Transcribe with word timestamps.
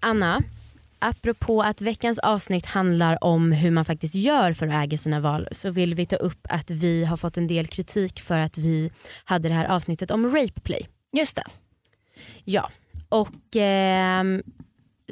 Anna, 0.00 0.42
apropå 0.98 1.62
att 1.62 1.80
veckans 1.80 2.18
avsnitt 2.18 2.66
handlar 2.66 3.24
om 3.24 3.52
hur 3.52 3.70
man 3.70 3.84
faktiskt 3.84 4.14
gör 4.14 4.52
för 4.52 4.66
att 4.66 4.84
äga 4.84 4.98
sina 4.98 5.20
val 5.20 5.48
så 5.52 5.70
vill 5.70 5.94
vi 5.94 6.06
ta 6.06 6.16
upp 6.16 6.46
att 6.48 6.70
vi 6.70 7.04
har 7.04 7.16
fått 7.16 7.36
en 7.36 7.46
del 7.46 7.66
kritik 7.66 8.20
för 8.20 8.38
att 8.38 8.58
vi 8.58 8.90
hade 9.24 9.48
det 9.48 9.54
här 9.54 9.66
avsnittet 9.66 10.10
om 10.10 10.26
rape 10.26 10.60
play. 10.60 10.88
Just 11.12 11.36
det. 11.36 11.44
Ja, 12.44 12.70
och 13.08 13.56
ehm, 13.56 14.42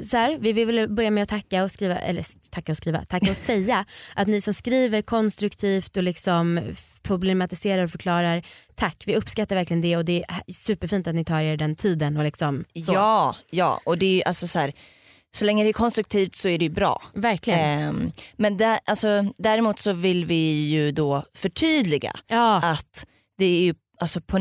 så 0.03 0.17
här, 0.17 0.37
vi 0.39 0.53
vill 0.53 0.89
börja 0.89 1.11
med 1.11 1.23
att 1.23 1.29
tacka 1.29 1.63
och 1.63 1.71
skriva, 1.71 1.95
eller 1.95 2.25
tacka 2.51 2.71
och 2.71 2.77
skriva, 2.77 3.05
tacka 3.05 3.31
och 3.31 3.37
säga 3.37 3.85
att 4.15 4.27
ni 4.27 4.41
som 4.41 4.53
skriver 4.53 5.01
konstruktivt 5.01 5.97
och 5.97 6.03
liksom 6.03 6.61
problematiserar 7.03 7.83
och 7.83 7.91
förklarar, 7.91 8.43
tack. 8.75 9.03
Vi 9.05 9.15
uppskattar 9.15 9.55
verkligen 9.55 9.81
det 9.81 9.97
och 9.97 10.05
det 10.05 10.25
är 10.27 10.53
superfint 10.53 11.07
att 11.07 11.15
ni 11.15 11.25
tar 11.25 11.41
er 11.41 11.57
den 11.57 11.75
tiden 11.75 12.17
och 12.17 12.23
liksom 12.23 12.65
så. 12.85 12.93
Ja, 12.93 13.35
ja 13.51 13.81
och 13.85 13.97
det 13.97 14.05
är 14.05 14.15
ju 14.15 14.23
alltså 14.23 14.47
så 14.47 14.59
här, 14.59 14.73
så 15.31 15.45
länge 15.45 15.63
det 15.63 15.69
är 15.69 15.73
konstruktivt 15.73 16.35
så 16.35 16.49
är 16.49 16.57
det 16.57 16.65
ju 16.65 16.71
bra. 16.71 17.01
Verkligen. 17.13 17.59
Ehm, 17.59 18.11
men 18.37 18.57
där, 18.57 18.79
alltså, 18.85 19.25
däremot 19.37 19.79
så 19.79 19.93
vill 19.93 20.25
vi 20.25 20.67
ju 20.67 20.91
då 20.91 21.23
förtydliga 21.33 22.13
ja, 22.27 22.55
att 22.63 23.05
det 23.37 23.45
är 23.45 23.61
ju 23.61 23.73
alltså 23.99 24.21
på 24.21 24.37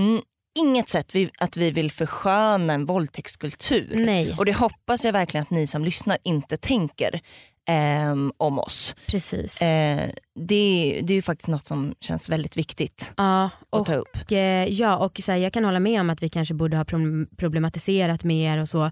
inget 0.59 0.89
sätt 0.89 1.15
vi, 1.15 1.31
att 1.39 1.57
vi 1.57 1.71
vill 1.71 1.91
försköna 1.91 2.73
en 2.73 2.85
våldtäktskultur. 2.87 3.89
nej, 3.95 4.35
Och 4.39 4.45
det 4.45 4.53
hoppas 4.53 5.05
jag 5.05 5.13
verkligen 5.13 5.43
att 5.43 5.51
ni 5.51 5.67
som 5.67 5.85
lyssnar 5.85 6.19
inte 6.25 6.57
tänker 6.57 7.21
ehm, 7.69 8.33
om 8.37 8.59
oss. 8.59 8.95
precis. 9.07 9.63
Eh, 9.63 10.11
det, 10.41 11.01
det 11.05 11.13
är 11.13 11.15
ju 11.15 11.23
faktiskt 11.23 11.49
något 11.49 11.67
som 11.67 11.95
känns 12.01 12.29
väldigt 12.29 12.57
viktigt 12.57 13.13
ja, 13.17 13.45
att 13.45 13.81
och 13.81 13.87
ta 13.87 13.95
upp. 13.95 14.17
Eh, 14.31 14.39
ja, 14.65 14.97
och 14.97 15.21
så 15.23 15.33
här, 15.33 15.39
jag 15.39 15.53
kan 15.53 15.65
hålla 15.65 15.81
med 15.81 16.01
om 16.01 16.11
att 16.11 16.23
vi 16.23 16.29
kanske 16.29 16.55
borde 16.55 16.77
ha 16.77 16.85
problem- 16.85 17.29
problematiserat 17.37 18.25
mer 18.25 18.59
och 18.59 18.69
så. 18.69 18.91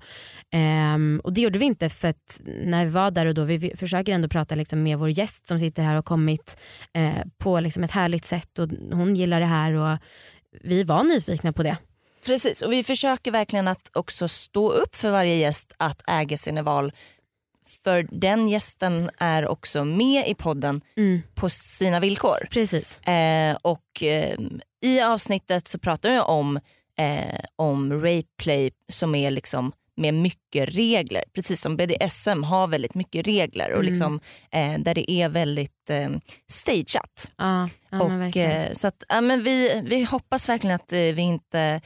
Ehm, 0.52 1.20
och 1.24 1.32
det 1.32 1.40
gjorde 1.40 1.58
vi 1.58 1.64
inte 1.64 1.88
för 1.88 2.08
att 2.08 2.40
när 2.64 2.84
vi 2.84 2.90
var 2.90 3.10
där 3.10 3.26
och 3.26 3.34
då, 3.34 3.44
vi, 3.44 3.56
vi 3.56 3.76
försöker 3.76 4.12
ändå 4.12 4.28
prata 4.28 4.54
liksom 4.54 4.82
med 4.82 4.98
vår 4.98 5.10
gäst 5.10 5.46
som 5.46 5.58
sitter 5.60 5.82
här 5.82 5.98
och 5.98 6.04
kommit 6.04 6.56
eh, 6.94 7.12
på 7.38 7.60
liksom 7.60 7.84
ett 7.84 7.90
härligt 7.90 8.24
sätt 8.24 8.58
och 8.58 8.68
hon 8.92 9.16
gillar 9.16 9.40
det 9.40 9.46
här 9.46 9.72
och 9.72 9.98
vi 10.60 10.82
var 10.82 11.04
nyfikna 11.04 11.52
på 11.52 11.62
det. 11.62 11.76
Precis 12.26 12.62
och 12.62 12.72
vi 12.72 12.84
försöker 12.84 13.30
verkligen 13.30 13.68
att 13.68 13.90
också 13.92 14.28
stå 14.28 14.70
upp 14.72 14.94
för 14.96 15.10
varje 15.10 15.34
gäst 15.34 15.72
att 15.76 16.02
äga 16.10 16.38
sina 16.38 16.62
val. 16.62 16.92
För 17.84 18.08
den 18.10 18.48
gästen 18.48 19.10
är 19.18 19.46
också 19.48 19.84
med 19.84 20.28
i 20.28 20.34
podden 20.34 20.80
Mm, 20.96 21.22
på 21.34 21.48
sina 21.48 22.00
villkor. 22.00 22.46
precis. 22.50 23.00
Eh, 23.00 23.56
och 23.62 24.02
eh, 24.02 24.38
i 24.82 25.00
avsnittet 25.00 25.68
så 25.68 25.78
pratar 25.78 26.10
jag 26.10 26.28
om, 26.28 26.56
eh, 26.98 27.40
om 27.56 27.92
rape 27.92 28.28
play 28.36 28.70
som 28.88 29.14
är 29.14 29.30
liksom 29.30 29.72
med 29.96 30.14
mycket 30.14 30.74
regler. 30.74 31.24
Precis 31.34 31.60
som 31.60 31.76
BDSM 31.76 32.42
har 32.42 32.66
väldigt 32.66 32.94
mycket 32.94 33.26
regler 33.26 33.68
och 33.72 33.80
Mm. 33.80 33.86
liksom, 33.86 34.20
eh, 34.52 34.78
där 34.78 34.94
det 34.94 35.10
är 35.10 35.28
väldigt 35.28 35.90
eh, 35.90 36.08
stageat. 36.50 37.30
Ja, 37.38 37.68
ja, 37.90 38.02
och, 38.02 38.36
eh, 38.36 38.72
så 38.72 38.86
att, 38.88 39.04
ja, 39.08 39.20
men 39.20 39.42
vi, 39.42 39.82
vi 39.84 40.04
hoppas 40.04 40.48
verkligen 40.48 40.74
att 40.76 40.92
eh, 40.92 40.98
vi 40.98 41.22
inte 41.22 41.80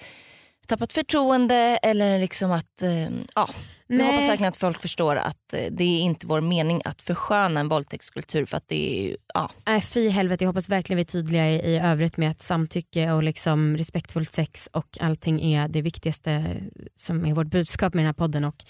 tappat 0.67 0.93
förtroende 0.93 1.57
eller 1.83 2.19
liksom 2.19 2.53
att 2.53 2.83
eh, 2.83 3.09
ja, 3.35 3.49
Nej. 3.97 4.07
hoppas 4.07 4.29
verkligen 4.29 4.49
att 4.49 4.57
folk 4.57 4.83
förstår 4.83 5.17
att 5.17 5.55
eh, 5.55 5.65
det 5.71 5.85
är 5.85 6.01
inte 6.01 6.27
vår 6.27 6.41
mening 6.41 6.83
att 6.85 7.03
försköna 7.03 7.61
en 7.61 7.69
våldtäktskultur 7.69 8.45
för 8.45 8.57
att 8.57 8.69
det 8.69 8.99
är 8.99 9.03
ju, 9.03 9.17
ja, 9.35 9.51
Nej 9.67 9.81
fy 9.81 10.09
helvete, 10.09 10.45
jag 10.45 10.49
hoppas 10.49 10.69
verkligen 10.69 10.97
vi 10.97 11.03
är 11.03 11.05
tydliga 11.05 11.51
i, 11.51 11.55
i 11.55 11.79
övrigt 11.79 12.17
med 12.17 12.31
att 12.31 12.41
samtycke 12.41 13.13
och 13.13 13.23
liksom 13.23 13.77
respektfullt 13.77 14.33
sex 14.33 14.69
och 14.73 14.99
allting 15.01 15.53
är 15.53 15.69
det 15.69 15.83
viktigaste 15.83 16.57
som 16.97 17.27
är 17.27 17.35
vårt 17.35 17.47
budskap 17.47 17.95
med 17.95 18.01
den 18.03 18.07
här 18.07 18.13
podden 18.13 18.45
och 18.45 18.65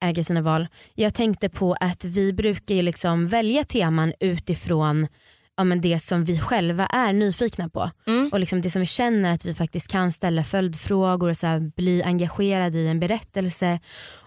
äga 0.00 0.24
sina 0.24 0.42
val. 0.42 0.68
Jag 0.94 1.14
tänkte 1.14 1.48
på 1.48 1.76
att 1.80 2.04
vi 2.04 2.32
brukar 2.32 2.82
liksom 2.82 3.28
välja 3.28 3.64
teman 3.64 4.12
utifrån 4.20 5.06
ja, 5.56 5.64
men 5.64 5.80
det 5.80 5.98
som 5.98 6.24
vi 6.24 6.38
själva 6.38 6.86
är 6.86 7.12
nyfikna 7.12 7.68
på 7.68 7.90
Mm. 8.06 8.28
och 8.32 8.40
liksom 8.40 8.60
det 8.60 8.70
som 8.70 8.80
vi 8.80 8.86
känner 8.86 9.32
att 9.32 9.44
vi 9.44 9.54
faktiskt 9.54 9.88
kan 9.88 10.12
ställa 10.12 10.44
följdfrågor 10.44 11.30
och 11.30 11.36
så 11.36 11.70
bli 11.76 12.02
engagerade 12.02 12.78
i 12.78 12.88
en 12.88 13.00
berättelse 13.00 13.80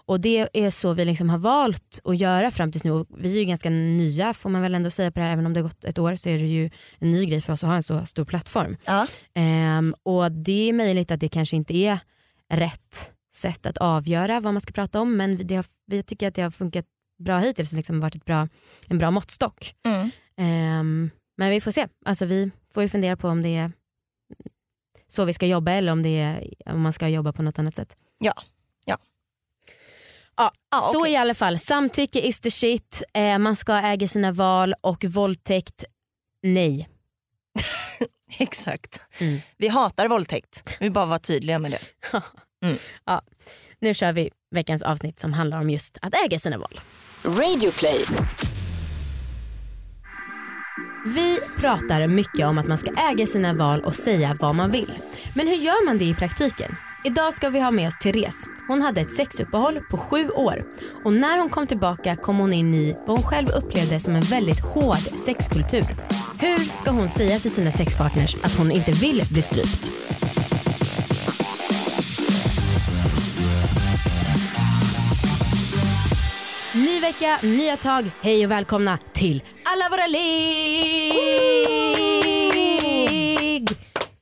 och 0.05 0.19
det 0.21 0.49
är 0.53 0.69
så 0.71 0.93
vi 0.93 1.05
liksom 1.05 1.29
har 1.29 1.37
valt 1.37 1.99
att 2.03 2.19
göra 2.19 2.51
fram 2.51 2.71
tills 2.71 2.83
nu. 2.83 2.91
Och 2.91 3.07
vi 3.17 3.33
är 3.35 3.39
ju 3.39 3.45
ganska 3.45 3.69
nya 3.69 4.33
får 4.33 4.49
man 4.49 4.61
väl 4.61 4.75
ändå 4.75 4.89
säga 4.89 5.11
på 5.11 5.19
det 5.19 5.25
här. 5.25 5.33
Även 5.33 5.45
om 5.45 5.53
det 5.53 5.59
har 5.59 5.63
gått 5.63 5.85
ett 5.85 5.99
år 5.99 6.15
så 6.15 6.29
är 6.29 6.37
det 6.37 6.45
ju 6.47 6.69
en 6.99 7.11
ny 7.11 7.25
grej 7.25 7.41
för 7.41 7.53
oss 7.53 7.63
att 7.63 7.69
ha 7.69 7.75
en 7.75 7.83
så 7.83 8.05
stor 8.05 8.25
plattform. 8.25 8.77
ja. 8.85 9.07
Ehm, 9.35 9.95
och 10.03 10.31
det 10.31 10.69
är 10.69 10.73
möjligt 10.73 11.11
att 11.11 11.19
det 11.19 11.29
kanske 11.29 11.55
inte 11.55 11.73
är 11.73 11.99
rätt 12.53 13.11
sätt 13.35 13.65
att 13.65 13.77
avgöra 13.77 14.39
vad 14.39 14.53
man 14.53 14.61
ska 14.61 14.71
prata 14.73 15.01
om 15.01 15.17
men 15.17 15.37
det 15.47 15.55
har, 15.55 15.65
vi 15.87 16.03
tycker 16.03 16.27
att 16.27 16.35
det 16.35 16.41
har 16.41 16.51
funkat 16.51 16.85
bra 17.23 17.39
hittills 17.39 17.71
och 17.71 17.77
liksom 17.77 17.99
varit 17.99 18.15
ett 18.15 18.25
bra, 18.25 18.47
en 18.87 18.97
bra 18.97 19.11
måttstock. 19.11 19.73
Mm. 19.85 20.11
Ehm, 20.37 21.09
men 21.39 21.49
vi 21.51 21.61
får 21.61 21.71
se. 21.71 21.87
Alltså, 22.05 22.25
vi 22.25 22.51
får 22.73 22.83
ju 22.83 22.89
fundera 22.89 23.17
på 23.17 23.27
om 23.27 23.41
det 23.41 23.55
är 23.55 23.71
så 25.07 25.25
vi 25.25 25.33
ska 25.33 25.45
jobba 25.45 25.71
eller 25.71 25.91
om, 25.91 26.03
det 26.03 26.19
är, 26.19 26.53
om 26.65 26.81
man 26.81 26.93
ska 26.93 27.07
jobba 27.07 27.33
på 27.33 27.41
något 27.41 27.59
annat 27.59 27.75
sätt. 27.75 27.97
Ja. 28.19 28.33
Ja. 28.85 28.97
Ja, 30.37 30.51
Ja, 30.71 30.89
Så 30.93 30.99
okej. 30.99 31.13
i 31.13 31.15
alla 31.15 31.33
fall, 31.33 31.59
samtycke 31.59 32.19
is 32.19 32.39
the 32.39 32.51
shit, 32.51 33.03
eh, 33.13 33.37
man 33.37 33.55
ska 33.55 33.73
äga 33.73 34.07
sina 34.07 34.31
val 34.31 34.73
och 34.81 35.03
våldtäkt, 35.05 35.83
nej. 36.43 36.89
Exakt. 38.37 39.01
Mm. 39.19 39.39
Vi 39.57 39.67
hatar 39.67 40.07
våldtäkt. 40.07 40.77
Vi 40.79 40.85
vill 40.85 40.91
bara 40.93 41.05
vara 41.05 41.19
tydliga 41.19 41.59
med 41.59 41.71
det. 41.71 41.81
Nu 43.79 43.93
kör 43.93 44.13
vi 44.13 44.29
veckans 44.51 44.81
avsnitt 44.81 45.19
som 45.19 45.33
handlar 45.33 45.59
om 45.59 45.69
just 45.69 45.97
att 46.01 46.13
äga 46.25 46.39
sina 46.39 46.57
val. 46.57 46.79
Radioplay. 47.23 48.05
Vi 51.15 51.39
pratar 51.57 52.07
mycket 52.07 52.45
om 52.45 52.57
att 52.57 52.67
man 52.67 52.77
ska 52.77 52.91
äga 53.11 53.27
sina 53.27 53.53
val 53.53 53.81
och 53.81 53.95
säga 53.95 54.37
vad 54.39 54.55
man 54.55 54.71
vill. 54.71 54.93
Men 55.35 55.47
hur 55.47 55.55
gör 55.55 55.85
man 55.85 55.97
det 55.97 56.05
i 56.05 56.15
praktiken? 56.15 56.75
Idag 57.03 57.33
ska 57.33 57.49
vi 57.49 57.59
ha 57.59 57.71
med 57.71 57.87
oss 57.87 57.97
Therese. 57.97 58.47
Hon 58.67 58.81
hade 58.81 59.01
ett 59.01 59.13
sexuppehåll 59.13 59.79
på 59.89 59.97
sju 59.97 60.29
år 60.29 60.63
och 61.03 61.13
när 61.13 61.39
hon 61.39 61.49
kom 61.49 61.67
tillbaka 61.67 62.15
kom 62.15 62.37
hon 62.37 62.53
in 62.53 62.73
i 62.73 62.95
vad 63.07 63.17
hon 63.17 63.25
själv 63.25 63.49
upplevde 63.49 63.99
som 63.99 64.15
en 64.15 64.21
väldigt 64.21 64.59
hård 64.59 65.19
sexkultur. 65.25 65.95
Hur 66.39 66.57
ska 66.57 66.91
hon 66.91 67.09
säga 67.09 67.39
till 67.39 67.51
sina 67.51 67.71
sexpartners 67.71 68.35
att 68.43 68.55
hon 68.55 68.71
inte 68.71 68.91
vill 68.91 69.23
bli 69.31 69.41
strypt? 69.41 69.91
Ny 76.89 76.99
vecka, 76.99 77.39
nya 77.43 77.77
tag. 77.77 78.11
Hej 78.21 78.45
och 78.45 78.51
välkomna 78.51 78.97
till 79.13 79.43
alla 79.63 79.89
våra 79.89 80.07
ligg! 80.07 80.29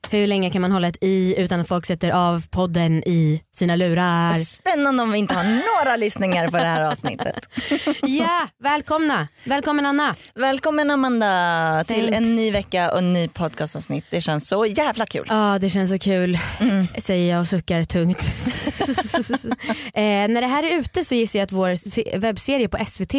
Hur 0.10 0.28
länge 0.28 0.50
kan 0.52 0.62
man 0.62 0.72
hålla 0.72 0.88
ett 0.88 0.98
i 1.04 1.36
utan 1.38 1.60
att 1.60 1.68
folk 1.68 1.86
sätter 1.86 2.12
av 2.12 2.48
podden 2.50 3.04
i 3.06 3.42
sina 3.56 3.76
lurar? 3.76 4.34
Spännande 4.34 5.04
om 5.04 5.12
vi 5.12 5.18
inte 5.20 5.34
har 5.34 5.44
några 5.44 5.96
lyssningar 5.98 6.48
på 6.50 6.58
det 6.58 6.64
här 6.64 6.82
avsnittet. 6.92 7.36
Ja, 8.02 8.48
välkomna! 8.64 9.28
Välkommen 9.44 9.86
Anna! 9.86 10.16
Välkommen 10.36 10.92
Amanda 10.92 11.84
till 11.88 11.96
Thanks. 11.96 12.18
en 12.18 12.36
ny 12.36 12.52
vecka 12.52 12.92
och 12.92 12.98
en 12.98 13.14
ny 13.14 13.28
podcastavsnitt. 13.28 14.06
Det 14.10 14.22
känns 14.22 14.48
så 14.48 14.66
jävla 14.66 15.06
kul. 15.06 15.26
Ja, 15.30 15.58
det 15.62 15.70
känns 15.70 15.90
så 15.92 16.00
kul, 16.00 16.40
säger 16.98 17.32
jag 17.32 17.42
och 17.42 17.48
suckar 17.48 17.84
tungt. 17.84 18.22
eh, 19.94 20.02
när 20.04 20.42
det 20.42 20.48
här 20.48 20.64
är 20.64 20.80
ute 20.80 21.06
så 21.06 21.16
gissar 21.16 21.40
jag 21.40 21.44
att 21.44 21.52
vår 21.52 21.76
se- 21.76 22.18
webbserie 22.18 22.70
på 22.70 22.86
SVT 22.86 23.14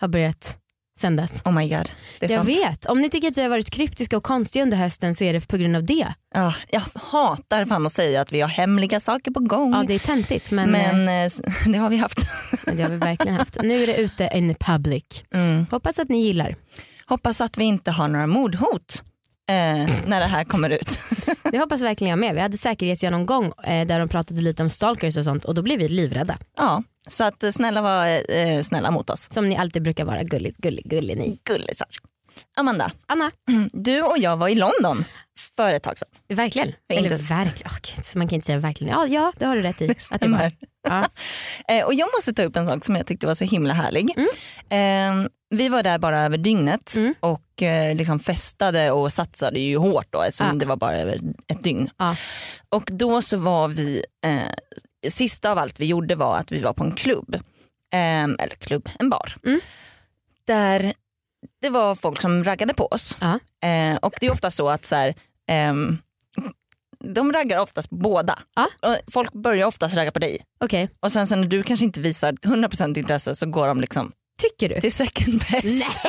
har 0.00 0.08
börjat 0.08 0.56
sändas. 0.98 1.42
Oh 1.44 1.52
my 1.52 1.68
god, 1.68 1.90
Jag 2.20 2.30
sant. 2.30 2.48
vet, 2.48 2.86
om 2.86 3.00
ni 3.00 3.10
tycker 3.10 3.28
att 3.28 3.38
vi 3.38 3.42
har 3.42 3.48
varit 3.48 3.70
kryptiska 3.70 4.16
och 4.16 4.22
konstiga 4.22 4.62
under 4.62 4.76
hösten 4.76 5.14
så 5.14 5.24
är 5.24 5.32
det 5.32 5.48
på 5.48 5.56
grund 5.56 5.76
av 5.76 5.84
det. 5.84 6.06
Ja, 6.34 6.54
jag 6.70 6.82
hatar 6.94 7.64
fan 7.64 7.86
att 7.86 7.92
säga 7.92 8.20
att 8.20 8.32
vi 8.32 8.40
har 8.40 8.48
hemliga 8.48 9.00
saker 9.00 9.30
på 9.30 9.40
gång. 9.40 9.72
Ja 9.72 9.84
det 9.86 9.94
är 9.94 9.98
töntigt 9.98 10.50
men, 10.50 10.70
men 10.70 11.08
eh, 11.08 11.14
s- 11.24 11.40
det 11.66 11.78
har 11.78 11.90
vi 11.90 11.96
haft. 11.96 12.18
eh, 12.66 12.74
det 12.74 12.82
har 12.82 12.90
vi 12.90 12.96
verkligen 12.96 13.36
haft. 13.36 13.56
Nu 13.62 13.82
är 13.82 13.86
det 13.86 13.96
ute 13.96 14.30
in 14.34 14.54
public. 14.54 15.04
Mm. 15.34 15.66
Hoppas 15.70 15.98
att 15.98 16.08
ni 16.08 16.22
gillar. 16.22 16.54
Hoppas 17.06 17.40
att 17.40 17.58
vi 17.58 17.64
inte 17.64 17.90
har 17.90 18.08
några 18.08 18.26
mordhot 18.26 19.02
eh, 19.48 19.54
när 20.06 20.20
det 20.20 20.26
här 20.26 20.44
kommer 20.44 20.70
ut. 20.70 21.00
Det 21.52 21.58
hoppas 21.58 21.82
verkligen 21.82 22.10
jag 22.10 22.18
med. 22.18 22.34
Vi 22.34 22.40
hade 22.40 22.58
säkerhetsgenomgång 22.58 23.52
eh, 23.66 23.86
där 23.86 23.98
de 23.98 24.08
pratade 24.08 24.40
lite 24.40 24.62
om 24.62 24.70
stalkers 24.70 25.16
och 25.16 25.24
sånt 25.24 25.44
och 25.44 25.54
då 25.54 25.62
blev 25.62 25.78
vi 25.78 25.88
livrädda. 25.88 26.38
ja, 26.56 26.82
så 27.08 27.24
att 27.24 27.42
eh, 27.42 27.50
snälla 27.50 27.82
var 27.82 28.30
eh, 28.34 28.62
snälla 28.62 28.90
mot 28.90 29.10
oss. 29.10 29.28
Som 29.32 29.48
ni 29.48 29.56
alltid 29.56 29.82
brukar 29.82 30.04
vara, 30.04 30.22
gulligt, 30.22 30.56
gullig, 30.58 30.84
gullig 30.90 31.16
ni. 31.16 31.38
Gullisar. 31.44 31.86
Amanda, 32.56 32.90
Anna, 33.06 33.30
du 33.72 34.02
och 34.02 34.18
jag 34.18 34.36
var 34.36 34.48
i 34.48 34.54
London 34.54 35.04
för 35.56 35.74
ett 35.74 35.82
tag 35.82 35.98
sedan. 35.98 36.08
verkligen. 36.28 36.68
Inte- 36.68 37.06
Eller 37.06 37.10
verkligen, 37.16 37.70
Åh, 37.72 37.78
gud, 37.96 38.04
så 38.06 38.18
man 38.18 38.28
kan 38.28 38.34
inte 38.34 38.46
säga 38.46 38.58
verkligen. 38.58 38.92
Ja, 38.94 39.06
ja 39.06 39.32
det 39.38 39.44
har 39.46 39.56
du 39.56 39.62
rätt 39.62 39.82
i. 39.82 39.90
Att 40.10 40.20
det 40.20 40.28
var. 40.28 40.50
Ja. 40.88 41.08
Eh, 41.68 41.84
och 41.84 41.94
jag 41.94 42.08
måste 42.16 42.32
ta 42.32 42.42
upp 42.42 42.56
en 42.56 42.68
sak 42.68 42.84
som 42.84 42.96
jag 42.96 43.06
tyckte 43.06 43.26
var 43.26 43.34
så 43.34 43.44
himla 43.44 43.74
härlig. 43.74 44.10
Eh, 44.70 45.28
vi 45.50 45.68
var 45.68 45.82
där 45.82 45.98
bara 45.98 46.20
över 46.24 46.38
dygnet 46.38 46.94
Mm. 46.96 47.14
och 47.20 47.62
eh, 47.62 47.94
liksom 47.96 48.18
festade 48.20 48.90
och 48.90 49.12
satsade 49.12 49.60
ju 49.60 49.76
hårt 49.76 50.06
då 50.10 50.22
eftersom 50.22 50.46
Ja. 50.46 50.52
det 50.54 50.66
var 50.66 50.76
bara 50.76 50.96
över 50.96 51.20
ett 51.48 51.62
dygn. 51.62 51.90
Ja. 51.98 52.16
Och 52.68 52.88
då 52.92 53.22
så 53.22 53.36
var 53.36 53.68
vi, 53.68 54.04
eh, 54.26 54.38
sista 55.08 55.50
av 55.50 55.58
allt 55.58 55.80
vi 55.80 55.86
gjorde 55.86 56.14
var 56.14 56.36
att 56.36 56.52
vi 56.52 56.60
var 56.60 56.72
på 56.72 56.84
en 56.84 56.94
klubb 56.94 57.36
ehm, 57.92 58.36
eller 58.38 58.54
klubb, 58.54 58.88
en 58.98 59.10
bar. 59.10 59.36
Mm. 59.44 59.60
Där 60.44 60.92
det 61.60 61.70
var 61.70 61.94
folk 61.94 62.20
som 62.20 62.44
raggade 62.44 62.74
på 62.74 62.86
oss. 62.86 63.16
Ja. 63.20 63.38
Eh, 63.68 63.96
och 63.96 64.14
det 64.20 64.26
är 64.26 64.32
ofta 64.32 64.50
så 64.50 64.68
att 64.68 64.84
så 64.84 64.96
här, 64.96 65.14
ehm, 65.46 65.98
de 67.04 67.32
raggar 67.32 67.58
oftast 67.58 67.90
på 67.90 67.96
båda. 67.96 68.38
Och 68.82 69.12
folk 69.12 69.32
börjar 69.32 69.66
oftast 69.66 69.96
ragga 69.96 70.10
på 70.10 70.18
dig. 70.18 70.44
Okej, 70.60 70.90
Och 71.00 71.12
sen, 71.12 71.26
sen 71.26 71.40
när 71.40 71.48
du 71.48 71.62
kanske 71.62 71.84
inte 71.84 72.00
visar 72.00 72.32
100% 72.32 72.98
intresse 72.98 73.34
så 73.34 73.46
går 73.46 73.66
de 73.66 73.80
liksom 73.80 74.12
tycker 74.38 74.74
du? 74.74 74.80
till 74.80 74.92
second 74.92 75.40
best. 75.50 75.64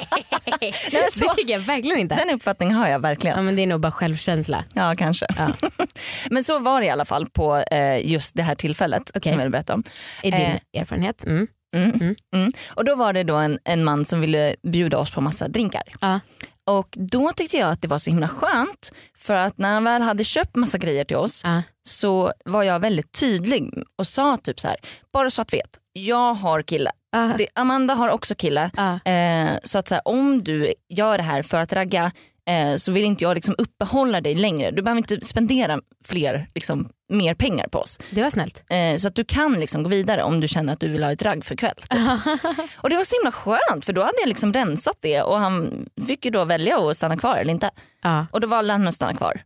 Nej, 0.61 0.73
så- 1.11 1.25
det 1.25 1.33
tycker 1.35 1.53
jag 1.53 1.59
verkligen 1.59 1.99
inte. 1.99 2.15
Den 2.15 2.29
uppfattningen 2.35 2.75
har 2.75 2.87
jag 2.87 2.99
verkligen. 2.99 3.35
Ja, 3.35 3.41
men 3.41 3.55
det 3.55 3.61
är 3.61 3.67
nog 3.67 3.79
bara 3.81 3.91
självkänsla. 3.91 4.63
Ja 4.73 4.95
kanske. 4.97 5.25
Ja. 5.37 5.47
Men 6.29 6.43
så 6.43 6.59
var 6.59 6.79
det 6.81 6.87
i 6.87 6.89
alla 6.89 7.05
fall 7.05 7.29
på 7.29 7.57
eh, 7.57 8.07
just 8.11 8.35
det 8.35 8.43
här 8.43 8.55
tillfället 8.55 9.11
Okej. 9.15 9.21
som 9.31 9.39
jag 9.39 9.45
vill 9.45 9.51
berätta 9.51 9.73
om. 9.73 9.83
Är 10.23 10.31
din 10.31 10.41
Eh. 10.41 10.81
erfarenhet? 10.81 11.23
Mm. 11.27 11.47
Mm. 11.75 11.91
Mm. 11.91 12.15
Mm. 12.35 12.51
Och 12.69 12.85
då 12.85 12.95
var 12.95 13.13
det 13.13 13.23
då 13.23 13.35
en, 13.35 13.59
en 13.65 13.83
man 13.83 14.05
som 14.05 14.21
ville 14.21 14.55
bjuda 14.63 14.97
oss 14.97 15.11
på 15.11 15.21
massa 15.21 15.47
drinkar. 15.47 15.83
Ja. 16.01 16.19
Och 16.69 16.87
då 16.91 17.31
tyckte 17.33 17.57
jag 17.57 17.69
att 17.71 17.81
det 17.81 17.87
var 17.87 17.99
så 17.99 18.09
himla 18.09 18.27
skönt 18.27 18.91
för 19.17 19.33
att 19.33 19.57
när 19.57 19.73
han 19.73 19.83
väl 19.83 20.01
hade 20.01 20.23
köpt 20.23 20.55
massa 20.55 20.77
grejer 20.77 21.03
till 21.03 21.17
oss 21.17 21.41
Ja. 21.43 21.61
så 21.83 22.33
var 22.45 22.63
jag 22.63 22.79
väldigt 22.79 23.11
tydlig 23.11 23.73
och 23.95 24.07
sa 24.07 24.37
typ 24.37 24.59
så 24.59 24.67
här, 24.67 24.77
bara 25.13 25.29
så 25.29 25.41
att 25.41 25.53
vet, 25.53 25.79
jag 25.93 26.33
har 26.33 26.61
kille. 26.61 26.91
Ja. 27.11 27.31
Det, 27.37 27.47
Amanda 27.55 27.93
har 27.93 28.09
också 28.09 28.35
kille. 28.35 28.71
Ja. 28.77 29.11
Eh, 29.11 29.57
så 29.63 29.77
att 29.79 29.87
så 29.87 29.95
här, 29.95 30.07
om 30.07 30.43
du 30.43 30.73
gör 30.89 31.17
det 31.17 31.23
här 31.23 31.41
för 31.41 31.57
att 31.57 31.73
ragga 31.73 32.11
eh, 32.49 32.75
så 32.75 32.91
vill 32.91 33.05
inte 33.05 33.23
jag 33.23 33.35
liksom 33.35 33.55
uppehålla 33.57 34.21
dig 34.21 34.35
längre. 34.35 34.71
Du 34.71 34.81
behöver 34.81 34.97
inte 34.97 35.25
spendera 35.25 35.79
fler, 36.05 36.47
liksom, 36.55 36.89
mer 37.09 37.33
pengar 37.33 37.67
på 37.67 37.79
oss. 37.79 37.99
Det 38.09 38.23
var 38.23 38.29
snällt. 38.29 38.63
Eh, 38.69 38.97
så 38.97 39.07
att 39.07 39.15
du 39.15 39.23
kan 39.23 39.59
liksom 39.59 39.83
gå 39.83 39.89
vidare 39.89 40.23
om 40.23 40.39
du 40.39 40.47
känner 40.47 40.73
att 40.73 40.79
du 40.79 40.87
vill 40.87 41.03
ha 41.03 41.11
ett 41.11 41.23
ragg 41.23 41.45
för 41.45 41.55
kväll. 41.55 41.75
typ. 41.75 41.91
Och 42.75 42.89
det 42.89 42.95
var 42.95 43.03
så 43.03 43.15
himla 43.15 43.31
skönt 43.31 43.85
för 43.85 43.93
då 43.93 44.01
hade 44.01 44.17
jag 44.21 44.29
liksom 44.29 44.53
rensat 44.53 44.97
det 44.99 45.21
och 45.21 45.39
han 45.39 45.85
fick 46.07 46.25
ju 46.25 46.31
då 46.31 46.45
välja 46.45 46.77
att 46.77 46.97
stanna 46.97 47.17
kvar 47.17 47.37
eller 47.37 47.51
inte. 47.51 47.69
Ja. 48.03 48.25
Och 48.31 48.41
då 48.41 48.47
valde 48.47 48.73
han 48.73 48.87
att 48.87 48.95
stanna 48.95 49.13
kvar 49.13 49.41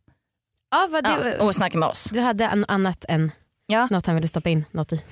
Ja, 0.73 0.88
vad 0.91 1.07
ja, 1.07 1.23
det, 1.23 1.38
och 1.38 1.55
snacka 1.55 1.77
med 1.77 1.89
oss. 1.89 2.09
Du 2.13 2.19
hade 2.19 2.45
en 2.45 2.65
annat 2.67 3.05
än 3.09 3.31
Ja. 3.68 3.88
något 3.92 4.06
han 4.06 4.15
ville 4.15 4.27
stoppa 4.27 4.50
in 4.50 4.65
något 4.71 4.94
i. 4.94 5.01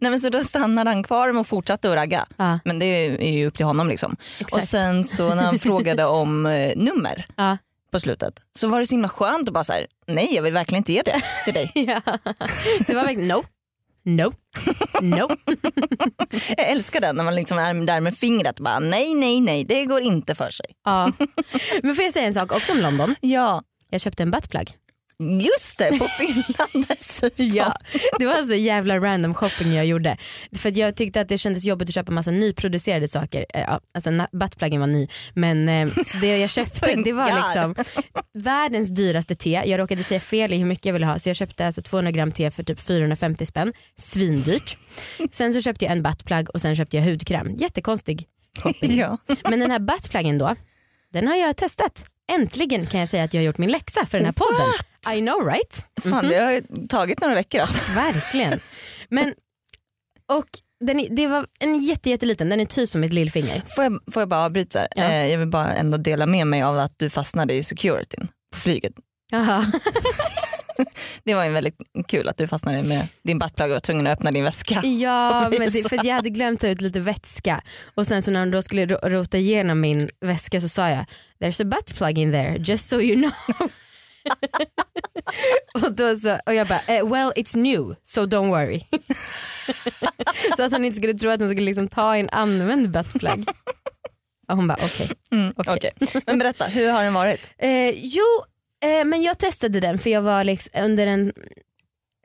Nej, 0.00 0.10
men 0.10 0.20
så 0.20 0.28
då 0.28 0.40
stannade 0.42 0.90
han 0.90 1.02
kvar 1.02 1.38
och 1.38 1.46
fortsatte 1.46 1.88
att 1.90 1.94
ragga. 1.96 2.26
Ja, 2.36 2.58
Men 2.64 2.78
det 2.78 2.86
är 2.86 3.32
ju 3.32 3.46
upp 3.46 3.56
till 3.56 3.66
honom. 3.66 3.88
Liksom. 3.88 4.16
exakt. 4.38 4.62
Och 4.62 4.68
sen 4.68 5.04
så 5.04 5.34
när 5.34 5.42
han 5.42 5.58
frågade 5.68 6.04
om 6.04 6.46
eh, 6.46 6.76
nummer 6.76 7.26
Ja. 7.36 7.58
på 7.92 8.00
slutet 8.00 8.40
så 8.58 8.68
var 8.68 8.80
det 8.80 8.86
så 8.86 8.90
himla 8.94 9.08
skönt 9.08 9.48
att 9.48 9.54
bara 9.54 9.64
så 9.64 9.72
här, 9.72 9.86
nej 10.06 10.34
jag 10.34 10.42
vill 10.42 10.52
verkligen 10.52 10.80
inte 10.80 10.92
ge 10.92 11.02
det 11.02 11.22
till 11.44 11.54
dig. 11.54 11.72
ja. 11.74 12.00
Det 12.86 12.94
var 12.94 13.02
verkligen 13.04 13.28
no, 13.28 13.44
no, 14.02 14.32
no. 15.02 15.28
Jag 16.56 16.68
älskar 16.68 17.00
den 17.00 17.16
när 17.16 17.24
man 17.24 17.34
liksom 17.34 17.58
är 17.58 17.74
där 17.86 18.00
med 18.00 18.18
fingret 18.18 18.60
bara 18.60 18.78
nej 18.78 19.14
nej 19.14 19.40
nej 19.40 19.64
det 19.64 19.84
går 19.84 20.00
inte 20.00 20.34
för 20.34 20.50
sig. 20.50 20.66
Ja. 20.84 21.12
Men 21.82 21.94
får 21.94 22.04
jag 22.04 22.12
säga 22.12 22.26
en 22.26 22.34
sak 22.34 22.52
också 22.52 22.72
om 22.72 22.78
London? 22.78 23.14
Ja 23.20 23.62
Jag 23.90 24.00
köpte 24.00 24.22
en 24.22 24.30
buttplug. 24.30 24.70
Just 25.18 25.78
det 25.78 25.98
på 25.98 26.08
dessutom. 26.88 27.48
Ja, 27.54 27.76
det 28.18 28.26
var 28.26 28.42
så 28.46 28.54
jävla 28.54 28.98
random 28.98 29.34
shopping 29.34 29.72
jag 29.72 29.86
gjorde. 29.86 30.16
För 30.56 30.78
jag 30.78 30.96
tyckte 30.96 31.20
att 31.20 31.28
det 31.28 31.38
kändes 31.38 31.64
jobbigt 31.64 31.88
att 31.88 31.94
köpa 31.94 32.12
massa 32.12 32.30
nyproducerade 32.30 33.08
saker. 33.08 33.46
Eh, 33.54 33.60
Ja, 33.66 33.80
alltså 33.94 34.26
buttpluggen 34.32 34.80
var 34.80 34.86
ny 34.86 35.08
men 35.34 35.68
eh, 35.68 35.88
det 36.20 36.38
jag 36.38 36.50
köpte 36.50 36.94
det 37.04 37.12
var 37.12 37.26
liksom 37.26 37.74
världens 38.34 38.90
dyraste 38.94 39.34
te. 39.34 39.62
Jag 39.66 39.78
råkade 39.78 40.02
säga 40.02 40.20
fel 40.20 40.52
i 40.52 40.56
hur 40.56 40.64
mycket 40.64 40.86
jag 40.86 40.92
ville 40.92 41.06
ha 41.06 41.18
så 41.18 41.28
jag 41.28 41.36
köpte 41.36 41.66
alltså 41.66 41.82
200 41.82 42.10
gram 42.10 42.32
te 42.32 42.50
för 42.50 42.62
typ 42.62 42.80
450 42.80 43.46
spänn. 43.46 43.72
Svindyrt. 43.96 44.76
Sen 45.32 45.54
så 45.54 45.60
köpte 45.62 45.84
jag 45.84 45.92
en 45.92 46.02
buttplug 46.02 46.50
och 46.50 46.60
sen 46.60 46.76
köpte 46.76 46.96
jag 46.96 47.04
hudkräm. 47.04 47.56
Jättekonstig 47.56 48.26
shopping. 48.62 48.96
Ja. 48.98 49.18
Men 49.44 49.60
den 49.60 49.70
här 49.70 49.78
buttpluggen 49.78 50.38
då, 50.38 50.54
den 51.12 51.28
har 51.28 51.36
jag 51.36 51.56
testat. 51.56 52.04
Äntligen 52.32 52.86
kan 52.86 53.00
jag 53.00 53.08
säga 53.08 53.24
att 53.24 53.34
jag 53.34 53.40
har 53.40 53.46
gjort 53.46 53.58
min 53.58 53.70
läxa 53.70 54.06
för 54.06 54.18
den 54.18 54.24
här 54.24 54.32
podden. 54.32 54.72
I 55.12 55.20
know 55.20 55.46
right? 55.46 55.84
Fan 56.02 56.28
det 56.28 56.36
har 56.38 56.86
tagit 56.88 57.20
några 57.20 57.34
veckor 57.34 57.60
alltså. 57.60 57.78
Verkligen. 57.94 58.60
Men, 59.08 59.34
och 60.32 60.46
den 60.84 61.14
det 61.16 61.26
var 61.26 61.46
en 61.58 61.80
jätte, 61.80 62.10
jätteliten, 62.10 62.48
den 62.48 62.60
är 62.60 62.66
typ 62.66 62.88
som 62.90 63.02
ett 63.04 63.12
lillfinger. 63.12 63.62
Får 63.76 63.84
jag, 63.84 63.98
får 64.12 64.22
jag 64.22 64.28
bara 64.28 64.44
avbryta? 64.44 64.86
Ja. 64.96 65.02
Eh, 65.02 65.26
jag 65.26 65.38
vill 65.38 65.48
bara 65.48 65.74
ändå 65.74 65.96
dela 65.96 66.26
med 66.26 66.46
mig 66.46 66.62
av 66.62 66.78
att 66.78 66.92
du 66.96 67.10
fastnade 67.10 67.54
i 67.54 67.62
securityn 67.62 68.28
på 68.52 68.58
flyget. 68.58 68.92
Jaha. 69.32 69.72
Det 71.24 71.34
var 71.34 71.44
ju 71.44 71.50
väldigt 71.50 71.76
kul 72.08 72.28
att 72.28 72.36
du 72.36 72.46
fastnade 72.48 72.82
med 72.82 73.08
din 73.22 73.38
buttplug 73.38 73.68
och 73.68 73.72
var 73.74 73.80
tvungen 73.80 74.06
att 74.06 74.12
öppna 74.18 74.30
din 74.32 74.44
väska. 74.44 74.82
Ja, 74.84 75.50
men 75.58 75.70
det, 75.70 75.88
för 75.88 76.06
jag 76.06 76.14
hade 76.14 76.30
glömt 76.30 76.60
ta 76.60 76.68
ut 76.68 76.80
lite 76.80 77.00
vätska 77.00 77.62
och 77.94 78.06
sen 78.06 78.22
så 78.22 78.30
när 78.30 78.40
de 78.40 78.50
då 78.50 78.62
skulle 78.62 78.86
ro- 78.86 78.98
rota 79.08 79.38
igenom 79.38 79.80
min 79.80 80.10
väska 80.20 80.60
så 80.60 80.68
sa 80.68 80.88
jag 80.90 81.04
there's 81.40 81.62
a 81.62 81.64
butt 81.64 81.96
plug 81.96 82.18
in 82.18 82.32
there 82.32 82.56
just 82.58 82.88
so 82.88 83.00
you 83.00 83.16
know. 83.22 83.68
och, 85.74 85.92
då 85.92 86.16
så, 86.16 86.38
och 86.46 86.54
jag 86.54 86.66
bara 86.66 86.80
eh, 86.88 87.08
well 87.08 87.32
it's 87.36 87.56
new 87.56 87.96
so 88.04 88.20
don't 88.26 88.48
worry. 88.48 88.84
så 90.56 90.62
att 90.62 90.72
hon 90.72 90.84
inte 90.84 90.96
skulle 90.96 91.14
tro 91.14 91.30
att 91.30 91.40
hon 91.40 91.50
skulle 91.50 91.66
liksom 91.66 91.88
ta 91.88 92.16
en 92.16 92.30
använd 92.30 92.90
buttplug. 92.90 93.48
Och 94.48 94.56
hon 94.56 94.68
bara 94.68 94.78
okej. 94.84 95.10
Mm, 95.32 95.52
Okej. 95.56 95.74
okej. 95.74 96.22
Men 96.26 96.38
berätta, 96.38 96.64
hur 96.64 96.90
har 96.90 97.04
den 97.04 97.14
varit? 97.14 97.50
Eh, 97.58 97.90
jo, 97.90 98.44
eh, 98.84 99.04
men 99.04 99.22
jag 99.22 99.38
testade 99.38 99.80
den 99.80 99.98
för 99.98 100.10
jag 100.10 100.22
var 100.22 100.44
liksom 100.44 100.84
under 100.84 101.06
en 101.06 101.32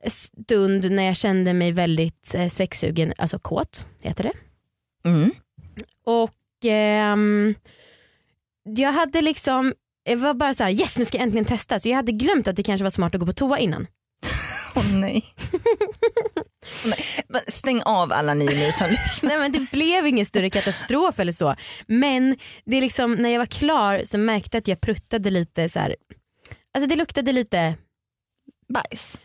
stund 0.08 0.92
när 0.92 1.04
jag 1.04 1.16
kände 1.18 1.54
mig 1.54 1.72
väldigt 1.72 2.36
eh, 2.36 2.48
sexsugen, 2.50 3.14
alltså 3.18 3.40
kåt 3.40 3.86
heter 4.04 4.24
det. 4.24 4.34
Mm. 5.10 5.32
Och 6.06 6.66
ehm, 6.66 7.56
jag 8.64 8.92
hade 8.92 9.22
liksom, 9.22 9.74
jag 10.04 10.18
var 10.18 10.34
bara 10.34 10.54
så 10.54 10.64
här: 10.64 10.72
yes 10.72 10.98
nu 10.98 11.06
ska 11.06 11.18
jag 11.18 11.24
äntligen 11.24 11.46
testa. 11.46 11.80
Så 11.80 11.90
jag 11.90 11.96
hade 11.96 12.12
glömt 12.12 12.48
att 12.48 12.56
det 12.56 12.64
kanske 12.64 12.84
var 12.84 12.92
smart 12.92 13.16
att 13.16 13.20
gå 13.20 13.26
på 13.26 13.34
toa 13.34 13.60
innan. 13.60 13.88
Åh 14.76 14.92
nej. 14.92 15.26
Åh, 16.36 16.44
nej. 16.86 17.06
Men 17.28 17.42
Stäng 17.48 17.82
av 17.86 18.14
alla 18.14 18.34
ni 18.34 18.46
nu 18.46 18.72
som. 18.72 18.88
Nej 19.28 19.38
men 19.38 19.52
det 19.52 19.72
blev 19.72 20.08
ingen 20.08 20.26
större 20.26 20.50
katastrof 20.50 21.20
eller 21.20 21.32
så. 21.32 21.56
Men 21.88 22.38
det 22.66 22.78
är 22.78 22.82
liksom, 22.82 23.14
när 23.14 23.30
jag 23.30 23.40
var 23.40 23.46
klar 23.46 24.02
så 24.06 24.18
märkte 24.18 24.58
jag 24.58 24.62
att 24.62 24.68
jag 24.68 24.82
pruttade 24.82 25.30
lite 25.30 25.70
så 25.70 25.80
här. 25.80 25.96
Alltså 26.74 26.90
det 26.90 26.96
luktade 26.96 27.32
lite 27.32 27.76
Bajs. 28.74 29.18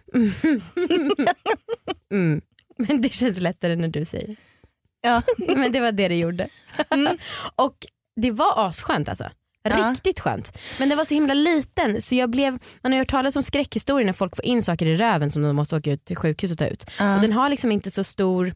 mm. 2.12 2.41
Men 2.79 3.03
det 3.03 3.12
känns 3.12 3.41
lättare 3.41 3.77
när 3.77 3.88
du 3.88 4.05
säger. 4.05 4.37
Ja. 5.00 5.23
Men 5.38 5.73
det 5.73 5.81
var 5.81 5.93
det 5.93 6.09
det 6.09 6.17
gjorde. 6.17 6.49
Mm. 6.91 7.17
och 7.56 7.77
det 8.17 8.31
var 8.31 8.67
asskönt 8.69 9.08
alltså. 9.08 9.31
Ja. 9.69 9.91
Riktigt 9.91 10.21
skönt. 10.21 10.59
Men 10.79 10.89
den 10.89 10.99
var 10.99 11.05
så 11.05 11.15
himla 11.15 11.35
liten 11.35 12.03
så 12.03 12.15
jag 12.15 12.31
blev, 12.31 12.53
man 12.83 12.93
har 12.93 12.97
ju 12.97 12.99
hört 12.99 13.11
talas 13.11 13.37
om 13.37 13.43
skräckhistorier 13.43 14.06
när 14.06 14.13
folk 14.13 14.37
får 14.37 14.44
in 14.44 14.63
saker 14.63 14.87
i 14.87 14.94
röven 14.97 15.31
som 15.31 15.43
de 15.43 15.56
måste 15.56 15.77
åka 15.77 15.91
ut 15.93 16.05
till 16.05 16.17
sjukhus 16.17 16.53
och 16.53 16.59
ta 16.59 16.67
ut. 16.67 16.91
Ja. 16.99 17.15
Och 17.15 17.21
den 17.23 17.33
har 17.33 17.49
liksom 17.49 17.73
inte 17.73 17.91
så 17.91 18.05
stor 18.05 18.55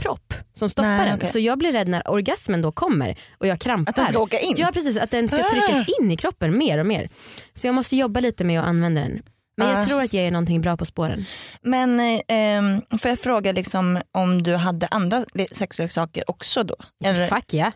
propp 0.00 0.34
som 0.52 0.68
stoppar 0.70 0.88
Nej, 0.88 1.06
den. 1.08 1.16
okej. 1.16 1.28
Så 1.28 1.38
jag 1.38 1.58
blir 1.58 1.72
rädd 1.72 1.88
när 1.88 2.10
orgasmen 2.10 2.62
då 2.62 2.72
kommer 2.72 3.18
och 3.38 3.46
jag 3.46 3.58
krampar. 3.60 3.90
Att 3.90 3.96
den 3.96 4.06
ska 4.06 4.18
åka 4.18 4.38
in? 4.38 4.54
Ja 4.56 4.70
precis, 4.72 4.96
att 4.96 5.10
den 5.10 5.28
ska 5.28 5.36
Ah. 5.44 5.50
tryckas 5.50 5.86
in 6.00 6.10
i 6.10 6.16
kroppen 6.16 6.58
mer 6.58 6.78
och 6.78 6.86
mer. 6.86 7.08
Så 7.54 7.66
jag 7.66 7.74
måste 7.74 7.96
jobba 7.96 8.20
lite 8.20 8.44
med 8.44 8.60
att 8.60 8.66
använda 8.66 9.00
den. 9.00 9.22
Men 9.56 9.68
Ah. 9.68 9.72
jag 9.78 9.86
tror 9.86 10.02
att 10.02 10.12
jag 10.12 10.24
är 10.24 10.30
någonting 10.30 10.60
bra 10.60 10.76
på 10.76 10.84
spåren. 10.84 11.24
Men 11.62 12.00
eh, 12.00 12.98
får 12.98 13.08
jag 13.08 13.18
fråga 13.18 13.52
liksom, 13.52 14.00
om 14.12 14.42
du 14.42 14.54
hade 14.56 14.86
andra 14.86 15.24
sexleksaker 15.52 16.30
också 16.30 16.62
då? 16.62 16.76
Eller, 17.04 17.26
Fuck 17.28 17.44
ja. 17.54 17.72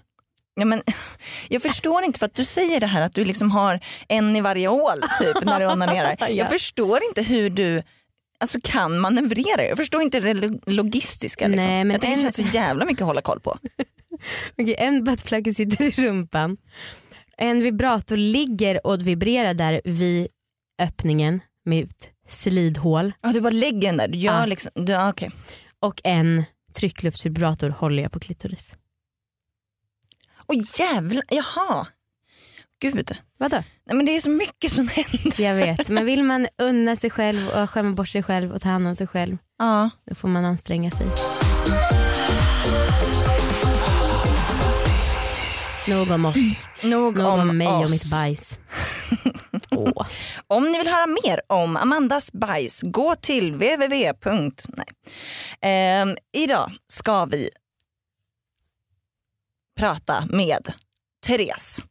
Ja, 0.56 0.64
men, 0.64 0.82
jag 1.48 1.62
förstår 1.62 2.04
inte 2.04 2.18
för 2.18 2.26
att 2.26 2.34
du 2.34 2.44
säger 2.44 2.80
det 2.80 2.86
här 2.86 3.02
att 3.02 3.12
du 3.12 3.24
liksom 3.24 3.50
har 3.50 3.80
en 4.08 4.36
i 4.36 4.40
varje 4.40 4.68
hål 4.68 5.02
typ 5.18 5.44
när 5.44 5.60
du 5.60 5.66
onanerar. 5.66 6.16
Ja. 6.20 6.28
Jag 6.28 6.48
förstår 6.48 7.00
inte 7.08 7.22
hur 7.22 7.50
du 7.50 7.82
alltså, 8.40 8.58
kan 8.62 8.98
manövrera. 8.98 9.64
Jag 9.64 9.76
förstår 9.76 10.02
inte 10.02 10.20
det 10.20 10.34
lo- 10.34 10.60
logistiska. 10.66 11.48
Liksom. 11.48 11.66
Nej, 11.68 11.84
men 11.84 11.90
jag 11.94 12.00
tycker 12.00 12.12
en- 12.12 12.18
det 12.18 12.22
känns 12.22 12.36
så 12.50 12.56
jävla 12.56 12.84
mycket 12.84 13.02
att 13.02 13.06
hålla 13.08 13.20
koll 13.22 13.40
på. 13.40 13.58
Okej, 14.58 14.74
en 14.78 15.04
buttplug 15.04 15.54
sitter 15.54 15.84
i 15.84 16.06
rumpan. 16.06 16.56
En 17.38 17.62
vibrator 17.62 18.16
ligger 18.16 18.86
och 18.86 19.06
vibrerar 19.06 19.54
där 19.54 19.80
vid 19.84 20.28
öppningen 20.82 21.40
med 21.64 21.84
ett 21.84 22.08
slidhål. 22.28 23.12
Ja, 23.22 23.28
du 23.32 23.40
bara 23.40 23.50
lägger 23.50 23.88
den 23.88 23.96
där. 23.96 24.08
Du 24.08 24.18
gör 24.18 24.40
Ja. 24.40 24.46
liksom, 24.46 24.70
du, 24.74 25.08
okej. 25.08 25.30
Och 25.80 26.00
en 26.04 26.44
tryckluftsvibrator 26.74 27.70
håller 27.70 28.02
jag 28.02 28.12
på 28.12 28.20
klitoris. 28.20 28.74
Åh 30.48 30.56
jävlar, 30.78 31.22
jaha. 31.28 31.86
Gud. 32.80 33.16
Vadå? 33.38 33.56
Nej, 33.86 33.96
men 33.96 34.06
det 34.06 34.16
är 34.16 34.20
så 34.20 34.30
mycket 34.30 34.72
som 34.72 34.88
händer. 34.88 35.40
Jag 35.40 35.54
vet, 35.54 35.88
men 35.88 36.04
vill 36.04 36.22
man 36.22 36.46
unna 36.62 36.96
sig 36.96 37.10
själv 37.10 37.48
och 37.48 37.70
skämma 37.70 37.90
bort 37.94 38.08
sig 38.08 38.22
själv 38.22 38.52
och 38.52 38.60
ta 38.62 38.68
hand 38.68 38.88
om 38.88 38.96
sig 38.96 39.06
själv 39.06 39.36
Ja. 39.58 39.90
då 40.08 40.14
får 40.14 40.28
man 40.28 40.44
anstränga 40.44 40.90
sig. 40.90 41.06
Nog 45.88 46.10
om 46.10 46.24
oss, 46.24 46.34
Nog 46.82 47.16
nog 47.18 47.26
om 47.26 47.40
om 47.50 47.58
mig 47.58 47.66
oss. 47.66 47.84
och 47.84 47.90
mitt 47.90 48.10
bajs. 48.10 48.58
Åh. 49.70 50.06
Om 50.46 50.72
ni 50.72 50.78
vill 50.78 50.88
höra 50.88 51.06
mer 51.06 51.40
om 51.46 51.76
Amandas 51.76 52.32
bajs, 52.32 52.82
gå 52.82 53.14
till 53.14 53.52
www. 53.52 54.12
Nej. 54.68 54.86
Ehm, 55.60 56.16
idag 56.36 56.72
ska 56.92 57.24
vi 57.24 57.50
prata 59.76 60.24
med 60.30 60.72
Therese. 61.26 61.82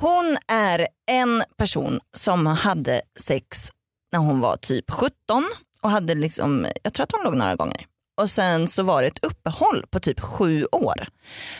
Hon 0.00 0.36
är 0.48 0.88
en 1.06 1.42
person 1.56 2.00
som 2.12 2.46
hade 2.46 3.02
sex 3.20 3.72
när 4.12 4.18
hon 4.18 4.40
var 4.40 4.56
typ 4.56 4.90
17 4.90 5.12
och 5.80 5.90
hade 5.90 6.14
liksom, 6.14 6.66
jag 6.82 6.92
tror 6.94 7.04
att 7.04 7.12
hon 7.12 7.24
låg 7.24 7.36
några 7.36 7.56
gånger. 7.56 7.86
Och 8.16 8.30
sen 8.30 8.68
så 8.68 8.82
var 8.82 9.02
det 9.02 9.08
ett 9.08 9.24
uppehåll 9.24 9.84
på 9.90 10.00
typ 10.00 10.20
sju 10.20 10.64
år. 10.72 11.08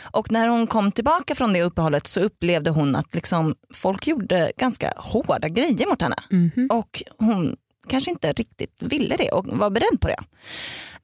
Och 0.01 0.31
när 0.31 0.47
hon 0.47 0.67
kom 0.67 0.91
tillbaka 0.91 1.35
från 1.35 1.53
det 1.53 1.63
uppehållet 1.63 2.07
så 2.07 2.19
upplevde 2.21 2.69
hon 2.69 2.95
att 2.95 3.15
liksom 3.15 3.55
folk 3.73 4.07
gjorde 4.07 4.51
ganska 4.57 4.93
hårda 4.97 5.47
grejer 5.49 5.89
mot 5.89 6.01
henne. 6.01 6.15
Mhm. 6.29 6.67
Och 6.71 7.03
hon 7.17 7.55
kanske 7.87 8.11
inte 8.11 8.33
riktigt 8.33 8.75
ville 8.79 9.15
det 9.17 9.31
och 9.31 9.47
var 9.47 9.69
beredd 9.69 10.01
på 10.01 10.07
det. 10.07 10.19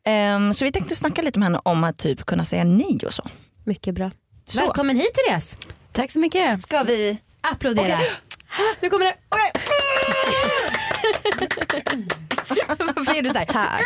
Ehm, 0.03 0.53
så 0.53 0.65
vi 0.65 0.71
tänkte 0.71 0.95
snacka 0.95 1.21
lite 1.21 1.39
med 1.39 1.45
henne 1.45 1.59
om 1.63 1.83
att 1.83 1.97
typ 1.97 2.25
kunna 2.25 2.45
säga 2.45 2.63
nej 2.63 2.99
och 3.05 3.13
så. 3.13 3.23
Mycket 3.63 3.96
bra. 3.96 4.12
Så. 4.46 4.62
Välkommen 4.62 4.96
hit 4.96 5.13
Therese. 5.13 5.58
Tack 5.91 6.12
så 6.12 6.20
mycket. 6.20 6.62
Ska 6.62 6.84
vi... 6.84 7.18
Applådera. 7.41 7.96
Okej. 7.96 8.10
Nu 8.82 8.89
kommer 8.89 9.06
det. 9.06 9.15
Varför 12.96 13.18
är 13.18 13.22
du 13.22 13.30
så 13.30 13.38
här? 13.38 13.46
Tack. 13.46 13.82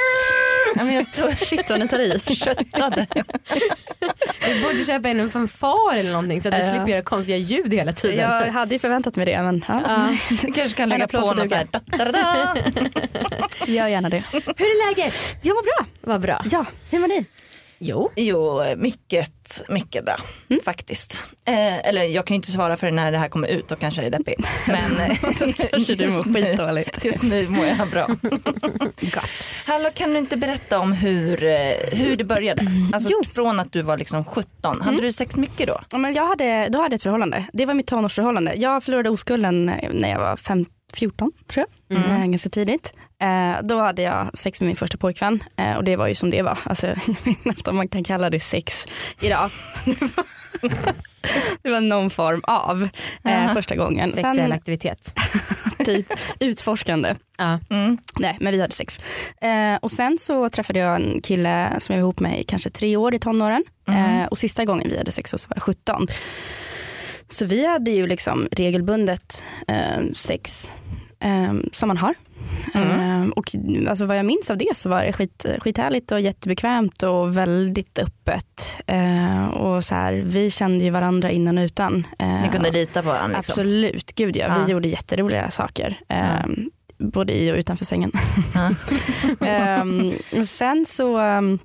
Ja, 0.76 0.84
men 0.84 0.96
jag 0.96 1.14
tog 1.14 1.38
Shit 1.40 1.70
vad 1.70 1.80
ni 1.80 1.88
tar 1.88 2.00
i. 2.00 2.36
köttade. 2.36 3.08
Du 4.46 4.62
borde 4.64 4.86
köpa 4.86 5.10
en 5.10 5.30
fanfar 5.30 5.96
eller 5.96 6.12
någonting 6.12 6.42
så 6.42 6.48
att 6.48 6.54
du 6.56 6.62
Ja. 6.62 6.72
slipper 6.72 6.88
göra 6.88 7.02
konstiga 7.02 7.38
ljud 7.38 7.74
hela 7.74 7.94
tiden. 7.94 8.18
Jag 8.18 8.52
hade 8.52 8.76
ju 8.76 8.80
förväntat 8.80 9.16
mig 9.16 9.26
det 9.26 9.42
men 9.44 9.66
ja. 9.68 9.82
Ja. 9.88 10.18
Du 10.30 10.38
kanske 10.54 10.78
kan 10.78 10.90
lägga 10.90 11.08
på 11.08 11.34
något 11.34 11.50
så 11.50 11.56
här. 11.56 11.66
duken. 11.66 11.82
Da, 11.98 12.06
da, 12.06 12.12
da. 12.12 12.56
gör 13.72 13.88
gärna 13.88 14.10
det. 14.10 14.24
Hur 14.32 14.40
är 14.66 14.88
läget? 14.96 15.14
Jag 15.42 15.56
mår 15.56 15.64
bra. 15.64 15.86
Vad 16.02 16.22
bra. 16.22 16.42
Ja, 16.52 16.66
hur 16.90 17.00
mår 17.00 17.08
ni? 17.08 17.26
Jo. 17.80 18.12
Jo, 18.16 18.64
mycket, 18.78 19.62
mycket 19.70 20.06
bra 20.06 20.18
faktiskt. 20.64 21.22
Eh, 21.46 21.88
eller 21.90 22.02
jag 22.04 22.26
kan 22.26 22.34
ju 22.34 22.36
inte 22.36 22.52
svara 22.52 22.78
för 22.78 22.92
när 22.92 23.12
det 23.12 23.18
här 23.18 23.28
kommer 23.30 23.48
ut 23.48 23.72
och 23.72 23.80
kanske 23.80 24.02
är 24.02 24.10
deppig. 24.10 24.36
Men 24.68 25.16
Kanske 25.72 25.96
du 25.96 26.10
mår 26.10 26.34
skitdåligt. 26.34 27.06
Just 27.06 27.24
nu 27.24 27.48
mår 27.50 27.66
jag 27.66 27.90
bra. 27.90 28.08
Hallå 29.66 29.90
kan 29.96 30.14
du 30.14 30.18
inte 30.20 30.38
berätta 30.38 30.80
om 30.80 30.92
hur, 30.94 31.44
eh, 31.44 31.58
hur 31.92 32.16
det 32.18 32.24
började? 32.24 32.68
Alltså 32.94 33.10
Jo. 33.12 33.24
från 33.34 33.60
att 33.60 33.72
du 33.72 33.82
var 33.82 33.98
liksom 33.98 34.26
17, 34.26 34.82
hade 34.82 35.02
du 35.02 35.14
sex 35.14 35.36
mycket 35.36 35.68
då? 35.68 35.82
Ja, 35.92 35.98
Men 35.98 36.14
jag 36.14 36.28
hade, 36.28 36.68
då 36.70 36.78
hade 36.78 36.94
jag 36.94 36.98
ett 36.98 37.04
förhållande. 37.04 37.46
Det 37.54 37.66
var 37.66 37.74
mitt 37.74 37.88
tonårsförhållande. 37.88 38.54
Jag 38.56 38.84
förlorade 38.84 39.10
oskulden 39.10 39.66
när 39.92 40.10
jag 40.10 40.20
var 40.20 40.36
fem, 40.36 40.66
14 40.94 41.32
tror 41.48 41.66
jag. 41.90 41.98
Mm. 41.98 42.22
Eh, 42.22 42.28
ganska 42.28 42.50
tidigt. 42.50 42.94
Eh, 43.26 43.64
då 43.64 43.80
hade 43.80 44.02
jag 44.02 44.30
sex 44.34 44.62
med 44.62 44.68
min 44.68 44.76
första 44.76 44.98
pojkvän 44.98 45.44
eh, 45.58 45.76
och 45.76 45.84
det 45.84 45.96
var 45.96 46.08
ju 46.08 46.16
som 46.16 46.30
det 46.30 46.42
var. 46.42 46.60
Alltså, 46.64 46.88
jag 46.88 46.96
vet 47.24 47.44
knappt 47.44 47.68
om 47.68 47.76
man 47.76 47.88
kan 47.88 48.04
kalla 48.04 48.30
det 48.30 48.40
sex 48.40 48.88
idag. 49.22 49.50
det 51.62 51.70
var 51.72 51.82
någon 51.82 52.10
form 52.10 52.42
av 52.44 52.90
eh, 53.24 53.54
första 53.54 53.76
gången. 53.76 54.12
Sexuell 54.12 54.36
Sen 54.36 54.52
aktivitet. 54.52 55.14
typ 55.86 56.14
utforskande. 56.40 57.16
Ja. 57.38 57.60
Mm. 57.70 57.98
Nej, 58.20 58.38
men 58.40 58.54
vi 58.54 58.62
hade 58.62 58.74
sex. 58.74 59.00
Eh, 59.42 59.76
och 59.82 59.92
sen 59.92 60.18
så 60.18 60.50
träffade 60.50 60.80
jag 60.80 60.96
en 60.96 61.22
kille 61.22 61.70
som 61.80 61.96
jag 61.96 62.02
var 62.02 62.06
ihop 62.06 62.20
med 62.20 62.40
i 62.40 62.44
kanske 62.44 62.70
tre 62.70 62.98
år 62.98 63.16
i 63.16 63.20
tonåren. 63.20 63.64
Mhm. 63.88 63.98
Eh, 63.98 64.26
och 64.26 64.38
sista 64.38 64.66
gången 64.66 64.90
vi 64.90 64.98
hade 64.98 65.12
sex 65.12 65.30
så 65.30 65.38
var 65.50 65.56
jag 65.56 65.64
17. 65.64 66.08
Så 67.28 67.46
vi 67.46 67.66
hade 67.66 67.92
ju 67.92 68.08
liksom 68.08 68.48
regelbundet 68.52 69.44
eh, 69.68 70.04
sex 70.14 70.72
eh, 71.20 71.54
som 71.72 71.88
man 71.88 71.98
har. 71.98 72.14
Eh, 72.76 73.28
och 73.36 73.56
alltså 73.90 74.06
vad 74.06 74.18
jag 74.18 74.26
minns 74.26 74.50
av 74.50 74.58
det 74.58 74.78
så 74.78 74.90
var 74.90 75.04
det 75.04 75.14
skit, 75.14 75.46
skithärligt 75.60 76.12
och 76.12 76.22
jättebekvämt 76.22 77.04
och 77.04 77.38
väldigt 77.38 78.00
öppet. 78.00 78.82
Eh, 78.88 79.46
och 79.46 79.84
så 79.84 79.96
här, 79.96 80.14
vi 80.14 80.52
kände 80.52 80.84
ju 80.84 80.90
varandra 80.90 81.32
innan 81.32 81.58
och 81.58 81.62
utan. 81.62 82.08
Eh, 82.20 82.42
Ni 82.42 82.50
kunde 82.52 82.72
lita 82.72 83.02
på 83.02 83.08
varandra 83.08 83.38
liksom? 83.38 83.54
Absolut, 83.54 84.16
gud 84.16 84.36
ja. 84.38 84.46
Ja. 84.48 84.66
Vi 84.66 84.72
gjorde 84.72 84.88
jätteroliga 84.88 85.50
saker. 85.50 85.98
Både 86.98 87.34
i 87.34 87.52
och 87.52 87.56
utanför 87.56 87.86
sängen. 87.86 88.12
Ja. 88.54 88.70
Ehm, 89.48 90.12
sen 90.48 90.86
så 90.86 91.18
ehm, 91.18 91.60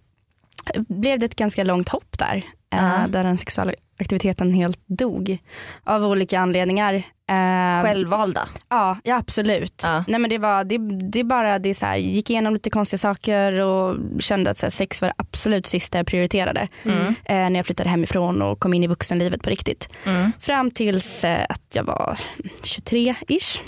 blev 0.75 1.19
det 1.19 1.27
ett 1.27 1.37
ganska 1.37 1.65
långt 1.65 1.89
hopp 1.89 2.19
där. 2.19 2.45
Ja. 2.71 3.07
Där 3.09 3.25
den 3.25 3.39
sexuella 3.39 3.73
aktiviteten 4.01 4.55
helt 4.55 4.81
dog. 4.87 5.39
Av 5.85 6.05
olika 6.05 6.41
anledningar. 6.41 6.95
Eh, 6.95 7.83
Självvalda? 7.83 8.49
Ja, 8.69 8.97
ja 9.05 9.17
absolut. 9.17 9.83
Ja. 9.87 10.05
Nej, 10.09 10.21
men 10.21 10.31
det, 10.31 10.39
var, 10.39 10.65
det, 10.65 10.79
det 11.13 11.25
bara 11.25 11.59
det 11.59 11.75
så 11.75 11.87
här, 11.87 11.97
gick 11.97 12.31
igenom 12.31 12.55
lite 12.55 12.71
konstiga 12.71 12.99
saker 12.99 13.61
och 13.61 13.97
kände 14.21 14.51
att 14.51 14.63
här, 14.63 14.71
sex 14.71 15.01
var 15.01 15.09
det 15.09 15.15
absolut 15.17 15.67
sista 15.67 15.99
jag 15.99 16.07
prioriterade. 16.07 16.69
Mm. 16.85 17.07
Eh, 17.07 17.15
när 17.51 17.57
jag 17.57 17.67
flyttade 17.67 17.89
hemifrån 17.89 18.43
och 18.43 18.61
kom 18.61 18.75
in 18.75 18.85
i 18.85 18.87
vuxenlivet 18.87 19.43
på 19.43 19.51
riktigt. 19.51 19.89
Mm. 20.05 20.33
Fram 20.41 20.71
tills 20.71 21.25
att 21.25 21.63
jag 21.75 21.85
var 21.85 22.19
23-ish. 22.63 23.61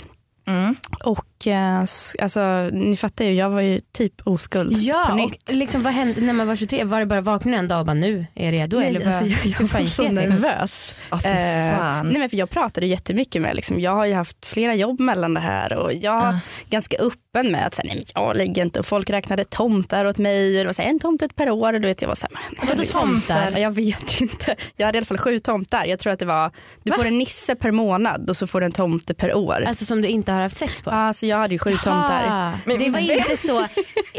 Mm. 0.45 0.75
Och 1.03 1.47
eh, 1.47 1.79
alltså, 2.21 2.69
ni 2.73 2.95
fattar 2.97 3.25
ju, 3.25 3.33
jag 3.33 3.49
var 3.49 3.61
ju 3.61 3.79
typ 3.91 4.13
oskuld 4.27 4.71
på 4.73 4.79
Ja, 4.79 5.23
och 5.47 5.53
liksom, 5.55 5.83
vad 5.83 5.93
hände 5.93 6.21
när 6.21 6.33
man 6.33 6.47
var 6.47 6.55
23? 6.55 6.83
Var 6.83 6.99
det 6.99 7.05
bara 7.05 7.21
vakna 7.21 7.57
en 7.57 7.67
dag 7.67 7.79
och 7.79 7.85
bara 7.85 7.93
nu 7.93 8.25
är 8.35 8.45
jag 8.45 8.53
redo? 8.53 8.77
Nej, 8.79 8.87
eller 8.89 8.99
vad, 8.99 9.07
alltså, 9.13 9.25
jag, 9.25 9.45
jag 9.45 9.59
hur 9.59 9.67
fan 9.67 9.81
var 9.81 9.87
så 9.89 10.03
nervös. 10.11 10.95
För 11.09 11.15
Eh, 11.29 12.03
nej, 12.03 12.17
men 12.19 12.29
för 12.29 12.37
jag 12.37 12.49
pratade 12.49 12.87
jättemycket 12.87 13.41
med, 13.41 13.55
liksom, 13.55 13.79
jag 13.79 13.91
har 13.91 14.05
ju 14.05 14.13
haft 14.13 14.45
flera 14.45 14.75
jobb 14.75 14.99
mellan 14.99 15.33
det 15.33 15.39
här 15.39 15.73
och 15.73 15.93
jag 15.93 16.13
Ah. 16.23 16.27
är 16.29 16.39
ganska 16.69 16.97
öppen 16.97 17.51
med 17.51 17.67
att 17.67 17.75
så 17.75 17.81
här, 17.81 17.89
nej, 17.89 18.05
jag 18.15 18.37
lägger 18.37 18.61
inte 18.61 18.79
och 18.79 18.85
folk 18.85 19.09
räknade 19.09 19.43
tomtar 19.43 20.05
åt 20.05 20.17
mig 20.19 20.47
och 20.57 20.63
det 20.63 20.65
var 20.65 20.73
så 20.73 20.81
här, 20.81 20.89
en 20.89 20.99
tomt 20.99 21.35
per 21.35 21.49
år 21.49 21.73
och 21.73 21.81
du 21.81 21.87
vet, 21.87 22.01
jag 22.01 22.09
var 22.09 22.15
så 22.15 22.27
här, 22.31 22.67
Vadå 22.67 22.83
tomtar? 22.83 23.49
Ja, 23.51 23.59
Jag 23.59 23.71
vet 23.71 24.21
inte. 24.21 24.55
Jag 24.77 24.85
hade 24.85 24.97
i 24.97 24.99
alla 24.99 25.05
fall 25.05 25.17
sju 25.17 25.39
tomtar. 25.39 25.85
Jag 25.85 25.99
tror 25.99 26.13
att 26.13 26.19
det 26.19 26.25
var, 26.25 26.51
du 26.83 26.91
får 26.91 27.05
en 27.05 27.17
nisse 27.17 27.55
per 27.55 27.71
månad 27.71 28.29
och 28.29 28.37
så 28.37 28.47
får 28.47 28.59
du 28.59 28.65
en 28.65 28.71
tomte 28.71 29.13
per 29.13 29.33
år. 29.35 29.63
Alltså 29.67 29.85
som 29.85 30.01
du 30.01 30.07
inte 30.07 30.31
har 30.33 30.41
haft 30.41 30.57
sex 30.57 30.81
på? 30.81 30.89
Alltså 30.89 31.25
jag 31.25 31.37
hade 31.37 31.53
ju 31.53 31.59
sju 31.59 31.71
tomtar. 31.71 32.23
Ah, 32.29 32.51
Men 32.65 32.77
det 32.79 32.89
var 32.89 32.99
vem- 32.99 33.11
inte 33.19 33.37
så 33.37 33.65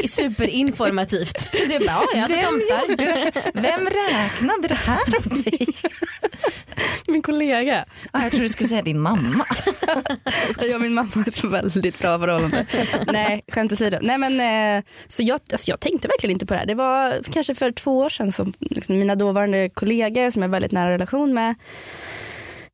superinformativt. 0.09 1.51
Det 1.51 1.75
är 1.75 1.79
bara, 1.79 2.01
ja, 2.13 2.19
jag 2.19 2.27
Vem 2.27 2.61
tomtar. 2.61 3.61
Vem 3.61 3.85
räknade 3.89 4.67
det 4.67 4.73
här 4.75 5.17
åt 5.17 5.43
dig? 5.45 5.67
Min 7.07 7.21
kollega. 7.21 7.85
Ah, 8.11 8.21
jag 8.23 8.31
tror 8.31 8.41
du 8.41 8.49
skulle 8.49 8.69
säga 8.69 8.81
din 8.81 8.99
mamma. 8.99 9.45
Jag 10.61 10.75
och 10.75 10.81
min 10.81 10.93
mamma 10.93 11.09
har 11.15 11.27
ett 11.27 11.43
väldigt 11.43 11.99
bra 11.99 12.19
förhållande. 12.19 12.65
Nej, 13.07 13.43
skämt 13.47 13.71
åsido. 13.71 13.97
Nej, 14.01 14.17
men, 14.17 14.39
eh, 14.77 14.83
så 15.07 15.23
jag, 15.23 15.39
alltså, 15.51 15.71
jag 15.71 15.79
tänkte 15.79 16.07
verkligen 16.07 16.33
inte 16.33 16.45
på 16.45 16.53
det 16.53 16.59
här. 16.59 16.65
Det 16.65 16.75
var 16.75 17.13
kanske 17.33 17.55
för 17.55 17.71
två 17.71 17.97
år 17.99 18.09
sedan 18.09 18.31
som 18.31 18.53
liksom, 18.59 18.99
mina 18.99 19.15
dåvarande 19.15 19.69
kollegor 19.69 20.29
som 20.29 20.41
jag 20.41 20.49
har 20.49 20.51
väldigt 20.51 20.71
nära 20.71 20.91
relation 20.93 21.33
med 21.33 21.55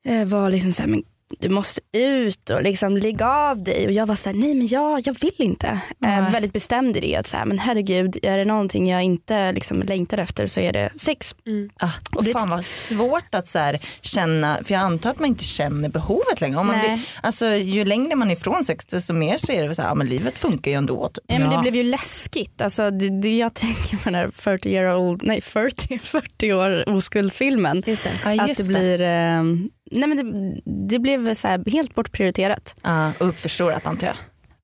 eh, 0.08 0.26
var 0.26 0.50
liksom 0.50 0.74
så 0.74 0.82
här, 0.82 0.90
men 0.90 1.04
du 1.40 1.50
måste 1.50 1.82
ut 1.98 2.50
och 2.50 2.62
liksom 2.64 2.98
lägga 2.98 3.28
av 3.30 3.64
dig. 3.64 3.86
Och 3.86 3.92
jag 3.92 4.06
var 4.06 4.16
så 4.16 4.30
här, 4.30 4.36
nej 4.38 4.56
men 4.56 4.68
jag, 4.68 5.08
jag 5.08 5.16
vill 5.22 5.34
inte. 5.38 5.68
Eh, 5.68 5.78
Nej. 5.98 6.32
väldigt 6.32 6.54
bestämd 6.54 6.98
i 6.98 7.00
det. 7.00 7.16
Att 7.16 7.28
så 7.28 7.38
här, 7.38 7.46
men 7.46 7.60
herregud, 7.60 8.18
är 8.24 8.38
det 8.38 8.46
någonting 8.46 8.90
jag 8.90 9.04
inte 9.04 9.52
liksom, 9.52 9.82
längtar 9.82 10.18
efter 10.18 10.48
så 10.48 10.60
är 10.60 10.74
det 10.74 10.90
sex. 11.00 11.36
Ah, 11.80 11.90
och 12.16 12.24
det- 12.24 12.32
fan 12.32 12.50
vad 12.50 12.66
svårt 12.66 13.36
att 13.36 13.48
så 13.48 13.60
här, 13.60 13.80
känna, 14.02 14.60
för 14.64 14.74
jag 14.74 14.82
antar 14.82 15.10
att 15.10 15.20
man 15.20 15.28
inte 15.28 15.44
känner 15.44 15.90
behovet 15.90 16.42
längre. 16.42 16.58
Om 16.60 16.68
man 16.68 16.78
Nej. 16.78 16.88
blir, 16.90 17.02
alltså, 17.24 17.48
ju 17.48 17.86
längre 17.86 18.16
man 18.16 18.30
är 18.30 18.34
ifrån 18.34 18.64
sex 18.64 18.86
desto 18.86 19.14
mer 19.14 19.38
så 19.38 19.52
är 19.52 19.68
det 19.68 19.76
så 19.76 19.82
här, 19.82 19.96
men 19.96 20.08
livet 20.08 20.38
funkar 20.38 20.72
ju 20.72 20.78
ändå. 20.78 21.10
Typ. 21.10 21.24
Ja, 21.28 21.40
men 21.40 21.50
det 21.50 21.58
blev 21.62 21.76
ju 21.76 21.84
läskigt. 21.84 22.62
Alltså, 22.62 22.92
det, 22.92 23.22
det 23.22 23.38
jag 23.38 23.54
tänker 23.54 23.98
på 23.98 24.04
den 24.04 24.16
här 24.16 24.30
40 24.34 24.70
year 24.70 24.96
old, 24.96 25.24
nej 25.24 25.42
40, 25.42 26.00
40 26.00 26.54
år 26.54 26.90
oskuldsfilmen. 26.90 27.84
Just 27.86 28.04
det. 28.04 28.12
Ja, 28.26 28.42
att 28.42 28.48
just 28.48 28.62
det 28.62 28.68
blir, 28.68 29.02
eh, 29.02 29.44
nej 29.92 30.10
men 30.10 30.18
det, 30.18 30.62
det 30.88 31.00
blev 31.00 31.34
så 31.34 31.48
här 31.48 31.72
helt 31.72 31.96
bortprioriterat. 31.96 32.76
Ja, 32.82 33.12
och 33.20 33.28
uppförstorat 33.28 33.86
antar 33.86 34.08
jag. 34.08 34.16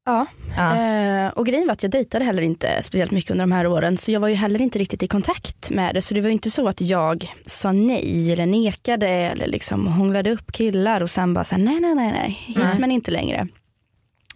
Ja. 0.05 0.25
Ja. 0.57 0.75
Eh, 0.75 1.29
och 1.29 1.45
grejen 1.45 1.67
var 1.67 1.71
att 1.73 1.83
jag 1.83 1.91
dejtade 1.91 2.25
heller 2.25 2.41
inte 2.41 2.83
speciellt 2.83 3.11
mycket 3.11 3.31
under 3.31 3.43
de 3.43 3.51
här 3.51 3.67
åren 3.67 3.97
så 3.97 4.11
jag 4.11 4.19
var 4.19 4.27
ju 4.27 4.33
heller 4.35 4.61
inte 4.61 4.79
riktigt 4.79 5.03
i 5.03 5.07
kontakt 5.07 5.71
med 5.71 5.95
det 5.95 6.01
så 6.01 6.13
det 6.13 6.21
var 6.21 6.27
ju 6.27 6.33
inte 6.33 6.51
så 6.51 6.67
att 6.67 6.81
jag 6.81 7.31
sa 7.45 7.71
nej 7.71 8.31
eller 8.31 8.45
nekade 8.45 9.07
eller 9.07 9.47
liksom 9.47 9.87
hånglade 9.87 10.31
upp 10.31 10.51
killar 10.51 11.01
och 11.01 11.09
sen 11.09 11.33
bara 11.33 11.43
så 11.43 11.55
här, 11.55 11.61
nej 11.63 11.79
nej 11.79 11.95
nej 11.95 12.11
nej 12.11 12.29
hit 12.29 12.57
Nej. 12.57 12.79
men 12.79 12.91
inte 12.91 13.11
längre. 13.11 13.47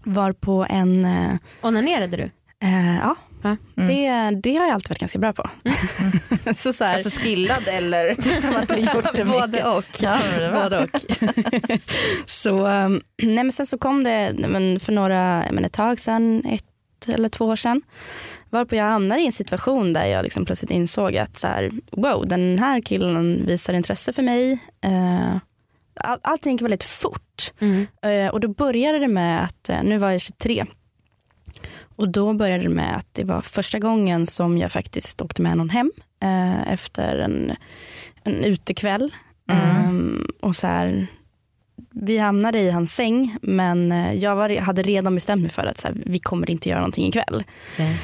Var 0.03 0.33
på 0.33 0.65
en 0.69 1.05
eh, 1.05 1.33
Onanerade 1.61 2.17
du? 2.17 2.23
Eh, 2.67 3.07
ja, 3.41 3.57
Ja. 3.75 3.83
det, 3.83 4.39
det 4.43 4.55
har 4.55 4.65
jag 4.65 4.73
alltid 4.73 4.89
varit 4.89 4.99
ganska 4.99 5.19
bra 5.19 5.33
på. 5.33 5.49
så 6.55 6.73
så 6.73 6.83
här, 6.83 6.93
Alltså 6.93 7.19
skillad 7.21 7.67
eller 7.67 8.15
som 8.41 8.55
att 8.55 8.69
du 8.69 8.75
gjort 8.75 9.15
det 9.15 9.25
både 9.25 9.47
mycket? 9.47 9.65
och. 9.67 9.85
Ja, 10.01 10.17
men 10.31 10.41
det 10.41 10.59
både 10.63 10.83
och. 10.83 10.89
så, 12.29 12.67
um, 12.67 13.01
nej, 13.23 13.43
men 13.43 13.51
sen 13.51 13.65
så 13.65 13.77
kom 13.77 14.03
det 14.03 14.33
men 14.47 14.79
för 14.79 14.91
några, 14.91 15.45
menar, 15.51 15.65
ett 15.67 15.73
tag 15.73 15.99
sedan, 15.99 16.45
ett 16.45 16.65
eller 17.07 17.29
två 17.29 17.45
år 17.45 17.55
sedan, 17.55 17.81
varpå 18.49 18.75
jag 18.75 18.85
hamnade 18.85 19.21
i 19.21 19.25
en 19.25 19.31
situation 19.31 19.93
där 19.93 20.05
jag 20.05 20.23
liksom 20.23 20.45
plötsligt 20.45 20.71
insåg 20.71 21.17
att 21.17 21.39
så 21.39 21.47
här, 21.47 21.71
wow, 21.91 22.27
den 22.27 22.59
här 22.59 22.81
killen 22.81 23.45
visar 23.45 23.73
intresse 23.73 24.13
för 24.13 24.21
mig. 24.21 24.51
Eh, 24.83 25.35
all, 25.95 26.19
allting 26.21 26.51
gick 26.51 26.61
väldigt 26.61 26.83
fort. 26.83 27.51
Mm. 27.59 27.87
Eh, 28.01 28.33
och 28.33 28.39
då 28.39 28.47
började 28.47 28.99
det 28.99 29.07
med 29.07 29.43
att, 29.43 29.69
eh, 29.69 29.83
nu 29.83 29.97
var 29.97 30.11
jag 30.11 30.21
23. 30.21 30.65
Och 32.01 32.09
då 32.09 32.33
började 32.33 32.63
det 32.63 32.69
med 32.69 32.95
att 32.95 33.07
det 33.11 33.23
var 33.23 33.41
första 33.41 33.79
gången 33.79 34.27
som 34.27 34.57
jag 34.57 34.71
faktiskt 34.71 35.21
åkte 35.21 35.41
med 35.41 35.57
någon 35.57 35.69
hem 35.69 35.91
eh, 36.23 36.73
efter 36.73 37.17
en, 37.17 37.55
en 38.23 38.43
utekväll. 38.43 39.15
Mm. 39.51 39.63
Ehm, 39.63 40.27
och 40.39 40.55
så 40.55 40.67
här, 40.67 41.07
vi 41.91 42.17
hamnade 42.17 42.59
i 42.59 42.71
hans 42.71 42.95
säng 42.95 43.37
men 43.41 43.91
eh, 43.91 44.13
jag 44.13 44.35
var, 44.35 44.59
hade 44.59 44.81
redan 44.81 45.15
bestämt 45.15 45.41
mig 45.41 45.51
för 45.51 45.65
att 45.65 45.77
så 45.77 45.87
här, 45.87 46.03
vi 46.05 46.19
kommer 46.19 46.51
inte 46.51 46.69
göra 46.69 46.79
någonting 46.79 47.07
ikväll. 47.07 47.43
Okej. 47.73 47.97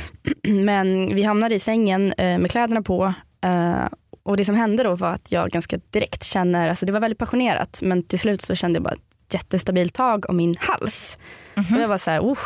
Men 0.63 1.15
vi 1.15 1.23
hamnade 1.23 1.55
i 1.55 1.59
sängen 1.59 2.13
eh, 2.17 2.37
med 2.37 2.51
kläderna 2.51 2.81
på 2.81 3.13
eh, 3.43 3.87
och 4.23 4.37
det 4.37 4.45
som 4.45 4.55
hände 4.55 4.83
då 4.83 4.95
var 4.95 5.13
att 5.13 5.31
jag 5.31 5.49
ganska 5.49 5.79
direkt 5.89 6.23
känner, 6.23 6.69
alltså 6.69 6.85
det 6.85 6.91
var 6.91 6.99
väldigt 6.99 7.19
passionerat 7.19 7.79
men 7.81 8.03
till 8.03 8.19
slut 8.19 8.41
så 8.41 8.55
kände 8.55 8.77
jag 8.77 8.83
bara 8.83 8.93
ett 8.93 9.16
jättestabilt 9.33 9.93
tag 9.93 10.29
om 10.29 10.37
min 10.37 10.55
hals. 10.59 11.17
Och 11.55 11.79
jag 11.81 11.87
var 11.87 11.97
så 11.97 12.11
här, 12.11 12.19
oh, 12.19 12.37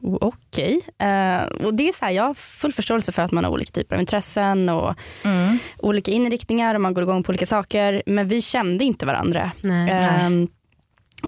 oh, 0.00 0.18
okej. 0.20 0.80
Eh, 0.98 1.42
och 1.66 1.74
det 1.74 1.88
är 1.88 1.92
så 1.92 2.04
här, 2.04 2.12
jag 2.12 2.22
har 2.22 2.34
full 2.34 2.72
förståelse 2.72 3.12
för 3.12 3.22
att 3.22 3.32
man 3.32 3.44
har 3.44 3.50
olika 3.50 3.70
typer 3.72 3.94
av 3.94 4.00
intressen 4.00 4.68
och 4.68 4.94
Mm. 5.24 5.58
olika 5.78 6.10
inriktningar 6.10 6.74
och 6.74 6.80
man 6.80 6.94
går 6.94 7.02
igång 7.04 7.22
på 7.22 7.30
olika 7.30 7.46
saker. 7.46 8.02
Men 8.06 8.28
vi 8.28 8.42
kände 8.42 8.84
inte 8.84 9.06
varandra. 9.06 9.52
Nej. 9.60 9.90
Ehm, 9.90 10.48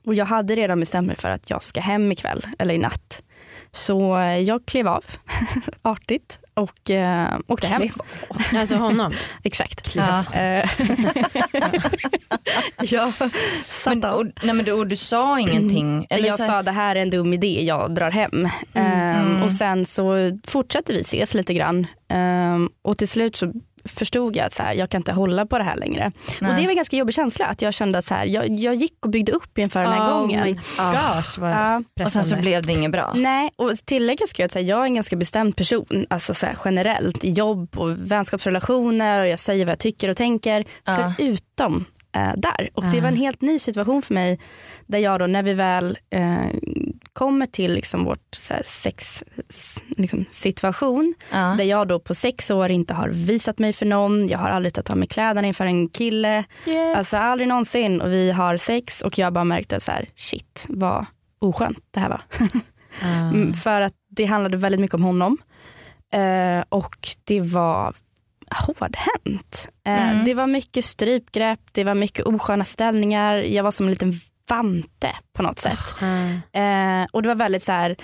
och 0.04 0.14
jag 0.14 0.24
hade 0.24 0.54
redan 0.54 0.80
bestämt 0.80 1.06
mig 1.06 1.16
för 1.16 1.30
att 1.30 1.50
jag 1.50 1.62
ska 1.62 1.80
hem 1.80 2.12
ikväll 2.12 2.42
eller 2.58 2.74
i 2.74 2.78
natt. 2.78 3.22
Så 3.76 4.18
eh, 4.18 4.38
jag 4.38 4.66
klev 4.66 4.88
av 4.88 5.04
artigt 5.82 6.38
och 6.54 6.90
eh, 6.90 7.28
åkte 7.46 7.66
hem. 7.66 7.82
Alltså 8.54 8.76
honom. 8.76 9.14
Exakt. 9.42 9.96
Ja. 9.96 10.24
Eh, 10.34 10.70
jag 12.80 13.12
satt 13.68 13.94
Men, 13.94 14.04
av. 14.04 14.18
och, 14.18 14.26
nej, 14.42 14.54
men 14.54 14.64
du, 14.64 14.72
och 14.72 14.86
du 14.86 14.96
sa 14.96 15.40
ingenting? 15.40 16.06
Eller 16.10 16.28
jag 16.28 16.38
så 16.38 16.46
sa 16.46 16.62
det 16.62 16.70
här 16.70 16.96
är 16.96 17.02
en 17.02 17.10
dum 17.10 17.32
idé, 17.32 17.64
jag 17.64 17.94
drar 17.94 18.10
hem. 18.10 18.48
Ehm, 18.74 19.42
och 19.42 19.52
sen 19.52 19.86
så 19.86 20.38
fortsatte 20.44 20.92
vi 20.92 21.00
ses 21.00 21.34
lite 21.34 21.54
grann. 21.54 21.86
Ehm, 22.08 22.70
och 22.82 22.98
till 22.98 23.08
slut 23.08 23.36
så 23.36 23.52
förstod 23.86 24.36
jag 24.36 24.46
att 24.46 24.52
så 24.52 24.62
här, 24.62 24.74
jag 24.74 24.90
kan 24.90 24.98
inte 25.00 25.12
hålla 25.12 25.46
på 25.46 25.58
det 25.58 25.64
här 25.64 25.76
längre. 25.76 26.12
Nej. 26.40 26.50
Och 26.50 26.56
det 26.56 26.62
var 26.62 26.70
en 26.70 26.76
ganska 26.76 26.96
jobbig 26.96 27.14
känsla 27.14 27.46
att 27.46 27.62
jag 27.62 27.74
kände 27.74 27.98
att 27.98 28.04
så 28.04 28.14
här, 28.14 28.26
jag, 28.26 28.58
jag 28.58 28.74
gick 28.74 29.04
och 29.04 29.10
byggde 29.10 29.32
upp 29.32 29.58
inför 29.58 29.82
den 29.82 29.92
här 29.92 30.12
Oh 30.12 30.20
gången. 30.20 30.44
my 30.44 30.52
gosh 30.52 31.38
vad 31.40 31.50
Ja. 31.50 31.82
och 32.04 32.12
sen 32.12 32.24
så 32.24 32.36
blev 32.36 32.62
det 32.66 32.72
inget 32.72 32.92
bra? 32.92 33.12
Nej, 33.16 33.50
och 33.56 33.72
tillägga 33.84 34.26
ska 34.26 34.42
jag 34.42 34.46
att 34.46 34.62
jag 34.66 34.80
är 34.80 34.84
en 34.84 34.94
ganska 34.94 35.16
bestämd 35.16 35.56
person, 35.56 36.06
alltså 36.10 36.34
så 36.34 36.46
här, 36.46 36.58
generellt 36.64 37.24
i 37.24 37.30
jobb 37.30 37.68
och 37.78 37.90
vänskapsrelationer 38.12 39.20
och 39.20 39.28
jag 39.28 39.38
säger 39.38 39.64
vad 39.64 39.70
jag 39.72 39.78
tycker 39.78 40.08
och 40.08 40.16
tänker, 40.16 40.64
Ja. 40.84 41.12
förutom 41.18 41.84
eh, 42.16 42.32
där. 42.36 42.68
Och 42.74 42.84
det 42.84 43.00
var 43.00 43.08
en 43.08 43.16
helt 43.16 43.40
ny 43.40 43.58
situation 43.58 44.02
för 44.02 44.14
mig 44.14 44.40
där 44.86 44.98
jag 44.98 45.20
då 45.20 45.26
när 45.26 45.42
vi 45.42 45.54
väl 45.54 45.98
eh, 46.10 46.36
kommer 47.16 47.46
till 47.46 47.72
liksom 47.72 48.04
vårt 48.04 48.34
så 48.34 48.54
sex 48.64 49.24
liksom, 49.96 50.24
situation 50.30 51.14
Ja. 51.32 51.54
där 51.58 51.64
jag 51.64 51.88
då 51.88 52.00
på 52.00 52.14
sex 52.14 52.50
år 52.50 52.70
inte 52.70 52.94
har 52.94 53.08
visat 53.08 53.58
mig 53.58 53.72
för 53.72 53.86
någon, 53.86 54.28
jag 54.28 54.38
har 54.38 54.48
aldrig 54.48 54.74
tagit 54.74 54.90
av 54.90 54.96
mig 54.96 55.08
kläderna 55.08 55.46
inför 55.48 55.66
en 55.66 55.88
kille, 55.88 56.44
alltså 56.96 57.16
aldrig 57.16 57.48
någonsin 57.48 58.00
och 58.00 58.12
vi 58.12 58.30
har 58.30 58.56
sex 58.56 59.02
och 59.02 59.18
jag 59.18 59.32
bara 59.32 59.44
märkte 59.44 59.80
så 59.80 59.92
här, 59.92 60.08
shit 60.14 60.66
vad 60.68 61.06
oskönt 61.38 61.78
det 61.90 62.00
här 62.00 62.08
var. 62.08 62.20
Mm, 63.02 63.54
För 63.54 63.80
att 63.80 63.92
det 64.08 64.24
handlade 64.24 64.56
väldigt 64.56 64.80
mycket 64.80 64.94
om 64.94 65.02
honom. 65.02 65.38
Eh, 66.12 66.64
och 66.68 66.96
det 67.24 67.40
var 67.40 67.94
hårdhänt. 68.66 69.68
Eh, 69.86 70.10
Mm. 70.12 70.24
Det 70.24 70.34
var 70.34 70.46
mycket 70.46 70.84
strypgrepp, 70.84 71.60
det 71.72 71.84
var 71.84 71.94
mycket 71.94 72.24
osköna 72.26 72.64
ställningar. 72.64 73.34
Jag 73.36 73.64
var 73.64 73.70
som 73.70 73.86
en 73.86 73.90
liten 73.90 74.12
vante 74.48 75.12
på 75.32 75.42
något 75.42 75.58
sätt. 75.58 75.94
Ah. 76.00 76.58
Eh, 76.58 77.06
och 77.12 77.22
det 77.22 77.28
var 77.28 77.34
väldigt 77.34 77.64
så 77.64 77.72
här, 77.72 77.96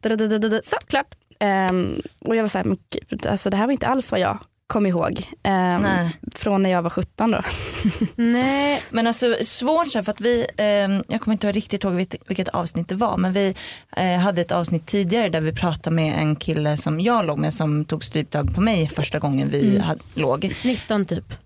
da, 0.00 0.08
da, 0.08 0.16
da, 0.16 0.38
da, 0.38 0.48
da, 0.48 0.60
så 0.62 0.76
klart. 0.86 1.14
Ehm, 1.40 2.02
och 2.20 2.36
jag 2.36 2.42
var 2.42 2.48
så 2.48 2.58
här, 2.58 2.64
men 2.64 2.78
gud, 2.90 3.26
alltså 3.26 3.50
det 3.50 3.56
här 3.56 3.66
var 3.66 3.72
inte 3.72 3.86
alls 3.86 4.10
vad 4.10 4.20
jag 4.20 4.38
kom 4.66 4.86
ihåg. 4.86 5.20
Nej. 5.42 6.16
från 6.34 6.62
när 6.62 6.70
jag 6.70 6.82
var 6.82 6.90
17 6.90 7.30
då. 7.30 7.40
Nej. 8.16 8.82
Men 8.90 9.06
alltså 9.06 9.34
svårt 9.44 9.90
så 9.90 9.98
här, 9.98 10.02
för 10.02 10.12
att 10.12 10.20
vi, 10.20 10.46
ehm, 10.56 11.02
jag 11.08 11.20
kommer 11.20 11.32
inte 11.32 11.52
riktigt 11.52 11.84
ihåg 11.84 11.94
vilket, 11.94 12.48
avsnitt 12.48 12.88
det 12.88 12.94
var 12.94 13.16
men 13.16 13.32
vi 13.32 13.54
eh, 13.96 14.18
hade 14.18 14.40
ett 14.40 14.52
avsnitt 14.52 14.86
tidigare 14.86 15.28
där 15.28 15.40
vi 15.40 15.52
pratade 15.52 15.96
med 15.96 16.18
en 16.18 16.36
kille 16.36 16.76
som 16.76 17.00
jag 17.00 17.26
låg 17.26 17.38
med 17.38 17.54
som 17.54 17.84
tog 17.84 18.04
stryptag 18.04 18.54
på 18.54 18.60
mig 18.60 18.88
första 18.88 19.18
gången 19.18 19.48
vi 19.50 19.78
hade, 19.78 20.00
låg. 20.14 20.54
19 20.64 21.06
typ. 21.06 21.45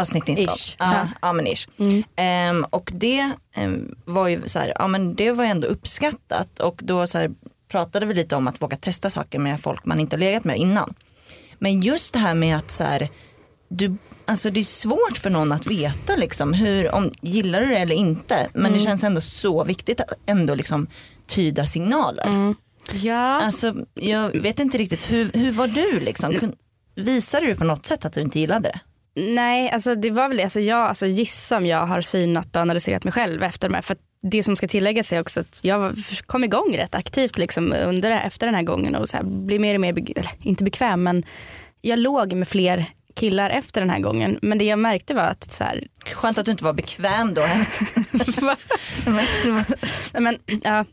Avsnitt 0.00 0.26
19. 0.26 0.44
Ish. 0.44 0.76
Ja, 0.78 0.92
Ja. 0.94 1.08
ja 1.22 1.32
men 1.32 1.46
ish. 1.46 1.68
Mm. 1.78 2.02
Ehm, 2.16 2.64
och 2.70 2.90
det 2.94 3.32
ehm, 3.54 3.94
var 4.04 4.28
ju 4.28 4.48
så 4.48 4.58
här, 4.58 4.72
ja 4.78 4.88
men 4.88 5.14
det 5.14 5.32
var 5.32 5.44
ju 5.44 5.50
ändå 5.50 5.68
uppskattat 5.68 6.60
och 6.60 6.80
då 6.84 7.06
så 7.06 7.18
här, 7.18 7.30
pratade 7.68 8.06
vi 8.06 8.14
lite 8.14 8.36
om 8.36 8.48
att 8.48 8.62
våga 8.62 8.76
testa 8.76 9.10
saker 9.10 9.38
med 9.38 9.60
folk 9.60 9.84
man 9.84 10.00
inte 10.00 10.16
har 10.16 10.20
legat 10.20 10.44
med 10.44 10.56
innan. 10.58 10.94
Men 11.58 11.80
just 11.82 12.12
det 12.12 12.18
här 12.18 12.34
med 12.34 12.56
att 12.56 12.70
så 12.70 12.84
här, 12.84 13.08
du, 13.68 13.96
alltså 14.26 14.50
det 14.50 14.60
är 14.60 14.64
svårt 14.64 15.18
för 15.18 15.30
någon 15.30 15.52
att 15.52 15.66
veta 15.66 16.16
liksom 16.16 16.52
hur, 16.52 16.94
om 16.94 17.10
gillar 17.22 17.60
du 17.60 17.66
det 17.66 17.76
eller 17.78 17.94
inte. 17.94 18.48
Men 18.52 18.72
det 18.72 18.78
känns 18.80 19.04
ändå 19.04 19.20
så 19.20 19.64
viktigt 19.64 20.00
att 20.00 20.12
ändå 20.26 20.54
liksom 20.54 20.86
tyda 21.26 21.66
signaler. 21.66 22.26
Mm. 22.26 22.54
Ja. 22.92 23.40
Alltså 23.42 23.74
jag 23.94 24.42
vet 24.42 24.58
inte 24.58 24.78
riktigt, 24.78 25.10
hur, 25.10 25.30
hur 25.34 25.52
var 25.52 25.68
du 25.68 26.00
liksom? 26.00 26.52
Visade 26.94 27.46
du 27.46 27.54
på 27.54 27.64
något 27.64 27.86
sätt 27.86 28.04
att 28.04 28.12
du 28.12 28.20
inte 28.20 28.40
gillade 28.40 28.68
det? 28.68 28.80
Nej, 29.14 29.70
alltså 29.70 29.94
det 29.94 30.10
var 30.10 30.28
väl 30.28 30.40
alltså 30.40 30.60
jag 30.60 30.78
alltså 30.78 31.06
gissa 31.06 31.56
om 31.56 31.66
jag 31.66 31.86
har 31.86 32.00
synat 32.00 32.56
och 32.56 32.62
analyserat 32.62 33.04
mig 33.04 33.12
själv 33.12 33.42
efter 33.42 33.68
de 33.68 33.74
här. 33.74 33.82
För 33.82 33.96
det 34.22 34.42
som 34.42 34.56
ska 34.56 34.68
tilläggas 34.68 35.12
är 35.12 35.20
också 35.20 35.40
att 35.40 35.60
jag 35.62 35.94
kom 36.26 36.44
igång 36.44 36.76
rätt 36.76 36.94
aktivt 36.94 37.38
liksom 37.38 37.72
under, 37.72 38.10
efter 38.10 38.46
den 38.46 38.54
här 38.54 38.62
gången 38.62 38.94
och 38.94 39.08
så 39.08 39.16
här, 39.16 39.24
blev 39.24 39.60
mer 39.60 39.74
och 39.74 39.80
mer, 39.80 40.18
eller 40.18 40.30
inte 40.38 40.64
bekväm 40.64 41.02
men 41.02 41.24
jag 41.80 41.98
låg 41.98 42.32
med 42.32 42.48
fler 42.48 42.86
killar 43.14 43.50
efter 43.50 43.80
den 43.80 43.90
här 43.90 44.00
gången. 44.00 44.38
Men 44.42 44.58
det 44.58 44.64
jag 44.64 44.78
märkte 44.78 45.14
var 45.14 45.22
att 45.22 45.52
så 45.52 45.64
här, 45.64 45.86
Skönt 46.04 46.38
att 46.38 46.44
du 46.44 46.50
inte 46.50 46.64
var 46.64 46.72
bekväm 46.72 47.34
då. 47.34 47.42
Men, 50.20 50.36
ja, 50.62 50.84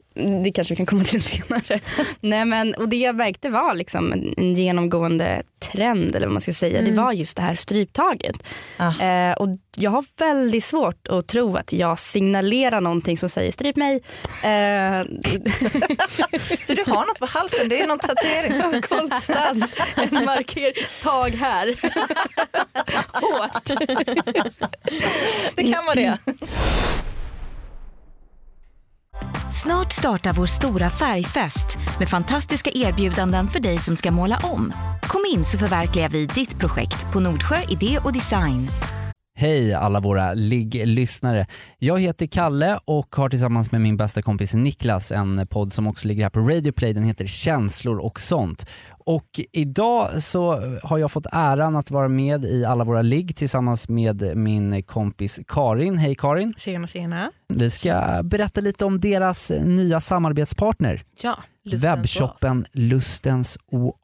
det 0.43 0.51
kanske 0.51 0.71
vi 0.73 0.75
kan 0.75 0.85
komma 0.85 1.03
till 1.03 1.23
senare. 1.33 1.79
Nej, 2.19 2.45
men, 2.45 2.73
och 2.73 2.89
det 2.89 2.95
jag 2.95 3.15
märkte 3.15 3.49
var 3.49 3.73
liksom 3.73 4.13
en, 4.13 4.33
en 4.37 4.53
genomgående 4.53 5.43
trend 5.59 6.15
eller 6.15 6.27
vad 6.27 6.33
man 6.33 6.41
ska 6.41 6.53
säga. 6.53 6.81
Det 6.81 6.91
var 6.91 7.13
just 7.13 7.35
det 7.37 7.41
här 7.41 7.55
stryptaget. 7.55 8.43
Ah. 8.77 9.03
Eh, 9.03 9.33
och 9.37 9.47
jag 9.75 9.91
har 9.91 10.05
väldigt 10.19 10.63
svårt 10.63 11.07
att 11.07 11.27
tro 11.27 11.55
att 11.55 11.73
jag 11.73 11.99
signalerar 11.99 12.81
någonting 12.81 13.17
som 13.17 13.29
säger 13.29 13.51
stryp 13.51 13.75
mig. 13.75 13.95
Eh, 14.43 15.03
Så 16.63 16.73
du 16.73 16.83
har 16.87 17.07
något 17.07 17.19
på 17.19 17.25
halsen, 17.25 17.69
det 17.69 17.81
är 17.81 17.87
någon 17.87 17.99
tatuering. 17.99 18.81
konstant 18.81 19.75
en 20.11 20.25
marker, 20.25 21.03
tag 21.03 21.29
här. 21.29 21.75
Hårt. 23.21 23.65
Det 25.55 25.63
kan 25.73 25.85
vara 25.85 25.95
det. 25.95 26.17
Snart 29.51 29.91
startar 29.93 30.33
vår 30.33 30.45
stora 30.45 30.89
färgfest 30.89 31.77
med 31.99 32.09
fantastiska 32.09 32.71
erbjudanden 32.73 33.47
för 33.47 33.59
dig 33.59 33.77
som 33.77 33.95
ska 33.95 34.11
måla 34.11 34.39
om. 34.43 34.73
Kom 35.01 35.21
in 35.35 35.43
så 35.43 35.57
förverkligar 35.57 36.09
vi 36.09 36.25
ditt 36.25 36.59
projekt 36.59 37.13
på 37.13 37.19
Nordsjö 37.19 37.57
Idé 37.69 37.99
och 38.03 38.13
Design. 38.13 38.67
Hej 39.39 39.73
alla 39.73 39.99
våra 39.99 40.33
ligglyssnare. 40.33 41.45
Jag 41.79 41.99
heter 41.99 42.27
Kalle 42.27 42.79
och 42.85 43.15
har 43.15 43.29
tillsammans 43.29 43.71
med 43.71 43.81
min 43.81 43.97
bästa 43.97 44.21
kompis 44.21 44.53
Niklas 44.53 45.11
en 45.11 45.47
podd 45.47 45.73
som 45.73 45.87
också 45.87 46.07
ligger 46.07 46.23
här 46.23 46.29
på 46.29 46.39
Radio 46.39 46.71
Play. 46.71 46.93
Den 46.93 47.03
heter 47.03 47.25
Känslor 47.25 47.97
och 47.97 48.19
sånt. 48.19 48.65
Och 49.07 49.39
idag 49.51 50.23
så 50.23 50.61
har 50.83 50.97
jag 50.97 51.11
fått 51.11 51.25
äran 51.31 51.75
att 51.75 51.91
vara 51.91 52.07
med 52.07 52.45
i 52.45 52.65
alla 52.65 52.83
våra 52.83 53.01
ligg 53.01 53.35
tillsammans 53.35 53.89
med 53.89 54.37
min 54.37 54.83
kompis 54.83 55.39
Karin. 55.47 55.97
Hej 55.97 56.15
Karin! 56.15 56.53
Tjena 56.57 56.87
tjena. 56.87 57.31
Vi 57.47 57.69
ska 57.69 58.21
berätta 58.23 58.61
lite 58.61 58.85
om 58.85 58.99
deras 58.99 59.51
nya 59.63 59.99
samarbetspartner. 59.99 61.03
Ja, 61.21 61.37
webbshoppen 61.63 62.65
Lustens 62.71 63.57
Oas 63.71 63.95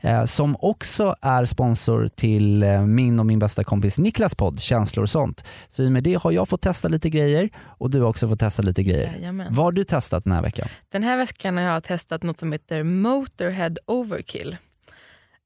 eh, 0.00 0.24
som 0.24 0.56
också 0.60 1.14
är 1.22 1.44
sponsor 1.44 2.08
till 2.08 2.62
eh, 2.62 2.82
min 2.82 3.20
och 3.20 3.26
min 3.26 3.38
bästa 3.38 3.64
kompis 3.64 3.98
Niklas 3.98 4.34
podd 4.34 4.60
Känslor 4.60 5.02
och 5.02 5.10
sånt. 5.10 5.44
Så 5.68 5.82
i 5.82 5.88
och 5.88 5.92
med 5.92 6.02
det 6.02 6.14
har 6.14 6.32
jag 6.32 6.48
fått 6.48 6.62
testa 6.62 6.88
lite 6.88 7.10
grejer 7.10 7.50
och 7.56 7.90
du 7.90 8.00
har 8.00 8.08
också 8.08 8.28
fått 8.28 8.40
testa 8.40 8.62
lite 8.62 8.82
grejer. 8.82 9.12
Jajamän. 9.12 9.46
Vad 9.50 9.64
har 9.64 9.72
du 9.72 9.84
testat 9.84 10.24
den 10.24 10.32
här 10.32 10.42
veckan? 10.42 10.68
Den 10.88 11.02
här 11.02 11.16
veckan 11.16 11.56
har 11.56 11.64
jag 11.64 11.84
testat 11.84 12.22
något 12.22 12.38
som 12.38 12.52
heter 12.52 12.82
Motorhead 12.82 13.74
Overkill. 13.86 14.56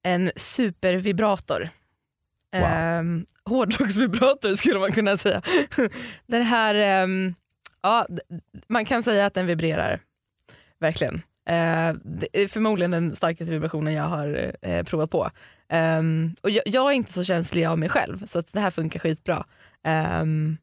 En 0.03 0.31
supervibrator. 0.37 1.69
Wow. 2.53 2.63
Ehm, 2.63 3.27
hårdrocksvibrator 3.45 4.55
skulle 4.55 4.79
man 4.79 4.93
kunna 4.93 5.17
säga. 5.17 5.43
den 6.27 6.43
här, 6.43 6.75
ehm, 6.75 7.35
ja, 7.83 8.07
man 8.69 8.85
kan 8.85 9.03
säga 9.03 9.27
att 9.27 9.35
den 9.35 9.47
vibrerar. 9.47 10.01
Verkligen. 10.81 11.23
Eh, 11.51 11.95
det 12.05 12.29
är 12.33 12.49
förmodligen 12.49 12.91
den 12.91 13.17
starkaste 13.17 13.53
vibrationen 13.53 13.95
jag 13.95 14.05
har 14.05 14.57
eh, 14.63 14.83
provat 14.83 15.11
på. 15.11 15.31
Ehm, 15.69 16.35
och 16.43 16.51
jag, 16.51 16.63
jag 16.67 16.91
är 16.91 16.95
inte 16.95 17.13
så 17.13 17.25
känslig 17.25 17.65
av 17.65 17.79
mig 17.79 17.89
själv 17.89 18.27
så 18.27 18.39
att 18.39 18.53
det 18.53 18.61
här 18.61 18.71
funkar 18.71 19.01
skitbra. 19.01 19.47
Ehm, 19.85 20.57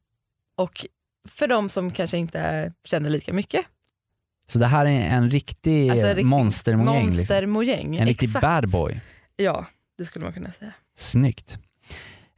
och 0.55 0.85
för 1.29 1.47
de 1.47 1.69
som 1.69 1.91
kanske 1.91 2.17
inte 2.17 2.73
känner 2.83 3.09
lika 3.09 3.33
mycket. 3.33 3.65
Så 4.45 4.59
det 4.59 4.65
här 4.65 4.85
är 4.85 5.09
en 5.09 5.29
riktig 5.29 5.89
Alltså, 5.89 6.07
en 6.07 6.15
riktig 6.15 6.29
monstermojäng. 6.29 7.05
Liksom. 7.05 7.17
Monstermojäng. 7.17 7.97
En 7.97 8.07
riktig 8.07 8.27
exakt. 8.27 8.41
bad 8.41 8.69
boy. 8.69 9.01
Ja, 9.35 9.65
det 9.97 10.05
skulle 10.05 10.25
man 10.25 10.33
kunna 10.33 10.51
säga. 10.51 10.73
Snyggt. 10.97 11.57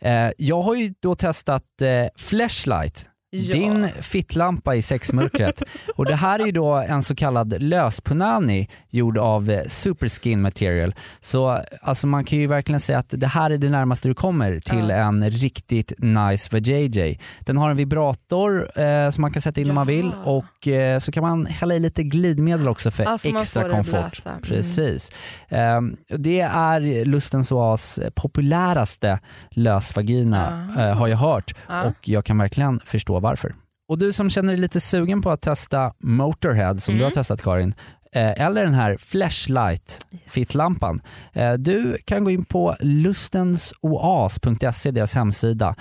Eh, 0.02 0.32
jag 0.38 0.62
har 0.62 0.76
ju 0.76 0.94
då 1.00 1.16
testat 1.16 1.82
eh, 1.82 2.08
Flashlight, 2.18 3.10
Ja. 3.32 3.54
din 3.56 3.88
fittlampa 4.02 4.76
i 4.76 4.82
sexmörkret. 4.82 5.64
och 5.96 6.06
det 6.06 6.16
här 6.16 6.40
är 6.40 6.46
ju 6.46 6.52
då 6.52 6.74
en 6.76 7.04
så 7.04 7.16
kallad 7.16 7.62
löspunani 7.62 8.70
gjord 8.90 9.18
av 9.18 9.50
eh, 9.50 9.64
superskin 9.68 10.42
material. 10.42 10.96
Så 11.20 11.62
alltså 11.82 12.08
man 12.08 12.24
kan 12.24 12.40
ju 12.40 12.48
verkligen 12.48 12.80
säga 12.80 13.00
att 13.00 13.06
det 13.10 13.28
här 13.28 13.52
är 13.52 13.58
det 13.58 13.70
närmaste 13.70 14.08
du 14.08 14.14
kommer 14.14 14.60
till 14.60 14.90
Ja. 14.90 14.96
en 14.96 15.30
riktigt 15.30 15.94
nice 15.98 16.50
vajayjay. 16.52 17.18
Den 17.40 17.58
har 17.58 17.70
en 17.70 17.78
vibrator 17.78 18.80
eh, 18.82 19.10
som 19.10 19.22
man 19.22 19.32
kan 19.32 19.42
sätta 19.42 19.62
in 19.62 19.70
om 19.70 19.76
man 19.76 19.88
vill 19.88 20.12
Ja. 20.26 20.32
och 20.32 20.68
eh, 20.68 21.00
så 21.00 21.12
kan 21.12 21.24
man 21.24 21.46
hälla 21.46 21.76
i 21.76 21.80
lite 21.80 22.04
glidmedel 22.04 22.68
också 22.68 22.92
för 22.92 23.04
Alltså, 23.06 23.28
extra 23.28 23.70
komfort. 23.70 24.22
Mm. 24.26 24.42
Precis. 24.42 25.12
Ehm, 25.50 25.98
det 26.08 26.40
är 26.42 27.06
Lustens 27.06 27.52
Oas 27.52 28.00
populäraste 28.16 29.20
lösvagina 29.52 30.70
Ja. 30.78 30.84
eh, 30.84 30.96
har 30.98 31.08
jag 31.08 31.18
hört 31.18 31.54
Ja. 31.68 31.84
och 31.84 32.10
jag 32.10 32.26
kan 32.26 32.38
verkligen 32.38 32.80
förstå 32.86 33.19
varför. 33.20 33.56
Och 33.88 33.98
du 33.98 34.14
som 34.14 34.30
känner 34.30 34.54
dig 34.54 34.62
lite 34.62 34.80
sugen 34.80 35.22
på 35.22 35.30
att 35.30 35.42
testa 35.42 35.94
Motorhead 36.00 36.78
som 36.78 36.92
Mm. 36.94 37.00
du 37.00 37.06
har 37.06 37.12
testat 37.12 37.42
Karin, 37.42 37.74
eh, 38.12 38.42
eller 38.46 38.64
den 38.66 38.74
här 38.74 38.98
Flashlight 38.98 40.08
fittlampan. 40.28 41.00
Eh, 41.34 41.54
du 41.54 41.98
kan 42.06 42.24
gå 42.24 42.32
in 42.32 42.46
på 42.46 42.76
lustensoas.se, 42.80 44.92
deras 44.92 45.16
hemsida. 45.16 45.76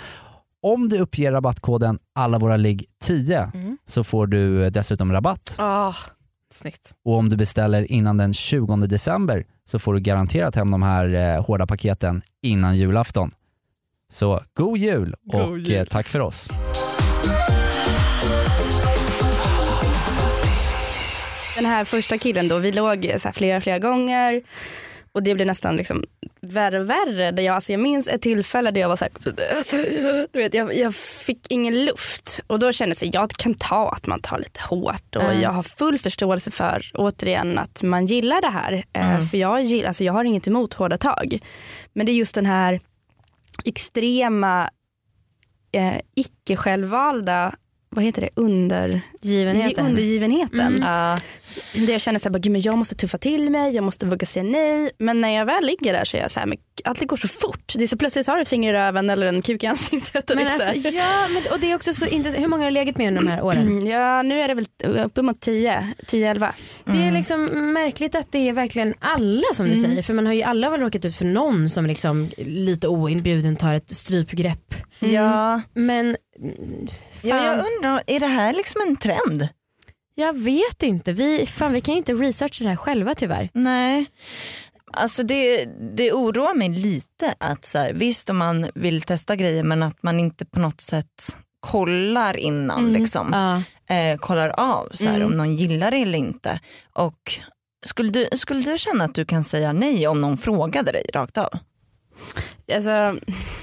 Om 0.63 0.89
du 0.89 0.99
uppger 0.99 1.33
rabattkoden 1.33 1.99
alla 2.15 2.39
våra 2.39 2.57
ligg 2.57 2.85
10 3.03 3.51
Mm. 3.55 3.79
så 3.87 4.05
får 4.05 4.27
du 4.27 4.71
dessutom 4.71 5.13
rabatt. 5.13 5.55
Ah, 5.59 5.95
snyggt. 6.55 6.95
Och 7.05 7.15
om 7.15 7.29
du 7.29 7.37
beställer 7.37 7.93
innan 7.93 8.17
den 8.17 8.33
20 8.35 8.87
december 8.87 9.45
så 9.65 9.79
får 9.79 9.95
du 9.95 10.01
garanterat 10.01 10.57
hem 10.57 10.71
de 10.71 10.83
här 10.83 11.15
eh, 11.15 11.45
hårda 11.47 11.67
paketen 11.67 12.23
innan 12.43 12.77
julafton. 12.77 13.31
Så 14.13 14.41
god 14.55 14.79
jul 14.79 15.15
God 15.23 15.41
och 15.43 15.59
jul. 15.59 15.87
Tack 15.87 16.07
för 16.07 16.21
oss. 16.21 16.49
Den 21.59 21.67
här 21.67 21.85
första 21.85 22.19
killen 22.19 22.49
då, 22.49 22.59
vi 22.59 22.73
låg 22.73 23.13
så 23.19 23.29
här 23.29 23.33
flera, 23.33 23.61
flera 23.61 23.79
gånger 23.79 24.43
och 25.13 25.23
det 25.23 25.35
blev 25.35 25.47
nästan 25.47 25.77
liksom 25.77 26.05
värre 26.41 26.81
och 26.81 26.91
värre. 26.91 27.31
Där 27.31 27.43
jag, 27.43 27.55
alltså 27.55 27.73
jag 27.73 27.81
minns 27.81 28.09
ett 28.09 28.23
tillfälle 28.23 28.71
där 28.71 28.81
jag 28.81 28.89
var 28.89 28.97
så 28.97 29.05
här, 29.05 29.13
du 30.33 30.39
vet, 30.39 30.55
jag, 30.55 30.77
jag 30.77 30.95
fick 30.95 31.53
ingen 31.53 31.85
luft 31.85 32.41
och 32.47 32.59
då 32.59 32.73
kände 32.73 32.97
jag 33.01 33.09
att 33.09 33.15
jag 33.15 33.31
kan 33.31 33.55
ta 33.55 33.89
att 33.89 34.07
man 34.07 34.21
tar 34.21 34.39
lite 34.39 34.61
hårt 34.61 35.17
och 35.17 35.23
Mm. 35.23 35.41
jag 35.41 35.51
har 35.51 35.63
full 35.63 35.99
förståelse 35.99 36.51
för 36.51 36.91
återigen 36.95 37.59
att 37.59 37.83
man 37.83 38.07
gillar 38.07 38.41
det 38.41 38.49
här. 38.51 38.73
Eh, 38.93 39.11
Mm. 39.11 39.27
För 39.27 39.39
jag, 39.39 39.63
gillar, 39.65 39.89
alltså 39.89 40.05
jag 40.05 40.13
har 40.13 40.25
inget 40.25 40.47
emot 40.49 40.75
hårda 40.75 40.99
tag. 40.99 41.39
Men 41.93 42.07
det 42.07 42.13
är 42.13 42.15
just 42.15 42.35
den 42.35 42.47
här 42.47 42.81
extrema 43.65 44.71
eh, 45.73 45.97
icke 46.15 46.57
självvalda 46.57 47.55
vad 47.91 48.05
heter 48.05 48.21
det, 48.23 48.31
under, 48.35 49.01
Givenheten. 49.23 49.87
undergivenheten. 49.87 50.61
Mm. 50.61 50.83
Ja, 50.83 51.19
Där 51.75 51.93
jag 51.93 52.01
känner 52.01 52.19
så 52.19 52.29
här, 52.33 52.51
men 52.51 52.61
jag 52.61 52.79
måste 52.79 52.95
tuffa 52.95 53.19
till 53.19 53.51
mig, 53.51 53.75
jag 53.75 53.85
måste 53.85 54.07
våga 54.07 54.27
säga 54.27 54.43
nej. 54.43 54.91
Men 54.99 55.21
när 55.21 55.29
jag 55.29 55.47
väl 55.47 55.65
ligger 55.67 55.93
där 55.93 56.05
så 56.05 56.17
är 56.17 56.21
jag 56.21 56.31
så 56.31 56.41
här, 56.41 56.47
men 56.47 56.59
allt 56.85 57.07
går 57.07 57.17
så 57.17 57.29
fort. 57.29 57.73
Det 57.77 57.85
är 57.85 57.89
så 57.89 57.97
plötsligt 57.97 58.25
så 58.27 58.33
har 58.33 58.37
du 58.37 58.43
ett 58.43 58.49
finger 58.49 58.71
i 58.71 58.77
röven 58.77 59.11
eller 59.11 59.27
en 59.27 59.43
kuk 59.43 59.63
i 59.63 59.67
ansiktet. 59.67 60.31
Och 60.31 60.37
Men 60.37 60.47
här. 60.47 60.69
alltså, 60.69 60.89
ja, 60.89 61.29
men, 61.35 61.53
och 61.53 61.61
det 61.61 61.71
är 61.71 61.75
också 61.77 61.95
så 61.95 62.07
intressant. 62.07 62.43
Hur 62.45 62.49
många 62.49 62.63
har 62.63 62.71
du 62.71 62.75
legat 62.75 62.99
med 62.99 63.09
under 63.09 63.23
de 63.23 63.29
här 63.29 63.43
åren? 63.43 63.59
Mm, 63.67 63.87
ja, 63.87 64.23
nu 64.23 64.41
är 64.43 64.49
det 64.49 64.55
väl 64.55 64.67
uppemot 65.05 65.41
10, 65.41 65.93
10-11. 66.07 66.49
Det 66.85 66.93
är 67.03 67.13
liksom 67.13 67.45
märkligt 67.73 68.15
att 68.15 68.33
det 68.33 68.49
är 68.49 68.53
verkligen 68.53 68.95
alla 68.99 69.47
som 69.55 69.69
du 69.69 69.77
säger. 69.77 70.03
För 70.03 70.15
man 70.15 70.27
har 70.27 70.33
ju 70.33 70.43
alla 70.43 70.71
väl 70.71 70.81
råkat 70.81 71.05
ut 71.05 71.17
för 71.17 71.25
någon 71.25 71.69
som 71.69 71.87
liksom 71.87 72.31
lite 72.37 72.89
oinbjuden 72.89 73.57
tar 73.57 73.75
ett 73.75 73.91
strypgrepp. 73.91 74.75
ja. 74.99 75.61
Men 75.75 76.01
mm, 76.07 76.17
ja, 77.23 77.45
jag 77.45 77.55
undrar, 77.55 78.03
är 78.07 78.21
det 78.21 78.27
här 78.27 78.53
liksom 78.53 78.81
en 78.89 78.97
trend? 78.97 79.49
jag 80.15 80.39
vet 80.39 80.83
inte. 80.83 81.13
Vi, 81.13 81.47
fan, 81.47 81.73
vi 81.73 81.81
kan 81.81 81.95
ju 81.95 81.99
inte 81.99 82.13
researcha 82.15 82.65
det 82.65 82.71
här 82.71 82.77
själva 82.77 83.15
tyvärr. 83.15 83.51
Nej. 83.53 84.07
Alltså 84.93 85.23
det, 85.23 85.65
det 85.97 86.13
oroar 86.13 86.55
mig 86.55 86.69
lite 86.69 87.35
att 87.39 87.65
så 87.65 87.79
här, 87.79 87.93
visst 87.93 88.31
om 88.31 88.37
man 88.37 88.71
vill 88.75 89.03
testa 89.03 89.37
grejer 89.37 89.63
men 89.65 89.83
att 89.83 90.03
man 90.03 90.21
inte 90.21 90.47
på 90.47 90.59
något 90.61 90.81
sätt 90.81 91.39
kollar 91.61 92.37
innan. 92.37 92.79
Mm. 92.79 92.93
Liksom. 93.01 93.31
Ja. 93.33 93.95
Eh, 93.95 94.19
kollar 94.19 94.49
av 94.49 94.89
så 94.93 95.05
här, 95.09 95.15
Mm. 95.17 95.27
om 95.27 95.37
någon 95.37 95.55
gillar 95.57 95.91
det 95.91 95.97
eller 95.97 96.19
inte. 96.19 96.61
Och 96.93 97.33
skulle, 97.87 98.11
du, 98.11 98.29
skulle 98.33 98.61
du 98.63 98.79
känna 98.79 99.05
att 99.05 99.15
du 99.15 99.25
kan 99.25 99.45
säga 99.45 99.73
nej 99.73 100.07
om 100.09 100.21
någon 100.21 100.39
frågade 100.39 100.93
dig 100.93 101.07
rakt 101.15 101.39
av? 101.39 101.59
Alltså, 102.75 103.19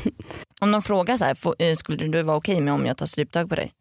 Om 0.61 0.71
någon 0.71 0.81
frågar 0.81 1.17
så 1.17 1.25
här, 1.25 1.37
eh, 1.59 1.75
skulle 1.75 2.07
du 2.07 2.21
vara 2.21 2.37
okej 2.37 2.61
med 2.61 2.73
om 2.73 2.85
jag 2.85 2.97
tar 2.97 3.05
stryptag 3.05 3.49
på 3.49 3.55
dig? 3.55 3.71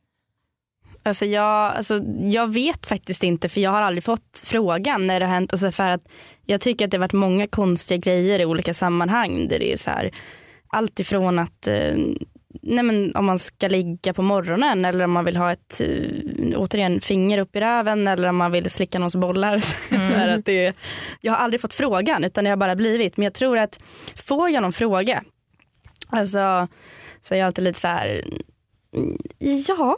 alltså, 1.05 1.25
jag, 1.25 1.73
alltså, 1.77 2.01
jag 2.25 2.53
vet 2.53 2.87
faktiskt 2.87 3.23
inte 3.23 3.49
för 3.49 3.61
jag 3.61 3.71
har 3.71 3.83
aldrig 3.83 4.05
fått 4.05 4.43
frågan 4.45 5.07
när 5.07 5.21
det 5.21 5.27
har 5.27 5.35
hänt. 5.35 5.53
Alltså, 5.53 5.73
för 5.73 5.89
att 5.89 6.09
jag 6.47 6.61
tycker 6.61 6.85
att 6.85 6.91
det 6.91 6.97
har 6.97 7.01
varit 7.01 7.13
många 7.13 7.47
konstiga 7.47 7.99
grejer 7.99 8.39
i 8.39 8.45
olika 8.45 8.75
sammanhang. 8.75 9.49
Där 9.49 9.59
det 9.59 9.73
är 9.73 9.77
så 9.77 9.91
här, 9.91 10.11
allt 10.69 11.01
ifrån 11.01 11.39
att 11.39 11.69
eh, 11.69 11.97
nej 12.67 12.85
men, 12.85 13.17
om 13.17 13.25
man 13.25 13.39
ska 13.39 13.69
ligga 13.69 14.13
på 14.13 14.23
morgonen 14.23 14.85
eller 14.85 15.05
om 15.05 15.13
man 15.13 15.25
vill 15.25 15.37
ha 15.37 15.53
ett 15.53 15.81
eh, 15.81 16.59
återigen 16.59 17.01
finger 17.01 17.39
upp 17.39 17.57
i 17.57 17.61
röven 17.61 18.09
eller 18.09 18.29
om 18.29 18.37
man 18.37 18.53
vill 18.53 18.71
slicka 18.71 18.99
någons 18.99 19.17
bollar. 19.17 19.59
så 19.89 19.97
här 19.97 20.39
att 20.39 20.45
det, 20.45 20.77
jag 21.21 21.33
har 21.33 21.39
aldrig 21.39 21.61
fått 21.61 21.75
frågan 21.75 22.25
utan 22.25 22.45
det 22.45 22.51
har 22.51 22.57
bara 22.57 22.77
blivit. 22.77 23.17
Men 23.17 23.25
jag 23.25 23.35
tror 23.35 23.59
att 23.59 23.81
får 24.15 24.51
jag 24.51 24.63
någon 24.63 24.73
fråga 24.73 25.23
alltså, 26.09 26.69
så 27.21 27.35
är 27.35 27.39
jag 27.39 27.47
alltid 27.47 27.65
lite 27.65 27.81
så 27.81 27.89
här 27.89 28.25
mm, 28.97 29.17
ja. 29.39 29.97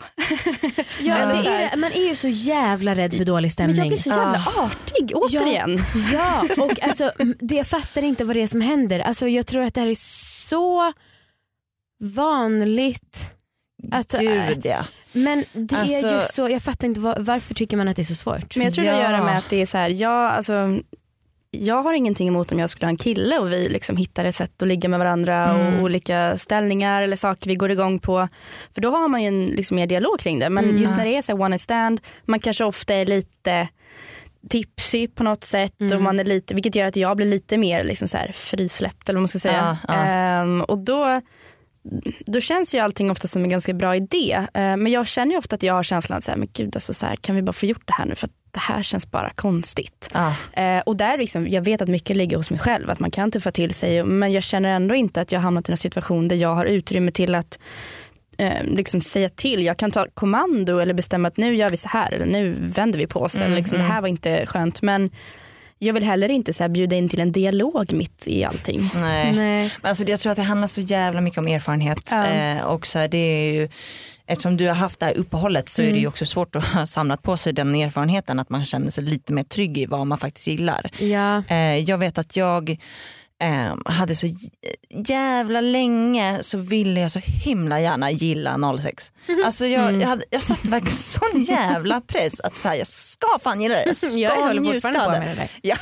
Ja, 1.00 1.32
så 1.32 1.50
är, 1.50 1.70
det. 1.70 1.76
man 1.76 1.92
är 1.92 2.08
ju 2.08 2.14
så 2.14 2.28
jävla 2.28 2.94
rädd 2.94 3.14
för 3.14 3.24
dålig 3.24 3.46
Men 3.46 3.50
stämning. 3.50 3.76
jag 3.76 3.88
blir 3.88 3.98
så 3.98 4.08
jävla 4.08 4.44
artig 4.56 5.12
återigen. 5.14 5.78
Ja, 6.12 6.44
och 6.58 6.82
alltså, 6.82 7.10
mm, 7.18 7.34
det, 7.40 7.54
jag 7.54 7.66
fattar 7.66 8.02
inte 8.02 8.24
vad 8.24 8.36
det 8.36 8.42
är 8.42 8.46
som 8.46 8.60
händer. 8.60 9.00
Alltså, 9.00 9.28
jag 9.28 9.46
tror 9.46 9.62
att 9.62 9.74
det 9.74 9.80
här 9.80 9.88
är 9.88 9.94
så 10.48 10.92
vanligt. 12.00 13.32
Alltså, 13.92 14.16
äh, 14.16 14.48
Gud 14.48 14.66
ja. 14.66 14.84
men 15.12 15.44
det 15.52 15.74
är 15.74 15.84
ju 16.02 16.08
Alltså- 16.08 16.32
så, 16.32 16.48
jag 16.48 16.62
fattar 16.62 16.86
inte 16.88 17.00
var, 17.00 17.16
varför 17.20 17.54
tycker 17.54 17.76
man 17.76 17.88
att 17.88 17.96
det 17.96 18.02
är 18.02 18.04
så 18.04 18.14
svårt? 18.14 18.56
Men 18.56 18.64
jag 18.64 18.74
tror 18.74 18.84
det 18.84 18.90
har 18.90 18.96
att 18.98 19.04
Ja. 19.04 19.10
göra 19.12 19.24
med 19.24 19.38
att 19.38 19.50
det 19.50 19.62
är 19.62 19.66
så 19.66 19.78
här, 19.78 19.88
jag, 19.90 20.32
alltså, 20.32 20.78
jag 21.50 21.82
har 21.82 21.92
ingenting 21.92 22.28
emot 22.28 22.52
om 22.52 22.58
jag 22.58 22.70
skulle 22.70 22.86
ha 22.86 22.90
en 22.90 22.96
kille 22.96 23.38
och 23.38 23.52
vi 23.52 23.68
liksom 23.68 23.96
hittar 23.96 24.24
ett 24.24 24.34
sätt 24.34 24.62
att 24.62 24.68
ligga 24.68 24.88
med 24.88 24.98
varandra 24.98 25.54
och 25.56 25.82
olika 25.82 26.38
ställningar 26.38 27.02
eller 27.02 27.16
saker 27.16 27.50
vi 27.50 27.56
går 27.56 27.70
igång 27.70 27.98
på. 27.98 28.28
För 28.74 28.80
då 28.80 28.90
har 28.90 29.08
man 29.08 29.22
ju 29.22 29.28
en 29.28 29.44
liksom, 29.44 29.74
mer 29.76 29.86
dialog 29.86 30.20
kring 30.20 30.38
det. 30.38 30.50
Men 30.50 30.78
just 30.78 30.96
när 30.96 31.04
det 31.04 31.16
är 31.16 31.22
så 31.22 31.32
här 31.32 31.40
one 31.40 31.48
night 31.48 31.60
stand, 31.60 32.00
man 32.24 32.40
kanske 32.40 32.64
ofta 32.64 32.94
är 32.94 33.06
lite 33.06 33.68
tipsy 34.48 35.08
på 35.08 35.22
något 35.22 35.44
sätt 35.44 35.92
och 35.94 36.02
man 36.02 36.20
är 36.20 36.24
lite, 36.24 36.54
vilket 36.54 36.74
gör 36.74 36.86
att 36.86 36.96
jag 36.96 37.16
blir 37.16 37.26
lite 37.26 37.56
mer 37.58 37.84
liksom 37.84 38.08
så 38.08 38.16
här 38.16 38.32
frisläppt 38.32 39.08
eller 39.08 39.16
vad 39.16 39.22
man 39.22 39.28
ska 39.28 39.38
säga. 39.38 39.78
Ja, 39.88 39.94
ja. 39.94 40.04
Ehm, 40.04 40.62
och 40.62 40.78
då, 40.84 41.20
då 42.26 42.40
känns 42.40 42.74
ju 42.74 42.78
allting 42.78 43.10
ofta 43.10 43.28
som 43.28 43.42
en 43.42 43.48
ganska 43.48 43.74
bra 43.74 43.96
idé. 43.96 44.46
Ehm, 44.54 44.82
men 44.82 44.92
jag 44.92 45.06
känner 45.06 45.32
ju 45.32 45.38
ofta 45.38 45.54
att 45.56 45.62
jag 45.62 45.74
har 45.74 45.82
känslan 45.82 46.18
att 46.18 46.24
så 46.24 46.30
här, 46.30 46.38
men 46.38 46.48
gud, 46.52 46.76
alltså, 46.76 46.94
så 46.94 47.06
här, 47.06 47.16
kan 47.16 47.36
vi 47.36 47.42
bara 47.42 47.52
få 47.52 47.66
gjort 47.66 47.86
det 47.86 47.92
här 47.92 48.06
nu 48.06 48.14
för 48.14 48.26
att 48.26 48.32
det 48.50 48.60
här 48.60 48.82
känns 48.82 49.10
bara 49.10 49.30
konstigt. 49.34 50.10
Ja. 50.14 50.34
Eh, 50.62 50.82
och 50.86 50.96
där 50.96 51.18
liksom, 51.18 51.48
jag 51.48 51.62
vet 51.62 51.82
att 51.82 51.88
mycket 51.88 52.16
ligger 52.16 52.36
hos 52.36 52.50
mig 52.50 52.60
själv, 52.60 52.90
att 52.90 52.98
man 52.98 53.10
kan 53.10 53.30
tuffa 53.30 53.52
till 53.52 53.74
sig 53.74 54.04
men 54.04 54.32
jag 54.32 54.42
känner 54.42 54.68
ändå 54.68 54.94
inte 54.94 55.20
att 55.20 55.32
jag 55.32 55.38
har 55.38 55.44
hamnat 55.44 55.68
i 55.68 55.72
en 55.72 55.76
situation 55.76 56.28
där 56.28 56.36
jag 56.36 56.54
har 56.54 56.64
utrymme 56.64 57.10
till 57.10 57.34
att 57.34 57.58
eh, 58.38 58.64
liksom 58.64 59.00
säga 59.00 59.28
till. 59.28 59.62
Jag 59.62 59.76
kan 59.76 59.90
ta 59.90 60.06
kommando 60.14 60.78
eller 60.78 60.94
bestämma 60.94 61.28
att 61.28 61.36
nu 61.36 61.54
gör 61.54 61.70
vi 61.70 61.76
så 61.76 61.88
här 61.88 62.12
eller 62.12 62.26
nu 62.26 62.56
vänder 62.60 62.98
vi 62.98 63.06
på 63.06 63.20
oss. 63.20 63.40
eller 63.40 63.56
liksom, 63.56 63.78
Det 63.78 63.84
här 63.84 64.00
var 64.00 64.08
inte 64.08 64.46
skönt 64.46 64.82
men 64.82 65.10
jag 65.78 65.94
vill 65.94 66.04
heller 66.04 66.30
inte 66.30 66.52
så 66.52 66.68
bjuda 66.68 66.96
in 66.96 67.08
till 67.08 67.20
en 67.20 67.32
dialog 67.32 67.92
mitt 67.92 68.28
i 68.28 68.44
allting. 68.44 68.80
Nej. 68.94 69.32
Nej. 69.32 69.72
Men 69.82 69.88
alltså, 69.88 70.04
jag 70.08 70.20
tror 70.20 70.30
att 70.30 70.36
det 70.36 70.42
handlar 70.42 70.68
så 70.68 70.80
jävla 70.80 71.20
mycket 71.20 71.38
om 71.38 71.46
erfarenhet. 71.46 71.98
Ja. 72.10 72.26
Eh, 72.26 72.64
och 72.64 72.86
så 72.86 72.98
här, 72.98 73.08
det 73.08 73.18
är 73.18 73.52
ju, 73.52 73.68
eftersom 74.26 74.56
du 74.56 74.66
har 74.66 74.74
haft 74.74 75.00
det 75.00 75.06
här 75.06 75.16
uppehållet 75.16 75.68
så 75.68 75.82
är 75.82 75.92
det 75.92 75.98
ju 75.98 76.06
också 76.06 76.26
svårt 76.26 76.56
att 76.56 76.64
ha 76.74 76.86
samlat 76.86 77.22
på 77.22 77.36
sig 77.36 77.52
den 77.52 77.74
erfarenheten 77.74 78.38
att 78.38 78.50
man 78.50 78.64
känner 78.64 78.90
sig 78.90 79.04
lite 79.04 79.32
mer 79.32 79.44
trygg 79.44 79.78
i 79.78 79.86
vad 79.86 80.06
man 80.06 80.18
faktiskt 80.18 80.46
gillar. 80.46 80.90
Ja. 80.98 81.42
Eh, 81.48 81.76
jag 81.76 81.98
vet 81.98 82.18
att 82.18 82.36
jag 82.36 82.78
eh, 83.42 83.74
hade 83.92 84.16
så 84.16 84.26
jävla 85.08 85.60
länge 85.60 86.38
så 86.42 86.58
ville 86.58 87.00
jag 87.00 87.10
så 87.10 87.18
himla 87.18 87.80
gärna 87.80 88.10
gilla 88.10 88.78
06. 88.78 89.12
Alltså 89.44 89.66
jag, 89.66 90.02
jag, 90.02 90.08
hade, 90.08 90.24
jag 90.30 90.42
satte 90.42 90.70
verkligen 90.70 90.96
sån 90.96 91.42
jävla 91.42 92.00
press 92.00 92.40
att 92.40 92.56
så 92.56 92.68
här, 92.68 92.74
jag 92.76 92.86
ska 92.86 93.26
fan 93.40 93.60
gilla 93.60 93.74
det. 93.74 93.84
Jag 93.86 93.96
ska 93.96 94.06
Jag 94.18 94.36
håller 94.36 94.60
njuta 94.60 94.88
av 94.88 94.92
på 95.06 95.12
det. 95.12 95.18
med 95.18 95.28
det 95.28 95.34
där. 95.34 95.50
Ja. 95.62 95.76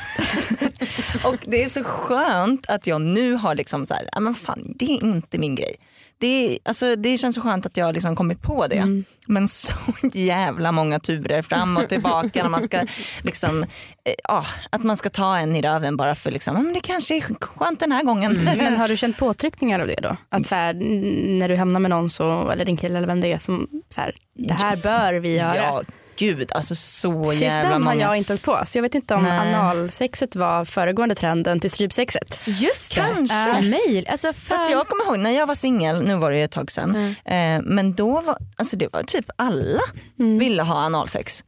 och 1.29 1.37
det 1.45 1.63
är 1.63 1.69
så 1.69 1.83
skönt 1.83 2.65
att 2.69 2.87
jag 2.87 3.01
nu 3.01 3.33
har 3.33 3.55
liksom 3.55 3.85
så 3.85 3.93
här, 3.93 4.19
men 4.19 4.35
fan 4.35 4.73
det 4.75 4.85
är 4.85 5.03
inte 5.03 5.37
min 5.37 5.55
grej. 5.55 5.75
Det, 6.17 6.59
alltså, 6.63 6.95
det 6.95 7.17
känns 7.17 7.35
så 7.35 7.41
skönt 7.41 7.65
att 7.65 7.77
jag 7.77 7.85
har 7.85 7.93
liksom 7.93 8.15
kommit 8.15 8.41
på 8.41 8.67
det. 8.67 8.77
Mm. 8.77 9.05
Men 9.27 9.47
så 9.47 9.73
jävla 10.13 10.71
många 10.71 10.99
turer 10.99 11.41
fram 11.41 11.77
och 11.77 11.89
tillbaka 11.89 12.43
när 12.43 12.49
man 12.49 12.61
ska 12.61 12.85
liksom, 13.21 13.65
ja, 14.23 14.45
att 14.69 14.83
man 14.83 14.97
ska 14.97 15.09
ta 15.09 15.37
en 15.37 15.55
i 15.55 15.61
röven 15.61 15.97
bara 15.97 16.15
för 16.15 16.31
liksom, 16.31 16.55
"Ja, 16.55 16.61
men 16.61 16.73
det 16.73 16.79
kanske 16.79 17.15
är 17.17 17.21
skönt 17.21 17.79
den 17.79 17.91
här 17.91 18.03
gången. 18.03 18.33
Men 18.57 18.77
har 18.77 18.87
du 18.87 18.97
känt 18.97 19.17
påtryckningar 19.17 19.79
av 19.79 19.87
det 19.87 19.99
då? 20.01 20.17
Att 20.29 20.47
så 20.47 20.55
här, 20.55 20.73
när 21.39 21.49
du 21.49 21.55
hamnar 21.55 21.79
med 21.79 21.89
någon 21.89 22.09
så, 22.09 22.49
eller 22.49 22.65
din 22.65 22.77
kille 22.77 22.97
eller 22.97 23.07
vem 23.07 23.21
det 23.21 23.31
är 23.31 23.37
som 23.37 23.67
så 23.89 24.01
här, 24.01 24.15
det 24.33 24.53
här 24.53 24.77
bör 24.77 25.13
vi 25.13 25.37
göra. 25.37 25.55
Ja 25.55 25.81
gud 26.17 26.51
alltså 26.55 26.75
så 26.75 27.31
Just 27.31 27.41
jävla 27.41 27.63
den 27.63 27.71
har 27.71 27.79
många. 27.93 28.01
jag 28.05 28.17
inte 28.17 28.33
åkt 28.33 28.43
på. 28.43 28.61
Så 28.65 28.77
jag 28.77 28.81
vet 28.83 28.95
inte 28.95 29.15
om 29.15 29.23
Nej. 29.23 29.53
analsexet 29.53 30.35
var 30.35 30.65
föregående 30.65 31.15
trenden 31.15 31.59
till 31.59 31.71
strypsexet. 31.71 32.41
Just 32.45 32.95
det. 32.95 33.01
Kanske. 33.01 33.49
Äh, 33.49 33.61
mail. 33.61 34.07
Alltså, 34.11 34.33
För 34.33 34.55
att 34.55 34.69
jag 34.71 34.87
kommer 34.87 35.05
ihåg 35.05 35.19
när 35.19 35.31
jag 35.31 35.47
var 35.47 35.55
singel, 35.55 36.03
nu 36.03 36.15
var 36.15 36.31
det 36.31 36.37
ju 36.37 36.43
ett 36.43 36.51
tag 36.51 36.71
sedan, 36.71 36.95
eh, 37.25 37.61
men 37.63 37.93
då 37.93 38.21
var 38.21 38.37
alltså 38.55 38.77
det 38.77 38.93
var 38.93 39.03
typ 39.03 39.25
alla 39.35 39.81
ville 40.15 40.63
ha 40.63 40.75
analsex. 40.75 41.43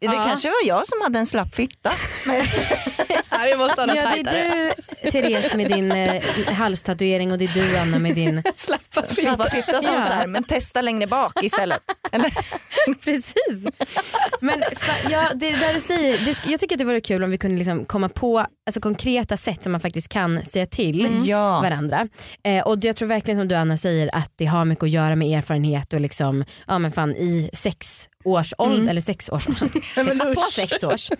Det 0.00 0.06
Ja. 0.06 0.24
kanske 0.26 0.48
var 0.48 0.56
jag 0.66 0.86
som 0.86 1.00
hade 1.02 1.18
en 1.18 1.26
slapp 1.26 1.54
fitta. 1.54 1.90
vi 3.52 3.56
måste 3.56 3.80
ha 3.80 3.94
Ja, 3.94 4.10
det 4.24 4.30
är 4.40 4.74
du 5.04 5.10
Therese 5.10 5.54
med 5.54 5.70
din 5.70 5.92
eh, 5.92 6.22
halstatuering 6.52 7.32
och 7.32 7.38
det 7.38 7.44
är 7.44 7.54
du 7.54 7.76
Anna 7.78 7.98
med 7.98 8.14
din... 8.14 8.42
Slappa 8.56 9.02
Slappa 9.08 9.44
fitta 9.50 9.82
som 9.82 9.94
Ja. 9.94 10.00
så 10.00 10.12
här, 10.12 10.26
men 10.26 10.44
testa 10.44 10.82
längre 10.82 11.06
bak 11.06 11.32
istället. 11.42 11.80
Eller? 12.12 12.34
Precis. 13.04 13.64
Men 14.40 14.62
ja, 15.10 15.30
det 15.34 15.50
där 15.52 15.74
du 15.74 15.80
säger, 15.80 16.18
det, 16.24 16.50
jag 16.50 16.60
tycker 16.60 16.74
att 16.74 16.78
det 16.78 16.84
vore 16.84 17.00
kul 17.00 17.24
om 17.24 17.30
vi 17.30 17.38
kunde 17.38 17.58
liksom 17.58 17.84
komma 17.84 18.08
på 18.08 18.38
alltså, 18.66 18.80
konkreta 18.80 19.36
sätt 19.36 19.62
som 19.62 19.72
man 19.72 19.80
faktiskt 19.80 20.08
kan 20.08 20.44
säga 20.44 20.66
till 20.66 21.22
Ja. 21.24 21.60
varandra. 21.60 22.08
Eh, 22.44 22.66
och 22.66 22.78
jag 22.84 22.96
tror 22.96 23.08
verkligen 23.08 23.40
som 23.40 23.48
du 23.48 23.54
Anna 23.54 23.76
säger 23.76 24.10
att 24.14 24.32
det 24.36 24.46
har 24.46 24.64
mycket 24.64 24.82
att 24.84 24.90
göra 24.90 25.16
med 25.16 25.38
erfarenhet 25.38 25.94
och 25.94 26.00
liksom, 26.00 26.44
ja 26.66 26.78
men 26.78 26.92
fan 26.92 27.10
i 27.16 27.50
sex 27.52 28.08
års 28.26 28.54
ålder, 28.58 28.90
eller 28.90 29.00
sex 29.00 29.28
års 29.28 29.44
sex 29.94 30.34
på 30.34 30.40
sex 30.52 30.84
års. 30.84 31.10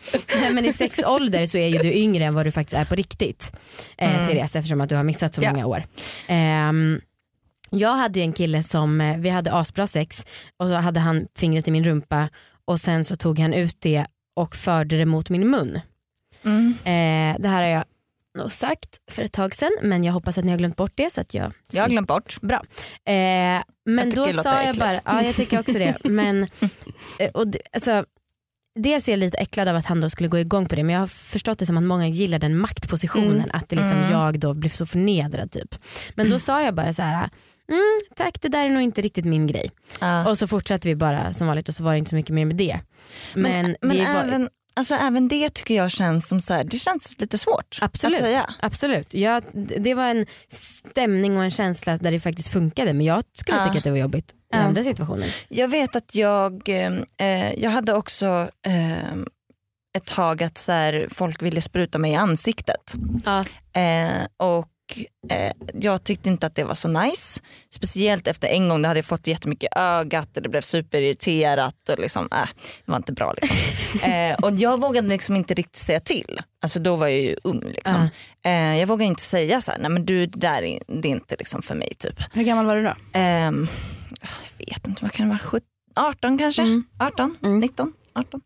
Nej, 0.40 0.52
men 0.54 0.64
i 0.64 0.72
sex 0.72 1.00
ålder 1.06 1.46
så 1.46 1.58
är 1.58 1.68
ju 1.68 1.78
du 1.78 1.92
yngre 1.92 2.24
än 2.24 2.34
vad 2.34 2.46
du 2.46 2.52
faktiskt 2.52 2.74
är 2.76 2.84
på 2.84 2.94
riktigt. 2.94 3.52
Eh, 3.98 4.26
Therese 4.28 4.56
eftersom 4.56 4.80
att 4.80 4.88
du 4.88 4.96
har 4.96 5.02
missat 5.02 5.34
så 5.34 5.42
Ja. 5.42 5.52
många 5.52 5.66
år. 5.66 5.84
Ehm, 6.26 7.00
jag 7.70 7.92
hade 7.96 8.18
ju 8.18 8.22
en 8.24 8.32
kille 8.32 8.62
som, 8.62 9.00
eh, 9.00 9.18
vi 9.18 9.28
hade 9.28 9.52
asbra 9.52 9.86
sex 9.86 10.24
och 10.58 10.66
så 10.68 10.74
hade 10.74 11.00
han 11.00 11.26
fingret 11.38 11.68
i 11.68 11.70
min 11.70 11.84
rumpa 11.84 12.28
och 12.64 12.80
sen 12.80 13.04
så 13.04 13.16
tog 13.16 13.38
han 13.38 13.54
ut 13.54 13.76
det 13.80 14.06
och 14.36 14.56
förde 14.56 14.96
det 14.98 15.06
mot 15.06 15.30
min 15.30 15.50
mun. 15.50 15.80
Mm. 16.44 16.70
Eh, 16.84 17.40
det 17.42 17.48
här 17.48 17.62
har 17.62 17.68
jag 17.68 17.84
nog 18.36 18.52
sagt 18.52 18.88
för 19.10 19.22
ett 19.22 19.32
tag 19.32 19.54
sedan 19.54 19.70
men 19.82 20.04
jag 20.04 20.12
hoppas 20.12 20.38
att 20.38 20.44
ni 20.44 20.50
har 20.50 20.58
glömt 20.58 20.76
bort 20.76 20.92
det 20.94 21.12
så 21.12 21.20
att 21.20 21.34
jag 21.34 21.52
Jag 21.72 21.82
har 21.82 21.88
glömt 21.88 22.08
bort. 22.08 22.40
Bra. 22.40 22.62
Eh, 23.06 23.62
men 23.86 24.08
Jag 24.08 24.12
då 24.14 24.24
det 24.26 24.32
sa 24.32 24.62
jag 24.62 24.76
bara, 24.76 25.00
ja 25.04 25.22
jag 25.22 25.34
tycker 25.36 25.60
också 25.60 25.72
det. 25.78 25.96
men, 26.04 26.42
eh, 27.18 27.30
och 27.34 27.48
det, 27.48 27.58
alltså, 27.72 28.04
dels 28.78 29.08
är 29.08 29.12
jag 29.12 29.18
lite 29.18 29.38
äcklad 29.38 29.68
av 29.68 29.76
att 29.76 29.86
han 29.86 30.00
då 30.00 30.10
skulle 30.10 30.28
gå 30.28 30.38
igång 30.38 30.66
på 30.66 30.74
det 30.74 30.82
men 30.84 30.92
jag 30.94 31.00
har 31.00 31.06
förstått 31.06 31.58
det 31.58 31.66
som 31.66 31.76
att 31.76 31.82
många 31.84 32.08
gillar 32.08 32.38
den 32.38 32.58
maktpositionen 32.58 33.36
Mm. 33.36 33.50
att 33.52 33.68
det 33.68 33.76
liksom 33.76 33.98
Mm. 33.98 34.10
jag 34.10 34.38
då 34.40 34.54
blev 34.54 34.70
så 34.70 34.86
förnedrad 34.86 35.50
typ. 35.50 35.74
Men 36.14 36.30
då 36.30 36.38
sa 36.38 36.62
jag 36.62 36.74
bara 36.74 36.92
så 36.92 37.02
här. 37.02 37.28
Mm, 37.68 38.00
tack 38.16 38.42
det 38.42 38.48
där 38.48 38.64
är 38.66 38.70
nog 38.70 38.82
inte 38.82 39.00
riktigt 39.02 39.24
min 39.24 39.46
grej. 39.46 39.70
Ja. 40.00 40.30
Och 40.30 40.38
så 40.38 40.46
fortsatte 40.46 40.88
vi 40.88 40.94
bara 40.96 41.32
som 41.32 41.46
vanligt 41.46 41.68
och 41.68 41.74
så 41.74 41.84
var 41.84 41.92
det 41.92 41.98
inte 41.98 42.10
så 42.10 42.16
mycket 42.16 42.34
mer 42.34 42.44
med 42.44 42.56
det. 42.56 42.80
Men, 43.34 43.52
Men, 43.62 43.76
men 43.80 43.96
det 43.96 44.04
var, 44.14 44.20
även, 44.24 44.48
alltså, 44.76 44.94
även 44.94 45.28
det 45.28 45.54
tycker 45.54 45.74
jag 45.74 45.90
känns 45.90 46.28
som 46.28 46.40
så 46.40 46.54
här, 46.54 46.64
det 46.64 46.78
känns 46.78 47.20
lite 47.20 47.38
svårt 47.38 47.78
Absolut. 47.82 48.16
att 48.16 48.24
säga. 48.24 48.50
Absolut. 48.62 49.14
Jag, 49.14 49.42
det 49.78 49.94
var 49.94 50.04
en 50.04 50.26
stämning 50.50 51.36
och 51.36 51.44
en 51.44 51.50
känsla 51.50 51.96
där 51.96 52.10
det 52.10 52.20
faktiskt 52.20 52.48
funkade 52.48 52.92
men 52.92 53.06
jag 53.06 53.22
skulle 53.32 53.58
Ja. 53.58 53.64
tycka 53.64 53.78
att 53.78 53.84
det 53.84 53.90
var 53.90 53.98
jobbigt 53.98 54.30
i 54.30 54.34
Ja. 54.50 54.58
andra 54.58 54.82
situationer. 54.82 55.34
Jag 55.48 55.68
vet 55.68 55.96
att 55.96 56.14
jag, 56.14 56.68
eh, 57.18 57.52
jag 57.54 57.70
hade 57.70 57.92
också 57.92 58.48
eh, 58.66 59.12
ett 59.96 60.04
tag 60.06 60.42
att 60.42 60.58
så 60.58 60.72
här, 60.72 61.08
folk 61.10 61.42
ville 61.42 61.62
spruta 61.62 61.98
mig 61.98 62.12
i 62.12 62.14
ansiktet. 62.14 62.94
Ja. 63.24 63.44
Eh, 63.80 64.26
och 64.36 64.68
eh, 65.30 65.52
jag 65.74 66.04
tyckte 66.04 66.28
inte 66.28 66.46
att 66.46 66.54
det 66.54 66.64
var 66.64 66.74
så 66.74 66.88
nice. 66.88 67.42
Speciellt 67.70 68.26
efter 68.28 68.48
en 68.48 68.68
gång, 68.68 68.82
då 68.82 68.88
hade 68.88 68.98
jag 68.98 69.04
fått 69.04 69.26
jättemycket 69.26 69.76
ögat 69.76 70.36
och 70.36 70.42
det 70.42 70.48
blev 70.48 70.60
superirriterat 70.60 71.88
och 71.88 71.98
liksom, 71.98 72.28
äh, 72.32 72.48
det 72.84 72.90
var 72.90 72.96
inte 72.96 73.12
bra. 73.12 73.32
Liksom. 73.32 73.56
eh, 74.10 74.34
och 74.34 74.50
jag 74.54 74.80
vågade 74.80 75.08
liksom 75.08 75.36
inte 75.36 75.54
riktigt 75.54 75.82
säga 75.82 76.00
till. 76.00 76.40
Alltså 76.62 76.78
då 76.78 76.96
var 76.96 77.06
jag 77.06 77.20
ju 77.20 77.36
ung. 77.44 77.60
Liksom. 77.60 78.08
Eh, 78.44 78.78
jag 78.78 78.86
vågade 78.86 79.08
inte 79.08 79.22
säga 79.22 79.60
så 79.60 79.70
här, 79.70 79.78
nej 79.78 79.90
men 79.90 80.06
du 80.06 80.26
där 80.26 80.62
är, 80.62 80.82
det 80.86 81.08
är 81.08 81.12
inte 81.12 81.36
liksom 81.38 81.62
för 81.62 81.74
mig 81.74 81.94
typ. 81.98 82.20
Hur 82.32 82.42
gammal 82.42 82.66
var 82.66 82.76
du 82.76 82.82
då? 82.82 82.94
Ehm, 83.12 83.68
jag 84.20 84.66
vet 84.66 84.86
inte, 84.86 85.02
vad 85.04 85.12
kan 85.12 85.26
det 85.26 85.30
vara? 85.30 85.38
17, 85.38 85.60
18 85.96 86.38
kanske? 86.38 86.62
Mm. 86.62 86.84
18, 86.98 87.36
Mm. 87.42 87.60
19, 87.60 87.92
18. 88.16 88.40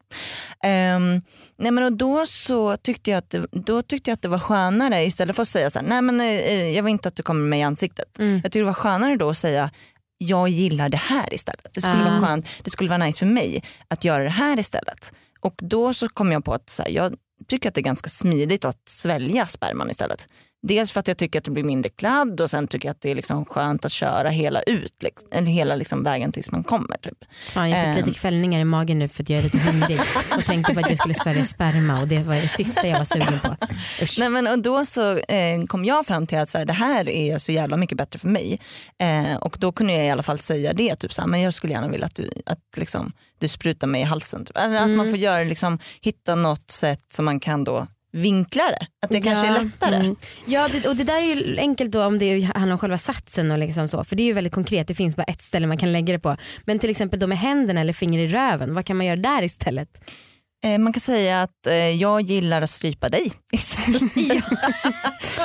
Ehm, 0.65 1.23
nej 1.59 1.71
men 1.71 1.85
och 1.85 1.93
då 1.93 2.27
så 2.27 2.77
tyckte 2.77 3.11
jag, 3.11 3.19
att 3.19 3.35
då 3.53 3.83
tyckte 3.83 4.11
jag 4.11 4.15
att 4.15 4.23
det 4.23 4.29
var 4.29 4.39
skönare 4.39 5.05
istället 5.05 5.37
för 5.37 5.43
att 5.43 5.49
säga 5.49 5.71
så 5.71 5.79
här, 5.79 5.87
nej 5.87 6.03
men 6.03 6.21
eh, 6.21 6.69
jag 6.77 6.83
vill 6.83 6.91
inte 6.93 7.09
att 7.09 7.17
du 7.17 7.23
kommer 7.23 7.49
med 7.49 7.59
i 7.59 7.63
ansiktet. 7.63 8.19
Mm. 8.19 8.35
Jag 8.35 8.43
tyckte 8.45 8.59
det 8.59 8.65
var 8.65 8.75
skönare 8.75 9.17
då 9.17 9.31
att 9.31 9.37
säga 9.37 9.71
jag 10.19 10.49
gillar 10.49 10.89
det 10.89 10.97
här 10.97 11.35
istället. 11.35 11.69
Det 11.75 11.81
skulle 11.81 11.95
Ah. 12.07 12.11
vara 12.11 12.21
skönt, 12.21 12.47
det 12.63 12.71
skulle 12.71 12.91
vara 12.91 13.05
nice 13.05 13.19
för 13.19 13.27
mig 13.27 13.65
att 13.89 14.05
göra 14.05 14.23
det 14.25 14.31
här 14.31 14.59
istället. 14.59 15.13
Och 15.41 15.55
då 15.59 15.95
så 15.95 16.09
kom 16.09 16.33
jag 16.33 16.45
på 16.45 16.55
att 16.55 16.71
så 16.71 16.83
här, 16.83 16.91
jag 16.91 17.15
tycker 17.49 17.69
att 17.69 17.75
det 17.75 17.81
är 17.81 17.83
ganska 17.83 18.09
smidigt 18.09 18.65
att 18.65 18.89
svälja 18.89 19.47
sperman 19.47 19.91
istället. 19.91 20.27
Dels 20.62 20.92
för 20.92 21.01
att 21.01 21.09
jag 21.09 21.16
tycker 21.18 21.38
att 21.38 21.44
det 21.44 21.51
blir 21.51 21.64
mindre 21.64 21.90
kladd 21.90 22.40
och 22.40 22.51
sen 22.51 22.66
tycker 22.68 22.88
jag 22.88 22.90
att 22.94 23.01
det 23.01 23.11
är 23.11 23.14
liksom 23.14 23.44
skönt 23.44 23.85
att 23.85 23.92
köra 23.92 24.29
hela 24.29 24.62
ut, 24.62 25.03
liksom, 25.03 25.46
hela 25.46 25.75
liksom 25.75 26.03
vägen 26.05 26.33
tills 26.33 26.51
man 26.51 26.64
kommer. 26.64 26.96
Typ. 26.96 27.18
Fan, 27.51 27.70
jag 27.70 27.87
fick 27.87 28.01
Ehm. 28.01 28.07
lite 28.07 28.20
kvällningar 28.20 28.61
i 28.61 28.64
magen 28.64 28.99
nu 28.99 29.09
för 29.09 29.23
att 29.23 29.29
jag 29.31 29.38
är 29.38 29.42
lite 29.42 29.59
hungrig 29.59 30.01
och 30.37 30.44
tänkte 30.44 30.75
på 30.75 30.81
att 30.81 30.88
jag 30.88 30.99
skulle 30.99 31.14
svälja 31.14 31.44
sperma 31.44 32.01
och 32.01 32.09
det 32.09 32.23
var 32.23 32.35
det 32.35 32.49
sista 32.49 32.87
jag 32.87 32.99
var 32.99 33.05
sugen 33.05 33.40
på. 33.44 33.57
Usch. 34.03 34.16
Nej, 34.18 34.29
men, 34.29 34.46
och 34.46 34.59
då 34.59 34.85
så 34.85 35.18
eh, 35.18 35.64
kom 35.68 35.85
jag 35.85 36.07
fram 36.07 36.27
till 36.27 36.38
att 36.38 36.49
så 36.49 36.59
här, 36.59 36.64
det 36.64 36.73
här 36.73 37.09
är 37.09 37.38
så 37.38 37.53
jävla 37.53 37.77
mycket 37.77 37.99
bättre 37.99 38.18
för 38.18 38.29
mig. 38.29 38.61
Eh, 38.99 39.37
och 39.37 39.57
då 39.61 39.73
kunde 39.73 39.92
jag 39.92 40.07
i 40.07 40.11
alla 40.11 40.23
fall 40.23 40.38
säga 40.38 40.73
det, 40.73 40.96
typ 40.96 41.12
så 41.12 41.20
här, 41.23 41.29
men 41.29 41.40
jag 41.40 41.55
skulle 41.55 41.73
gärna 41.73 41.88
vilja 41.88 42.07
att 42.07 42.14
du, 42.16 42.31
att, 42.46 42.59
liksom, 42.77 43.12
du 43.38 43.49
sprutar 43.49 43.87
mig 43.87 44.01
i 44.01 44.05
halsen. 44.05 44.44
Typ. 44.44 44.57
Att 44.57 44.64
Mm. 44.64 44.96
man 44.96 45.11
får 45.11 45.18
göra, 45.18 45.42
liksom, 45.42 45.79
hitta 46.01 46.35
något 46.35 46.70
sätt 46.70 47.05
som 47.09 47.25
man 47.25 47.40
kan 47.40 47.64
då 47.64 47.87
vinkla 48.12 48.62
det. 48.62 48.87
Att 49.03 49.11
det 49.11 49.20
kanske 49.20 49.46
är 49.46 49.53
Ja, 49.57 49.62
lättare. 49.62 49.94
Mm. 49.96 50.16
Ja, 50.46 50.68
det, 50.73 50.88
och 50.88 50.96
det 50.96 51.05
där 51.05 51.16
är 51.23 51.35
ju 51.35 51.59
enkelt 51.59 51.90
då 51.90 52.05
om 52.05 52.18
det 52.18 52.40
handlar 52.40 52.73
om 52.73 52.79
själva 52.79 52.99
satsen 52.99 53.51
och 53.51 53.59
liksom 53.59 53.88
så. 53.88 54.05
För 54.05 54.16
det 54.16 54.23
är 54.23 54.25
ju 54.25 54.33
väldigt 54.33 54.53
konkret, 54.53 54.88
det 54.88 54.94
finns 54.94 55.16
bara 55.16 55.23
ett 55.23 55.42
ställe 55.42 55.66
man 55.66 55.77
kan 55.79 55.92
lägga 55.92 56.12
det 56.12 56.18
på. 56.18 56.37
Men 56.64 56.79
till 56.79 56.90
exempel 56.90 57.18
då 57.20 57.27
med 57.27 57.38
händerna 57.38 57.81
eller 57.81 57.92
finger 57.92 58.18
i 58.20 58.27
röven, 58.27 58.75
vad 58.75 58.87
kan 58.87 58.96
man 58.96 59.07
göra 59.07 59.16
där 59.16 59.42
istället? 59.42 59.88
Eh, 60.64 60.79
man 60.79 60.92
kan 60.92 61.01
säga 61.01 61.42
att 61.42 61.66
eh, 61.66 61.75
jag 61.75 62.20
gillar 62.20 62.62
att 62.62 62.70
strypa 62.70 63.09
dig 63.09 63.33
istället. 63.53 64.03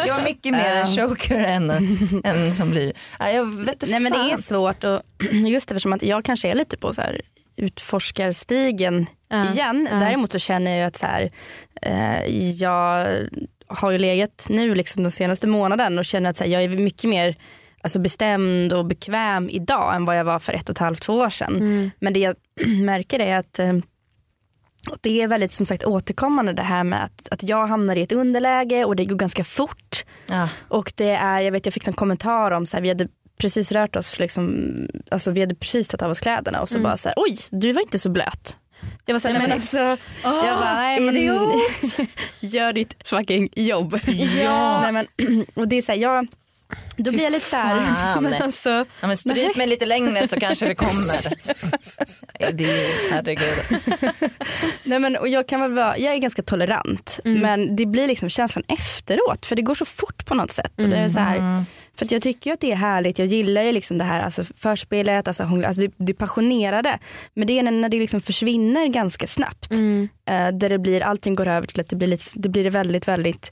jag 0.07 0.19
är 0.19 0.23
mycket 0.23 0.51
mer 0.51 0.75
en 0.75 0.87
choker 0.87 1.37
än, 1.37 1.69
än 2.23 2.53
som 2.55 2.71
blir... 2.71 2.93
Ja, 3.19 3.29
jag 3.29 3.45
vet 3.45 3.69
inte 3.69 3.85
Nej 3.87 3.99
men 3.99 4.11
det 4.11 4.17
är 4.17 4.29
fan. 4.29 4.37
svårt 4.37 4.83
och 4.83 5.01
just 5.31 5.71
eftersom 5.71 5.93
att 5.93 6.03
jag 6.03 6.25
kanske 6.25 6.49
är 6.51 6.55
lite 6.55 6.77
på 6.77 6.93
så 6.93 7.01
här 7.01 7.21
utforskarstigen 7.55 9.05
Ja, 9.27 9.53
igen. 9.53 9.87
ja. 9.91 9.99
Däremot 9.99 10.31
så 10.31 10.39
känner 10.39 10.77
jag 10.77 10.87
att 10.87 10.97
så 10.97 11.05
här, 11.07 11.31
eh, 11.81 12.25
jag 12.61 13.07
har 13.67 13.91
ju 13.91 13.97
legat 13.97 14.45
nu 14.49 14.75
liksom 14.75 15.03
den 15.03 15.11
senaste 15.11 15.47
månaden 15.47 15.99
och 15.99 16.05
känner 16.05 16.29
att 16.29 16.37
så 16.37 16.43
här, 16.43 16.51
jag 16.51 16.63
är 16.63 16.69
mycket 16.69 17.09
mer 17.09 17.35
alltså 17.81 17.99
bestämd 17.99 18.73
och 18.73 18.85
bekväm 18.85 19.49
idag 19.49 19.95
än 19.95 20.05
vad 20.05 20.17
jag 20.17 20.25
var 20.25 20.39
för 20.39 20.53
ett 20.53 20.69
och 20.69 20.73
ett 20.75 20.79
halvt, 20.79 21.01
två 21.01 21.13
år 21.13 21.29
sedan. 21.29 21.55
Mm. 21.55 21.91
Men 21.99 22.13
det 22.13 22.19
jag 22.19 22.35
märker 22.83 23.19
är 23.19 23.37
att 23.37 23.59
eh, 23.59 23.73
det 25.01 25.21
är 25.21 25.27
väldigt 25.27 25.51
som 25.51 25.65
sagt 25.65 25.83
återkommande 25.83 26.53
det 26.53 26.61
här 26.61 26.83
med 26.83 27.03
att, 27.03 27.27
att 27.31 27.43
jag 27.43 27.67
hamnar 27.67 27.95
i 27.95 28.01
ett 28.01 28.11
underläge 28.11 28.85
och 28.85 28.95
det 28.95 29.05
går 29.05 29.15
ganska 29.15 29.43
fort. 29.43 30.05
Ja. 30.27 30.49
Och 30.67 30.93
det 30.95 31.09
är, 31.09 31.39
jag 31.39 31.51
vet 31.51 31.65
jag 31.65 31.73
fick 31.73 31.87
en 31.87 31.93
kommentar 31.93 32.51
om 32.51 32.65
så 32.65 32.77
här, 32.77 32.81
vi 32.81 32.89
hade 32.89 33.07
precis 33.37 33.71
rört 33.71 33.95
oss, 33.95 34.19
liksom, 34.19 34.67
alltså 35.11 35.31
vi 35.31 35.39
hade 35.39 35.55
precis 35.55 35.87
tagit 35.87 36.01
av 36.01 36.11
oss 36.11 36.19
kläderna 36.19 36.61
och 36.61 36.69
så 36.69 36.79
bara 36.79 36.97
så 36.97 37.09
här, 37.09 37.13
oj 37.17 37.37
du 37.51 37.71
var 37.71 37.81
inte 37.81 37.99
så 37.99 38.09
blöt. 38.09 38.57
Jag 39.05 39.13
var 39.13 39.19
så 39.19 39.27
här, 39.27 39.39
Nej, 39.39 39.47
men 39.47 39.51
alltså, 39.51 39.77
jag 40.23 40.57
bara, 40.57 40.73
nej 40.73 40.99
men 40.99 41.15
gör 42.39 42.73
ditt 42.73 42.95
fucking 43.05 43.49
jobb. 43.55 43.99
Ja. 44.43 44.81
Nej, 44.81 44.91
men, 44.91 45.45
och 45.53 45.67
det 45.67 45.75
är 45.75 45.81
så 45.81 45.91
här, 45.91 45.99
jag, 45.99 46.27
då 46.97 47.11
blir 47.11 47.23
jag 47.23 47.31
lite 47.31 47.45
så 47.45 47.55
här, 47.55 47.93
fan. 47.93 48.23
men 48.29 48.41
alltså, 48.41 48.69
Ja, 49.01 49.07
men 49.07 49.17
stryp 49.17 49.55
mig 49.55 49.67
lite 49.67 49.85
längre 49.85 50.27
så 50.27 50.39
kanske 50.39 50.65
det 50.65 50.75
kommer. 50.75 50.95
Nej, 52.39 52.53
det 52.53 52.63
är, 52.63 53.11
herregud. 53.11 53.81
nej 54.83 54.99
men, 54.99 55.17
och 55.17 55.27
jag, 55.27 55.47
kan 55.47 55.61
väl 55.61 55.73
vara, 55.73 55.97
jag 55.97 56.13
är 56.13 56.17
ganska 56.17 56.41
tolerant 56.41 57.19
men 57.23 57.75
det 57.75 57.85
blir 57.85 58.07
liksom 58.07 58.29
känslan 58.29 58.63
efteråt 58.67 59.45
för 59.45 59.55
det 59.55 59.61
går 59.61 59.75
så 59.75 59.85
fort 59.85 60.25
på 60.25 60.35
något 60.35 60.51
sätt. 60.51 60.81
Och 60.81 60.89
det 60.89 60.97
är 60.97 61.07
så 61.07 61.19
här, 61.19 61.65
För 61.97 62.05
att 62.05 62.11
jag 62.11 62.21
tycker 62.21 62.53
att 62.53 62.59
det 62.59 62.71
är 62.71 62.75
härligt, 62.75 63.19
jag 63.19 63.27
gillar 63.27 63.61
ju 63.61 63.71
liksom 63.71 63.97
det 63.97 64.03
här 64.03 64.23
alltså 64.23 64.43
förspelet, 64.43 65.27
alltså, 65.27 65.43
alltså 65.43 65.81
det, 65.81 65.91
det 65.97 66.13
passionerade. 66.13 66.99
Men 67.33 67.47
det 67.47 67.59
är 67.59 67.63
när, 67.63 67.71
när 67.71 67.89
det 67.89 67.99
liksom 67.99 68.21
försvinner 68.21 68.87
ganska 68.87 69.27
snabbt. 69.27 69.71
Mm. 69.71 70.09
Eh, 70.29 70.47
där 70.47 70.69
det 70.69 70.79
blir, 70.79 71.01
allting 71.01 71.35
går 71.35 71.47
över 71.47 71.67
till 71.67 71.81
att 71.81 71.89
det 71.89 71.95
blir, 71.95 72.07
lite, 72.07 72.23
det 72.33 72.49
blir 72.49 72.69
väldigt, 72.69 73.07
väldigt 73.07 73.51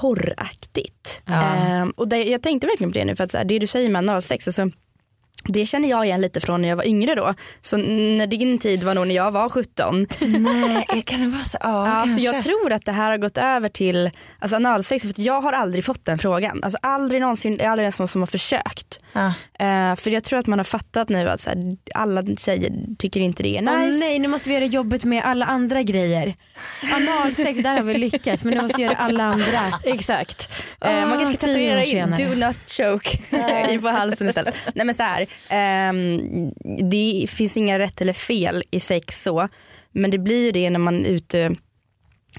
porraktigt. 0.00 1.22
Ja. 1.24 1.32
Ehm, 1.32 1.90
och 1.90 2.08
det, 2.08 2.24
jag 2.24 2.42
tänkte 2.42 2.66
verkligen 2.66 2.92
på 2.92 2.98
det 2.98 3.04
nu 3.04 3.16
för 3.16 3.24
att 3.24 3.34
här, 3.34 3.44
det 3.44 3.58
du 3.58 3.66
säger 3.66 3.88
med 3.88 3.98
analsex, 3.98 4.48
alltså, 4.48 4.70
det 5.48 5.66
känner 5.66 5.88
jag 5.88 6.04
igen 6.06 6.20
lite 6.20 6.40
från 6.40 6.62
när 6.62 6.68
jag 6.68 6.76
var 6.76 6.86
yngre 6.86 7.14
då. 7.14 7.34
Så 7.62 7.76
när 7.76 8.26
din 8.26 8.58
tid 8.58 8.84
var 8.84 8.94
nog 8.94 9.06
när 9.06 9.14
jag 9.14 9.30
var 9.30 9.48
17. 9.48 10.06
Nej, 10.20 11.02
kan 11.06 11.20
det 11.20 11.26
vara 11.26 11.44
så? 11.44 11.58
Ja, 11.60 12.04
Ja, 12.06 12.14
så 12.14 12.20
jag 12.20 12.40
tror 12.40 12.72
att 12.72 12.84
det 12.84 12.92
här 12.92 13.10
har 13.10 13.18
gått 13.18 13.38
över 13.38 13.68
till 13.68 14.10
alltså 14.38 14.56
analsex 14.56 15.02
för 15.02 15.10
att 15.10 15.18
jag 15.18 15.40
har 15.40 15.52
aldrig 15.52 15.84
fått 15.84 16.04
den 16.04 16.18
frågan. 16.18 16.60
Alltså 16.62 16.78
aldrig 16.82 17.20
någonsin, 17.20 17.56
det 17.56 17.64
är 17.64 17.68
aldrig 17.70 17.84
ens 17.84 17.98
någon 17.98 18.08
som 18.08 18.22
har 18.22 18.26
försökt. 18.26 19.00
Ja. 19.14 19.26
Eh, 19.58 19.96
för 19.96 20.10
jag 20.10 20.24
tror 20.24 20.38
att 20.38 20.46
man 20.46 20.58
har 20.58 20.64
fattat 20.64 21.08
nu 21.08 21.28
att 21.28 21.40
så 21.40 21.50
här, 21.50 21.76
alla 21.94 22.22
tjejer 22.36 22.72
tycker 22.98 23.20
inte 23.20 23.42
det 23.42 23.56
är 23.56 23.62
nice. 23.62 23.74
Åh 23.74 23.98
nej, 24.08 24.18
nu 24.18 24.28
måste 24.28 24.48
vi 24.48 24.54
göra 24.54 24.64
jobbet 24.64 25.04
med 25.04 25.22
alla 25.24 25.46
andra 25.46 25.82
grejer. 25.82 26.34
Analsex, 26.92 27.62
där 27.62 27.76
har 27.76 27.82
vi 27.82 27.94
lyckats 27.94 28.44
men 28.44 28.54
nu 28.54 28.62
måste 28.62 28.76
vi 28.76 28.82
göra 28.84 28.96
alla 28.96 29.24
andra. 29.24 29.60
Exakt. 29.84 30.48
Åh, 30.80 30.90
Eh, 30.90 31.08
man 31.08 31.18
kanske 31.18 31.34
ska 31.36 31.46
tatuera 31.46 31.84
in 31.84 32.10
do 32.10 32.46
not 32.46 32.56
choke 32.70 33.18
i 33.74 33.78
på 33.78 33.88
halsen 33.88 34.28
istället. 34.28 34.54
Nej 34.74 34.86
men 34.86 34.94
så 34.94 35.02
här, 35.02 35.26
ehm, 35.48 36.20
det 36.90 37.26
finns 37.30 37.56
inga 37.56 37.78
rätt 37.78 38.00
eller 38.00 38.12
fel 38.12 38.62
i 38.70 38.80
sex 38.80 39.22
så. 39.22 39.48
Men 39.92 40.10
det 40.10 40.18
blir 40.18 40.44
ju 40.44 40.52
det 40.52 40.70
när 40.70 40.78
man 40.78 41.04
är 41.04 41.08
ute 41.08 41.56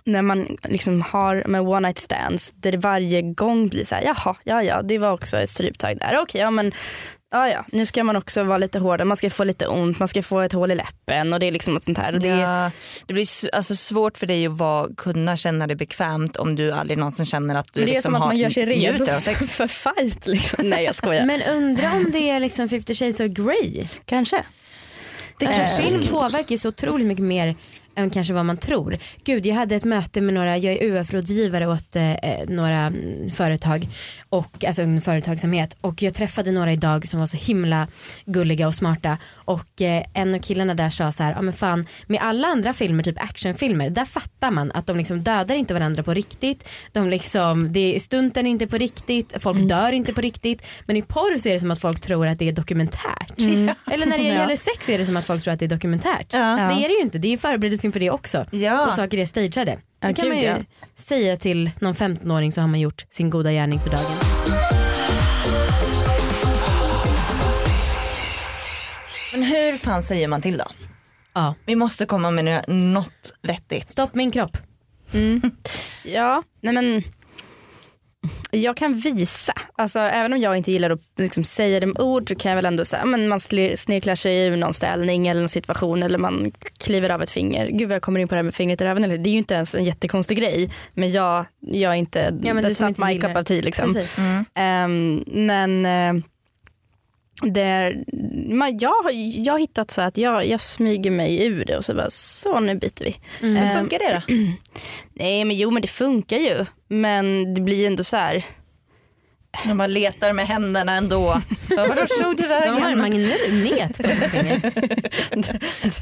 när 0.03 0.21
man 0.21 0.57
liksom 0.63 1.01
har 1.01 1.43
med 1.45 1.61
one 1.61 1.87
night 1.87 1.99
stands 1.99 2.51
där 2.55 2.71
det 2.71 2.77
varje 2.77 3.21
gång 3.21 3.67
blir 3.67 3.85
så 3.85 3.95
här, 3.95 4.03
jaha, 4.03 4.35
ja 4.43 4.63
ja, 4.63 4.81
det 4.81 4.97
var 4.97 5.11
också 5.11 5.37
ett 5.37 5.49
stryptag 5.49 5.97
där. 5.99 6.19
Okej, 6.21 6.41
ja 6.41 6.51
men 6.51 6.73
ja 7.31 7.49
ja, 7.49 7.65
nu 7.71 7.85
ska 7.85 8.03
man 8.03 8.15
också 8.15 8.43
vara 8.43 8.57
lite 8.57 8.79
hårdare, 8.79 9.05
man 9.05 9.17
ska 9.17 9.29
få 9.29 9.43
lite 9.43 9.67
ont, 9.67 9.99
man 9.99 10.07
ska 10.07 10.23
få 10.23 10.39
ett 10.39 10.53
hål 10.53 10.71
i 10.71 10.75
läppen 10.75 11.33
och 11.33 11.39
det 11.39 11.45
är 11.45 11.51
liksom 11.51 11.73
något 11.73 11.83
sånt 11.83 11.97
här. 11.97 12.13
Och 12.13 12.19
det, 12.19 12.27
Ja, 12.27 12.71
det 13.05 13.13
blir 13.13 13.27
alltså 13.55 13.75
svårt 13.75 14.17
för 14.17 14.27
dig 14.27 14.47
att 14.47 14.57
vara, 14.57 14.89
kunna 14.97 15.37
känna 15.37 15.67
dig 15.67 15.75
bekvämt 15.75 16.37
om 16.37 16.55
du 16.55 16.71
aldrig 16.71 16.97
någonsin 16.97 17.25
känner 17.25 17.55
att 17.55 17.73
du 17.73 17.79
men 17.79 17.85
det 17.85 17.91
är 17.91 17.93
liksom 17.93 18.13
som 18.13 18.21
att 18.21 18.27
man 18.27 18.37
gör 18.37 18.49
sig 18.49 18.65
redo 18.65 19.05
sex. 19.05 19.51
för 19.57 19.67
fight. 19.67 20.27
Liksom. 20.27 20.69
Nej 20.69 20.83
jag 20.83 20.95
skojar. 20.95 21.25
Men 21.25 21.41
undra 21.41 21.91
om 21.91 22.11
det 22.11 22.29
är 22.29 22.39
liksom 22.39 22.69
50 22.69 22.95
shades 22.95 23.19
of 23.19 23.27
Grey. 23.27 23.87
Kanske. 24.05 24.43
Det 25.39 25.45
Eh. 25.45 25.77
Film 25.77 26.07
påverkar 26.07 26.51
ju 26.51 26.57
så 26.57 26.69
otroligt 26.69 27.07
mycket 27.07 27.23
mer 27.25 27.55
än 27.95 28.09
kanske 28.09 28.33
vad 28.33 28.45
man 28.45 28.57
tror. 28.57 28.97
Gud 29.23 29.45
jag 29.45 29.55
hade 29.55 29.75
ett 29.75 29.83
möte 29.83 30.21
med 30.21 30.33
några, 30.33 30.57
jag 30.57 30.73
är 30.73 30.83
UF-rådgivare 30.83 31.67
åt 31.67 31.95
eh, 31.95 32.03
några 32.47 32.79
mm, 32.79 33.31
företag 33.31 33.87
och 34.29 34.65
alltså 34.65 34.81
en 34.81 35.01
företagsamhet. 35.01 35.77
Och 35.81 36.01
jag 36.01 36.13
träffade 36.13 36.51
några 36.51 36.71
idag 36.71 37.07
som 37.07 37.19
var 37.19 37.27
så 37.27 37.37
himla 37.37 37.87
gulliga 38.25 38.67
och 38.67 38.73
smarta. 38.73 39.17
Och 39.33 39.81
eh, 39.81 40.03
en 40.13 40.35
av 40.35 40.39
killarna 40.39 40.73
där 40.73 40.89
sa 40.89 41.11
så 41.11 41.23
här, 41.23 41.31
ja 41.31 41.41
men 41.41 41.53
fan 41.53 41.85
med 42.07 42.19
alla 42.21 42.47
andra 42.47 42.73
filmer, 42.73 43.03
typ 43.03 43.23
actionfilmer, 43.23 43.89
där 43.89 44.05
fattar 44.05 44.51
man 44.51 44.71
att 44.71 44.87
de 44.87 44.97
liksom 44.97 45.23
dödar 45.23 45.55
inte 45.55 45.73
varandra 45.73 46.03
på 46.03 46.13
riktigt, 46.13 46.69
de 46.91 47.09
liksom, 47.09 47.73
det 47.73 47.99
stunten 48.01 48.47
är 48.47 48.51
inte 48.51 48.67
på 48.67 48.77
riktigt, 48.77 49.33
folk 49.39 49.69
dör 49.69 49.91
inte 49.91 50.13
på 50.13 50.21
riktigt. 50.21 50.67
Men 50.85 50.95
i 50.95 51.01
porr 51.01 51.37
så 51.37 51.49
är 51.49 51.53
det 51.53 51.59
som 51.59 51.71
att 51.71 51.79
folk 51.79 51.99
tror 51.99 52.27
att 52.27 52.39
det 52.39 52.47
är 52.49 52.53
dokumentärt. 52.53 53.39
Eller 53.91 54.05
när 54.05 54.17
det 54.17 54.23
gäller 54.39 54.55
sex 54.55 54.85
så 54.85 54.91
är 54.91 54.97
det 54.97 55.05
som 55.05 55.17
att 55.17 55.25
folk 55.25 55.43
tror 55.43 55.53
att 55.53 55.59
det 55.59 55.65
är 55.65 55.69
dokumentärt. 55.69 56.33
Ja. 56.33 56.39
Det 56.39 56.85
är 56.85 56.87
det 56.87 56.93
ju 56.93 57.01
inte, 57.01 57.17
det 57.17 57.27
är 57.27 57.29
ju 57.29 57.37
förberedelse 57.37 57.84
inför 57.85 57.99
det 57.99 58.09
också. 58.11 58.45
Ja. 58.51 58.87
Och 58.87 58.93
saker 58.93 59.17
är 59.17 59.25
stageade. 59.25 59.77
Ja, 59.99 60.13
kan 60.13 60.27
man 60.27 60.37
ju 60.37 60.43
ja. 60.45 60.57
säga 60.95 61.37
till 61.37 61.71
någon 61.79 61.93
15-åring 61.93 62.51
så 62.51 62.61
har 62.61 62.67
man 62.67 62.79
gjort 62.79 63.05
sin 63.09 63.29
goda 63.29 63.51
gärning 63.51 63.79
för 63.79 63.89
dagen. 63.89 64.05
Men 69.31 69.43
hur 69.43 69.77
fan 69.77 70.03
säger 70.03 70.27
man 70.27 70.41
till 70.41 70.57
då? 70.57 70.65
Ja. 71.33 71.55
Vi 71.65 71.75
måste 71.75 72.05
komma 72.05 72.31
med 72.31 72.69
något 72.69 73.33
vettigt. 73.41 73.89
Stopp 73.89 74.15
min 74.15 74.31
kropp. 74.31 74.57
Ja, 76.03 76.43
nej 76.61 76.73
men 76.73 77.03
jag 78.55 78.77
kan 78.77 78.93
visa, 78.93 79.53
alltså, 79.75 79.99
även 79.99 80.33
om 80.33 80.39
jag 80.39 80.57
inte 80.57 80.71
gillar 80.71 80.89
att 80.89 80.99
liksom, 81.17 81.43
säga 81.43 81.79
det 81.79 81.85
med 81.85 81.99
ord 82.01 82.29
så 82.29 82.35
kan 82.35 82.49
jag 82.49 82.55
väl 82.55 82.65
ändå 82.65 82.85
säga 82.85 83.05
men 83.05 83.27
man 83.27 83.39
snirklar 83.39 84.15
sig 84.15 84.47
ur 84.47 84.57
någon 84.57 84.73
ställning 84.73 85.27
eller 85.27 85.41
någon 85.41 85.49
situation 85.49 86.03
eller 86.03 86.17
man 86.17 86.51
kliver 86.77 87.09
av 87.09 87.21
ett 87.21 87.31
finger. 87.31 87.69
Gud 87.71 87.87
vad 87.87 87.95
jag 87.95 88.01
kommer 88.01 88.19
in 88.19 88.27
på 88.27 88.35
det 88.35 88.39
här 88.39 88.43
med 88.43 88.55
fingret 88.55 88.81
i 88.81 88.83
röven. 88.83 89.23
Det 89.23 89.29
är 89.29 89.31
ju 89.31 89.37
inte 89.37 89.53
ens 89.53 89.75
en 89.75 89.83
jättekonstig 89.83 90.37
grej 90.37 90.69
men 90.93 91.11
jag, 91.11 91.45
jag 91.59 91.91
är 91.91 91.95
inte, 91.95 92.19
Ja, 92.43 92.53
men 92.53 92.65
that's 92.65 92.87
not 92.87 92.97
my 92.97 93.19
cup 93.19 93.37
of 93.37 93.45
tea 93.45 93.61
liksom. 93.61 93.93
Precis. 93.93 94.17
Ehm, 94.55 95.23
men 95.27 95.85
eh, 95.85 96.23
det 97.43 97.61
är, 97.61 98.03
man, 98.55 98.77
jag, 98.77 99.13
jag 99.13 99.53
har 99.53 99.59
hittat 99.59 99.91
så 99.91 100.01
att 100.01 100.17
jag, 100.17 100.47
jag 100.47 100.59
smyger 100.59 101.11
mig 101.11 101.45
ur 101.45 101.65
det 101.65 101.77
och 101.77 101.85
så 101.85 101.93
bara 101.95 102.09
så 102.09 102.59
nu 102.59 102.75
byter 102.75 103.03
vi. 103.03 103.15
Hur 103.39 103.57
Ehm, 103.57 103.77
funkar 103.77 103.99
det 103.99 104.13
då? 104.27 104.33
Nej 105.13 105.45
men 105.45 105.57
jo 105.57 105.71
men 105.71 105.81
det 105.81 105.87
funkar 105.87 106.37
ju. 106.37 106.65
Men 106.87 107.53
det 107.53 107.61
blir 107.61 107.77
ju 107.77 107.85
ändå 107.85 108.03
så 108.03 108.17
här. 108.17 108.45
Man 109.65 109.77
bara 109.77 109.87
letar 109.87 110.33
med 110.33 110.47
händerna 110.47 110.95
ändå. 110.95 111.41
Vadå 111.69 112.07
slog 112.07 112.37
du 112.37 112.43
De 112.47 112.53
har 112.53 112.65
en 112.65 112.81
vägen? 112.81 112.99
magnet 112.99 113.97
på 113.97 114.29
finger. 114.29 114.71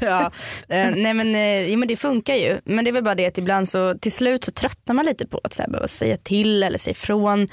ja. 0.00 0.30
eh, 0.68 0.90
nej 0.96 1.14
men, 1.14 1.34
eh, 1.34 1.66
jo, 1.72 1.78
men 1.78 1.88
det 1.88 1.96
funkar 1.96 2.34
ju. 2.34 2.60
Men 2.64 2.84
det 2.84 2.90
är 2.90 2.92
väl 2.92 3.04
bara 3.04 3.14
det 3.14 3.26
att 3.26 3.38
ibland 3.38 3.68
så 3.68 3.94
till 3.98 4.12
slut 4.12 4.44
så 4.44 4.52
tröttnar 4.52 4.94
man 4.94 5.06
lite 5.06 5.26
på 5.26 5.40
att 5.44 5.54
så 5.54 5.62
här, 5.62 5.70
behöva 5.70 5.88
säga 5.88 6.16
till 6.16 6.62
eller 6.62 6.78
säga 6.78 6.92
ifrån. 6.92 7.48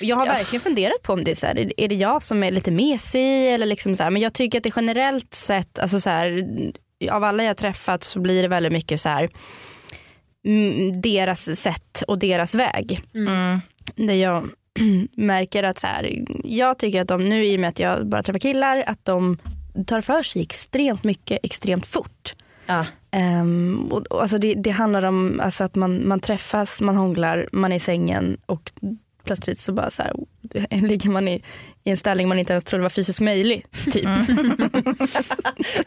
Jag 0.00 0.16
har 0.16 0.26
verkligen 0.26 0.60
funderat 0.60 1.02
på 1.02 1.12
om 1.12 1.24
det 1.24 1.30
är 1.30 1.34
så 1.34 1.46
här, 1.46 1.72
är- 1.80 1.88
det 1.88 1.94
jag 1.94 2.22
som 2.22 2.42
är 2.42 2.50
lite 2.50 2.70
mesig 2.70 3.54
eller 3.54 3.66
liksom 3.66 3.96
så 3.96 4.02
här, 4.02 4.10
men 4.10 4.22
jag 4.22 4.32
tycker 4.34 4.58
att 4.58 4.64
det 4.64 4.72
generellt 4.76 5.34
sett, 5.34 5.78
alltså 5.78 6.00
så 6.00 6.10
här, 6.10 6.46
av 7.10 7.24
alla 7.24 7.44
jag 7.44 7.56
träffat 7.56 8.04
så 8.04 8.20
blir 8.20 8.42
det 8.42 8.48
väldigt 8.48 8.72
mycket 8.72 9.00
så 9.00 9.08
här 9.08 9.28
mm, 10.46 11.00
deras 11.00 11.60
sätt 11.60 12.02
och 12.08 12.18
deras 12.18 12.54
väg. 12.54 13.00
Mm. 13.14 13.60
Där 13.96 14.14
jag 14.14 14.48
märker 15.16 15.62
att 15.62 15.78
så 15.78 15.86
här, 15.86 16.24
jag 16.44 16.78
tycker 16.78 17.00
att 17.00 17.08
de 17.08 17.28
nu 17.28 17.44
i 17.44 17.56
och 17.56 17.60
med 17.60 17.68
att 17.68 17.78
jag 17.78 18.06
bara 18.06 18.22
träffar 18.22 18.38
killar 18.40 18.84
att 18.86 19.04
de 19.04 19.38
tar 19.86 20.00
för 20.00 20.22
sig 20.22 20.42
extremt 20.42 21.04
mycket 21.04 21.38
extremt 21.42 21.86
fort. 21.86 22.34
Ja. 22.66 22.86
Ehm, 23.10 23.88
och, 23.90 24.06
och, 24.06 24.22
alltså 24.22 24.38
det, 24.38 24.54
det 24.54 24.70
handlar 24.70 25.04
om 25.04 25.40
alltså 25.42 25.64
att 25.64 25.74
man, 25.74 26.08
man 26.08 26.20
träffas, 26.20 26.80
man 26.80 26.96
hånglar, 26.96 27.48
man 27.52 27.72
är 27.72 27.76
i 27.76 27.80
sängen 27.80 28.36
och 28.46 28.72
plötsligt 29.26 29.58
så 29.58 29.72
bara 29.72 29.90
så 29.90 30.02
här, 30.02 30.14
ligger 30.86 31.10
man 31.10 31.28
i, 31.28 31.42
i 31.84 31.90
en 31.90 31.96
ställning 31.96 32.28
man 32.28 32.38
inte 32.38 32.52
ens 32.52 32.64
trodde 32.64 32.82
var 32.82 32.90
fysiskt 32.90 33.20
möjlig. 33.20 33.64
Typ. 33.92 34.08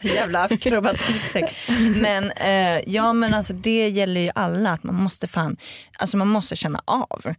Jävla 0.00 0.44
akrobatiksex. 0.44 1.68
Men 2.00 2.30
eh, 2.30 2.80
ja 2.86 3.12
men 3.12 3.34
alltså 3.34 3.52
det 3.52 3.88
gäller 3.88 4.20
ju 4.20 4.30
alla 4.34 4.70
att 4.70 4.82
man 4.82 4.94
måste 4.94 5.26
fan, 5.26 5.56
alltså 5.98 6.16
man 6.16 6.28
måste 6.28 6.56
känna 6.56 6.82
av. 6.84 7.34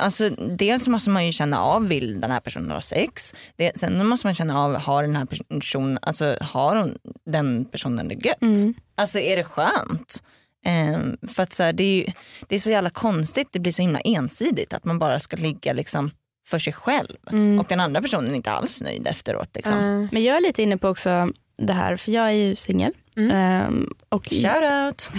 Alltså 0.00 0.28
dels 0.58 0.88
måste 0.88 1.10
man 1.10 1.26
ju 1.26 1.32
känna 1.32 1.60
av, 1.62 1.88
vill 1.88 2.20
den 2.20 2.30
här 2.30 2.40
personen 2.40 2.70
ha 2.70 2.80
sex? 2.80 3.34
Det, 3.56 3.78
sen 3.78 4.06
måste 4.06 4.26
man 4.26 4.34
känna 4.34 4.60
av, 4.64 4.76
har 4.76 5.02
den 5.02 5.16
här 5.16 5.26
personen, 5.60 5.98
alltså 6.02 6.36
har 6.40 6.76
hon, 6.76 6.98
den 7.26 7.64
personen 7.64 8.08
det 8.08 8.14
gött? 8.14 8.42
Mm. 8.42 8.74
Alltså 8.94 9.18
är 9.18 9.36
det 9.36 9.44
skönt? 9.44 10.22
Ehm, 10.64 11.16
för 11.28 11.42
att 11.42 11.52
så 11.52 11.62
här, 11.62 11.72
det, 11.72 11.84
är 11.84 11.96
ju, 11.96 12.12
det 12.48 12.54
är 12.54 12.58
så 12.58 12.70
jävla 12.70 12.90
konstigt, 12.90 13.48
det 13.52 13.58
blir 13.60 13.72
så 13.72 13.82
himla 13.82 14.00
ensidigt 14.00 14.72
att 14.72 14.84
man 14.84 14.98
bara 14.98 15.20
ska 15.20 15.36
ligga 15.36 15.72
liksom 15.72 16.10
för 16.48 16.58
sig 16.58 16.72
själv 16.72 17.16
Mm. 17.32 17.58
och 17.60 17.66
den 17.68 17.80
andra 17.80 18.02
personen 18.02 18.30
är 18.30 18.34
inte 18.34 18.50
alls 18.50 18.80
nöjd 18.80 19.06
efteråt. 19.06 19.50
Liksom. 19.54 19.78
Uh, 19.78 20.08
Men 20.12 20.24
jag 20.24 20.36
är 20.36 20.40
lite 20.40 20.62
inne 20.62 20.76
på 20.76 20.88
också 20.88 21.28
det 21.58 21.72
här, 21.72 21.96
för 21.96 22.12
jag 22.12 22.26
är 22.26 22.30
ju 22.30 22.54
singel. 22.54 22.92
Mm. 23.16 23.30
Ehm, 23.36 23.94
och 24.08 24.24
Shout 24.28 24.62
out! 24.86 25.10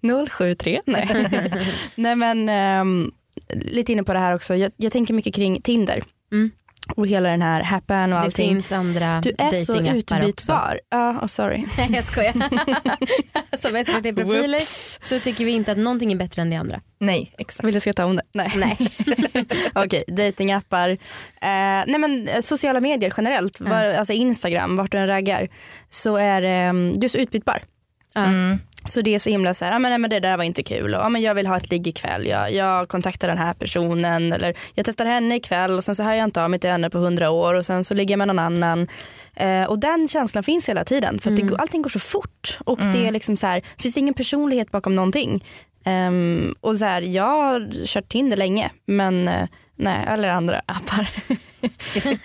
073. 0.30 0.80
Nej, 0.86 1.08
Nej 1.94 2.16
men 2.16 2.48
ehm, 2.48 3.12
lite 3.50 3.92
inne 3.92 4.04
på 4.04 4.12
det 4.12 4.18
här 4.18 4.34
också. 4.34 4.56
Jag, 4.56 4.72
jag 4.76 4.92
tänker 4.92 5.14
mycket 5.14 5.34
kring 5.34 5.60
Tinder. 5.62 6.02
Mm. 6.32 6.50
Och 6.96 7.06
hela 7.06 7.28
den 7.28 7.42
här 7.42 7.62
happen 7.62 8.12
och 8.12 8.18
det 8.18 8.24
allting. 8.24 8.48
finns 8.48 8.72
andra 8.72 9.20
Du 9.20 9.34
är 9.38 9.50
så 9.50 9.72
också. 9.72 9.96
utbytbar. 9.96 10.80
Ja, 10.90 11.10
oh, 11.10 11.26
sorry. 11.26 11.64
Nej 11.78 11.90
jag 11.94 12.04
skojar. 12.04 12.32
Som 13.56 13.84
SVT-profiler 13.84 14.60
så 15.04 15.18
tycker 15.18 15.44
vi 15.44 15.52
inte 15.52 15.72
att 15.72 15.78
någonting 15.78 16.12
är 16.12 16.16
bättre 16.16 16.42
än 16.42 16.50
det 16.50 16.56
andra. 16.56 16.80
Nej 17.00 17.32
exakt. 17.38 17.66
Vill 17.66 17.74
du 17.74 17.80
ska 17.80 17.92
ta 17.92 18.04
om 18.04 18.16
det? 18.16 18.22
Nej. 18.34 18.52
Nej. 18.56 18.76
Okej, 19.74 20.04
datingappar. 20.08 20.88
Eh, 20.88 20.96
nej 21.86 21.98
men 21.98 22.28
eh, 22.28 22.40
sociala 22.40 22.80
medier 22.80 23.12
generellt, 23.16 23.60
var, 23.60 23.84
alltså 23.84 24.12
Instagram, 24.12 24.76
vart 24.76 24.92
du 24.92 24.98
än 24.98 25.06
raggar. 25.06 25.48
Så 25.90 26.16
är 26.16 26.42
eh, 26.42 26.92
du 26.94 27.04
är 27.04 27.08
så 27.08 27.18
utbytbar. 27.18 27.62
Mm. 28.16 28.58
Så 28.88 29.00
det 29.02 29.14
är 29.14 29.18
så 29.18 29.30
himla 29.30 29.54
så 29.54 29.64
här, 29.64 29.72
ah, 29.72 29.78
men, 29.78 29.90
nej, 29.90 29.98
men 29.98 30.10
det 30.10 30.20
där 30.20 30.36
var 30.36 30.44
inte 30.44 30.62
kul. 30.62 30.94
Och, 30.94 31.04
ah, 31.04 31.08
men 31.08 31.22
jag 31.22 31.34
vill 31.34 31.46
ha 31.46 31.56
ett 31.56 31.70
ligg 31.70 31.86
ikväll. 31.86 32.26
Jag, 32.26 32.52
jag 32.52 32.88
kontaktar 32.88 33.28
den 33.28 33.38
här 33.38 33.54
personen. 33.54 34.32
Eller 34.32 34.54
jag 34.74 34.86
testar 34.86 35.04
henne 35.04 35.36
ikväll 35.36 35.76
och 35.76 35.84
sen 35.84 35.94
så 35.94 36.02
hör 36.02 36.12
jag 36.14 36.24
inte 36.24 36.42
av 36.44 36.50
mig 36.50 36.60
till 36.60 36.70
henne 36.70 36.90
på 36.90 36.98
hundra 36.98 37.30
år 37.30 37.54
och 37.54 37.66
sen 37.66 37.84
så 37.84 37.94
ligger 37.94 38.12
jag 38.12 38.18
med 38.18 38.28
någon 38.28 38.38
annan. 38.38 38.88
Eh, 39.36 39.64
och 39.64 39.78
den 39.78 40.08
känslan 40.08 40.42
finns 40.44 40.68
hela 40.68 40.84
tiden 40.84 41.18
för 41.18 41.30
att 41.30 41.36
det, 41.36 41.42
går- 41.42 41.60
allting 41.60 41.82
går 41.82 41.90
så 41.90 41.98
fort. 42.00 42.58
Och 42.64 42.78
det 42.92 43.06
är 43.06 43.10
liksom 43.10 43.36
så 43.36 43.46
här, 43.46 43.60
det 43.76 43.82
finns 43.82 43.96
ingen 43.96 44.14
personlighet 44.14 44.70
bakom 44.70 44.96
någonting. 44.96 45.44
Ehm, 45.84 46.54
och 46.60 46.76
så 46.76 46.84
här, 46.84 47.02
jag 47.02 47.24
har 47.24 47.86
kört 47.86 48.08
Tinder 48.08 48.36
länge 48.36 48.70
men 48.86 49.28
eh, 49.28 49.48
nej, 49.76 50.04
eller 50.08 50.28
andra 50.28 50.60
appar. 50.66 51.08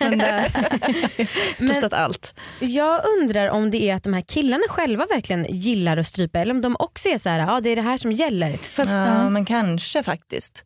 men, 1.58 1.68
testat 1.68 1.92
allt. 1.92 2.34
Jag 2.60 3.00
undrar 3.18 3.48
om 3.48 3.70
det 3.70 3.82
är 3.90 3.94
att 3.94 4.02
de 4.04 4.12
här 4.14 4.22
killarna 4.22 4.64
själva 4.68 5.06
verkligen 5.06 5.46
gillar 5.48 5.96
att 5.96 6.06
strypa 6.06 6.38
eller 6.38 6.54
om 6.54 6.60
de 6.60 6.76
också 6.78 7.08
är 7.08 7.18
så 7.18 7.28
här, 7.28 7.40
ja 7.40 7.60
det 7.60 7.70
är 7.70 7.76
det 7.76 7.82
här 7.82 7.98
som 7.98 8.12
gäller. 8.12 8.52
Fast, 8.56 8.94
Ja, 8.94 9.06
ja. 9.06 9.30
men 9.30 9.44
kanske 9.44 10.02
faktiskt. 10.02 10.64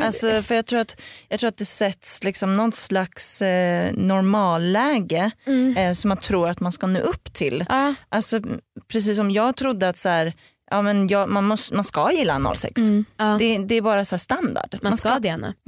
Alltså, 0.00 0.42
för 0.42 0.54
jag 0.54 0.66
tror, 0.66 0.80
att, 0.80 1.00
jag 1.28 1.40
tror 1.40 1.48
att 1.48 1.56
det 1.56 1.64
sätts 1.64 2.24
liksom 2.24 2.54
något 2.54 2.74
slags 2.74 3.42
eh, 3.42 3.92
normalläge 3.92 5.30
Mm. 5.46 5.76
eh, 5.76 5.92
som 5.94 6.08
man 6.08 6.16
tror 6.18 6.48
att 6.48 6.60
man 6.60 6.72
ska 6.72 6.86
nå 6.86 7.00
upp 7.00 7.32
till. 7.32 7.64
Ja. 7.68 7.94
Alltså, 8.08 8.40
precis 8.92 9.16
som 9.16 9.30
jag 9.30 9.56
trodde 9.56 9.88
att 9.88 9.96
så 9.98 10.08
här, 10.08 10.32
ja, 10.70 10.82
men 10.82 11.08
jag, 11.08 11.28
man, 11.28 11.44
måste, 11.44 11.74
man 11.74 11.84
ska 11.84 12.12
gilla 12.12 12.54
06. 12.54 12.80
Mm. 12.80 13.04
Ja. 13.16 13.36
Det, 13.38 13.58
det 13.58 13.74
är 13.74 13.82
bara 13.82 14.04
så 14.04 14.14
här 14.14 14.18
standard. 14.18 14.78
Man 14.82 14.96
ska 14.96 15.18
det 15.18 15.28
Anna. 15.28 15.54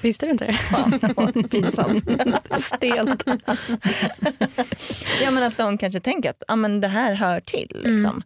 Visste 0.00 0.26
du 0.26 0.32
inte 0.32 0.44
det? 0.46 1.48
Pinsamt. 1.48 2.02
Stelt. 2.60 3.24
Ja, 5.22 5.30
men 5.30 5.42
att 5.42 5.56
de 5.56 5.78
kanske 5.78 6.00
tänker 6.00 6.30
att 6.30 6.42
ja, 6.48 6.56
men 6.56 6.80
det 6.80 6.88
här 6.88 7.14
hör 7.14 7.40
till. 7.40 7.82
Liksom. 7.84 8.22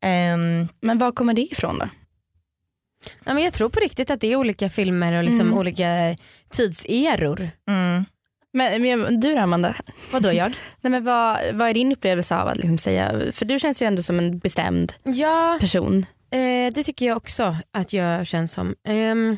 Ehm, 0.00 0.68
Men 0.80 0.98
var 0.98 1.12
kommer 1.12 1.34
det 1.34 1.42
ifrån 1.42 1.78
då? 1.78 1.88
Ja, 3.24 3.34
men 3.34 3.42
jag 3.44 3.52
tror 3.52 3.68
på 3.68 3.80
riktigt 3.80 4.10
att 4.10 4.20
det 4.20 4.32
är 4.32 4.36
olika 4.36 4.70
filmer 4.70 5.12
och 5.12 5.24
liksom 5.24 5.40
Mm. 5.46 5.58
olika 5.58 6.16
tidseror. 6.50 7.50
mm. 7.68 8.04
Men, 8.54 8.82
men 8.82 9.20
du 9.20 9.32
då 9.32 9.38
Amanda? 9.38 9.74
Vadå 10.12 10.32
jag? 10.32 10.48
Nej, 10.80 10.90
men 10.90 11.04
vad, 11.04 11.38
vad 11.54 11.68
är 11.68 11.74
din 11.74 11.92
upplevelse 11.92 12.36
av 12.36 12.48
att 12.48 12.56
liksom 12.56 12.78
säga, 12.78 13.32
för 13.32 13.44
du 13.44 13.58
känns 13.58 13.82
ju 13.82 13.86
ändå 13.86 14.02
som 14.02 14.18
en 14.18 14.38
bestämd 14.38 14.92
Ja, 15.02 15.58
person. 15.60 16.06
eh, 16.30 16.72
det 16.74 16.82
tycker 16.82 17.06
jag 17.06 17.16
också 17.16 17.56
att 17.72 17.92
jag 17.92 18.26
känns 18.26 18.52
som. 18.52 18.74
Ehm, 18.88 19.36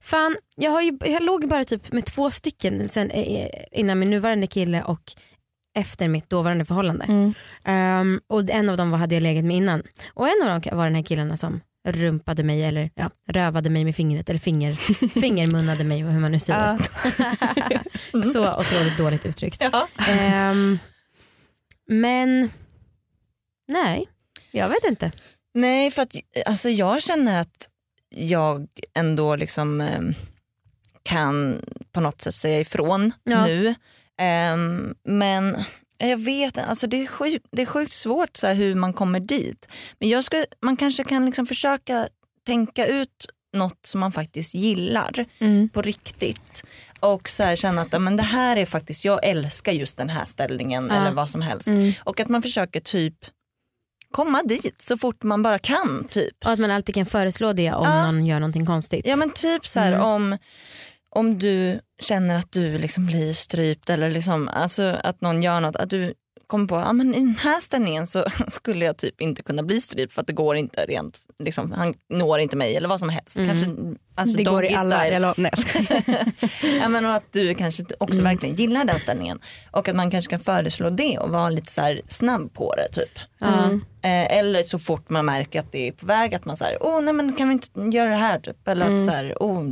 fan, 0.00 0.36
jag, 0.56 0.70
har 0.70 0.82
ju, 0.82 0.98
jag 1.00 1.22
låg 1.22 1.48
bara 1.48 1.64
typ 1.64 1.92
med 1.92 2.06
två 2.06 2.30
stycken 2.30 2.88
sen, 2.88 3.10
eh, 3.10 3.48
innan 3.72 3.98
min 3.98 4.10
nuvarande 4.10 4.46
kille 4.46 4.82
och 4.82 5.12
efter 5.76 6.08
mitt 6.08 6.30
dåvarande 6.30 6.64
förhållande. 6.64 7.04
Mm. 7.04 7.34
Ehm, 7.64 8.20
och 8.26 8.50
en 8.50 8.68
av 8.68 8.76
dem 8.76 8.90
var, 8.90 8.98
hade 8.98 9.14
jag 9.14 9.22
legat 9.22 9.44
med 9.44 9.56
innan. 9.56 9.82
Och 10.14 10.28
en 10.28 10.48
av 10.48 10.60
dem 10.60 10.78
var 10.78 10.84
den 10.84 10.94
här 10.94 11.02
killarna 11.02 11.36
som 11.36 11.60
rumpade 11.88 12.42
mig 12.42 12.64
eller 12.64 12.90
ja, 12.94 13.10
rövade 13.28 13.70
mig 13.70 13.84
med 13.84 13.96
fingret 13.96 14.30
eller 14.30 14.40
finger, 14.40 14.72
fingermunnade 15.20 15.84
mig 15.84 16.02
hur 16.02 16.20
man 16.20 16.32
nu 16.32 16.38
säger. 16.38 16.78
Så 18.32 18.60
otroligt 18.60 18.98
dåligt 18.98 19.26
uttryckt. 19.26 19.62
Ja. 19.72 19.88
Ehm, 20.08 20.78
men 21.88 22.50
nej, 23.68 24.08
jag 24.50 24.68
vet 24.68 24.84
inte. 24.84 25.12
Nej 25.54 25.90
för 25.90 26.02
att 26.02 26.14
alltså, 26.46 26.68
jag 26.68 27.02
känner 27.02 27.40
att 27.40 27.68
jag 28.14 28.66
ändå 28.94 29.36
liksom 29.36 29.80
eh, 29.80 30.00
kan 31.02 31.60
på 31.92 32.00
något 32.00 32.20
sätt 32.22 32.34
säga 32.34 32.60
ifrån 32.60 33.12
Ja. 33.24 33.44
nu. 33.46 33.74
Ehm, 34.18 34.94
men 35.04 35.56
jag 35.98 36.16
vet 36.16 36.58
alltså 36.58 36.86
det 36.86 37.02
är 37.02 37.06
sjukt, 37.06 37.46
det 37.52 37.62
är 37.62 37.66
sjukt 37.66 37.92
svårt 37.92 38.36
så 38.36 38.46
här, 38.46 38.54
hur 38.54 38.74
man 38.74 38.92
kommer 38.92 39.20
dit. 39.20 39.68
Men 39.98 40.08
jag 40.08 40.24
ska, 40.24 40.44
man 40.62 40.76
kanske 40.76 41.04
kan 41.04 41.26
liksom 41.26 41.46
försöka 41.46 42.08
tänka 42.46 42.86
ut 42.86 43.26
något 43.52 43.86
som 43.86 44.00
man 44.00 44.12
faktiskt 44.12 44.54
gillar 44.54 45.26
Mm. 45.38 45.68
på 45.68 45.82
riktigt. 45.82 46.64
Och 47.00 47.28
så 47.28 47.42
här, 47.42 47.56
känna 47.56 47.82
att 47.82 48.02
men 48.02 48.16
det 48.16 48.22
här 48.22 48.56
är 48.56 48.66
faktiskt, 48.66 49.04
jag 49.04 49.24
älskar 49.24 49.72
just 49.72 49.98
den 49.98 50.08
här 50.08 50.24
ställningen 50.24 50.86
Ja. 50.90 50.96
eller 50.96 51.12
vad 51.12 51.30
som 51.30 51.42
helst. 51.42 51.68
Mm. 51.68 51.92
Och 52.04 52.20
att 52.20 52.28
man 52.28 52.42
försöker 52.42 52.80
typ 52.80 53.14
komma 54.16 54.42
dit 54.42 54.82
så 54.82 54.96
fort 54.96 55.22
man 55.22 55.42
bara 55.42 55.58
kan. 55.58 56.04
typ. 56.10 56.44
Och 56.44 56.50
att 56.50 56.58
man 56.58 56.70
alltid 56.70 56.94
kan 56.94 57.06
föreslå 57.06 57.52
det 57.52 57.72
om 57.72 57.84
Ja. 57.86 58.06
någon 58.06 58.26
gör 58.26 58.40
någonting 58.40 58.66
konstigt. 58.66 59.06
Ja 59.06 59.16
men 59.16 59.30
typ 59.30 59.66
så 59.66 59.80
här 59.80 59.92
Mm. 59.92 60.04
om, 60.06 60.36
om 61.10 61.38
du 61.38 61.80
känner 62.02 62.36
att 62.38 62.52
du 62.52 62.78
liksom 62.78 63.06
blir 63.06 63.32
strypt 63.32 63.90
eller 63.90 64.10
liksom, 64.10 64.48
alltså 64.48 64.82
att 65.04 65.20
någon 65.20 65.42
gör 65.42 65.60
något, 65.60 65.76
att 65.76 65.90
du 65.90 66.14
kommer 66.46 66.66
på 66.66 66.76
att 66.76 66.86
ah, 66.86 66.92
men 66.92 67.14
i 67.14 67.18
den 67.18 67.36
här 67.40 67.60
ställningen 67.60 68.06
så 68.06 68.24
skulle 68.48 68.84
jag 68.84 68.96
typ 68.96 69.20
inte 69.20 69.42
kunna 69.42 69.62
bli 69.62 69.80
strypt 69.80 70.12
för 70.12 70.20
att 70.20 70.26
det 70.26 70.32
går 70.32 70.56
inte 70.56 70.84
rent, 70.86 71.18
liksom, 71.38 71.72
han 71.72 71.94
når 72.10 72.38
inte 72.40 72.56
mig 72.56 72.76
eller 72.76 72.88
vad 72.88 73.00
som 73.00 73.08
helst. 73.08 73.38
Mm. 73.38 73.48
Kanske, 73.48 73.70
alltså 74.14 74.36
det 74.36 74.44
går 74.44 74.64
i 74.64 74.74
alla 74.74 74.96
style. 74.98 75.10
dialog. 75.10 75.34
Nej, 75.38 75.52
jag 75.56 75.68
skojar. 75.88 76.24
ja, 76.80 76.88
men 76.88 77.04
och 77.06 77.14
att 77.14 77.32
du 77.32 77.54
kanske 77.54 77.82
också 77.98 78.20
Mm. 78.20 78.24
verkligen 78.24 78.54
gillar 78.54 78.84
den 78.84 78.98
ställningen 79.00 79.40
och 79.70 79.88
att 79.88 79.96
man 79.96 80.10
kanske 80.10 80.30
kan 80.30 80.40
föreslå 80.40 80.90
det 80.90 81.18
och 81.18 81.30
vara 81.30 81.50
lite 81.50 81.72
så 81.72 81.80
här 81.80 82.00
snabb 82.06 82.54
på 82.54 82.74
det 82.76 82.88
typ. 83.00 83.18
Ja. 83.38 83.64
Mm. 83.64 83.80
Eh, 84.02 84.38
eller 84.38 84.62
så 84.62 84.78
fort 84.78 85.10
man 85.10 85.24
märker 85.26 85.60
att 85.60 85.72
det 85.72 85.88
är 85.88 85.92
på 85.92 86.06
väg 86.06 86.34
att 86.34 86.44
man 86.44 86.56
säger, 86.56 86.78
åh 86.82 87.00
nej 87.02 87.14
men 87.14 87.32
kan 87.32 87.48
vi 87.48 87.52
inte 87.52 87.96
göra 87.96 88.10
det 88.10 88.16
här 88.16 88.38
typ. 88.38 88.68
Eller 88.68 88.86
Mm. 88.86 88.96
att 88.98 89.04
så 89.06 89.10
här, 89.10 89.34
oh, 89.40 89.62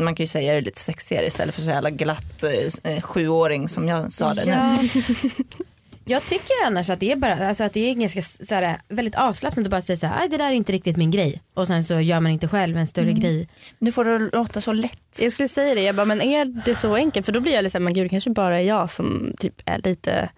man 0.00 0.14
kan 0.14 0.24
ju 0.24 0.28
säga 0.28 0.54
det 0.54 0.60
lite 0.60 0.80
sexigare 0.80 1.26
istället 1.26 1.54
för 1.54 1.62
så 1.62 1.70
jävla 1.70 1.90
glatt 1.90 2.42
eh, 2.84 2.92
eh, 2.92 3.02
sjuåring 3.02 3.68
som 3.68 3.88
jag 3.88 4.12
sa 4.12 4.34
det 4.34 4.44
nu. 4.46 4.88
Ja. 6.08 6.14
Jag 6.16 6.24
tycker 6.24 6.52
annars 6.66 6.90
att 6.90 7.00
det 7.00 7.12
är, 7.12 7.16
bara, 7.16 7.48
alltså 7.48 7.64
att 7.64 7.72
det 7.72 7.90
är 7.90 7.94
ganska 7.94 8.22
så 8.22 8.54
här, 8.54 8.80
väldigt 8.88 9.14
avslappnat 9.14 9.64
att 9.66 9.70
bara 9.70 9.82
säga 9.82 9.96
så 9.96 10.06
här, 10.06 10.20
"Aj, 10.22 10.28
det 10.28 10.36
där 10.36 10.46
är 10.48 10.52
inte 10.52 10.72
riktigt 10.72 10.96
min 10.96 11.10
grej. 11.10 11.42
Och 11.54 11.66
sen 11.66 11.84
så 11.84 12.00
gör 12.00 12.20
man 12.20 12.32
inte 12.32 12.48
själv 12.48 12.76
en 12.76 12.86
större 12.86 13.12
grej. 13.12 13.48
Nu 13.78 13.92
får 13.92 14.04
det 14.04 14.18
låta 14.38 14.60
så 14.60 14.72
lätt. 14.72 15.18
Jag 15.20 15.32
skulle 15.32 15.48
säga 15.48 15.74
det, 15.74 15.82
jag 15.82 15.94
bara, 15.94 16.04
men 16.06 16.20
är 16.22 16.44
det 16.64 16.74
så 16.74 16.94
enkelt? 16.94 17.26
För 17.26 17.32
då 17.32 17.40
blir 17.40 17.52
jag 17.54 17.62
liksom, 17.62 17.84
men 17.84 17.92
gud 17.94 18.04
det 18.04 18.08
kanske 18.08 18.30
bara 18.30 18.58
är 18.60 18.64
jag 18.64 18.90
som 18.90 19.34
typ 19.38 19.54
är 19.64 19.80
lite 19.84 20.30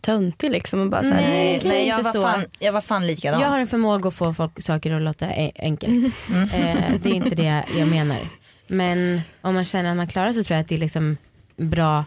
töntig 0.00 0.50
liksom. 0.50 0.80
Och 0.80 0.88
bara 0.90 1.02
så 1.02 1.08
här, 1.14 1.20
Nej, 1.22 1.44
Nej, 1.52 1.60
säg 1.60 1.70
nej 1.70 1.78
inte 1.80 1.88
jag, 1.96 2.02
var 2.02 2.12
så. 2.12 2.22
fan, 2.22 2.44
jag 2.58 2.72
var 2.72 2.80
fan 2.80 3.06
likadan. 3.06 3.40
Jag 3.40 3.48
har 3.48 3.60
en 3.60 3.66
förmåga 3.66 4.08
att 4.08 4.14
få 4.14 4.32
folk, 4.34 4.62
saker 4.62 4.92
att 4.94 5.02
låta 5.02 5.26
e- 5.30 5.52
enkelt. 5.56 6.14
Mm. 6.30 6.42
Eh, 6.48 6.92
det 7.02 7.10
är 7.10 7.14
inte 7.14 7.34
det 7.34 7.64
jag 7.78 7.88
menar. 7.88 8.18
Men 8.68 9.20
om 9.40 9.54
man 9.54 9.64
känner 9.64 9.90
att 9.90 9.96
man 9.96 10.06
klarar 10.06 10.32
så 10.32 10.44
tror 10.44 10.54
jag 10.56 10.60
att 10.62 10.68
det 10.68 10.74
är 10.74 10.78
liksom 10.78 11.16
bra 11.56 12.04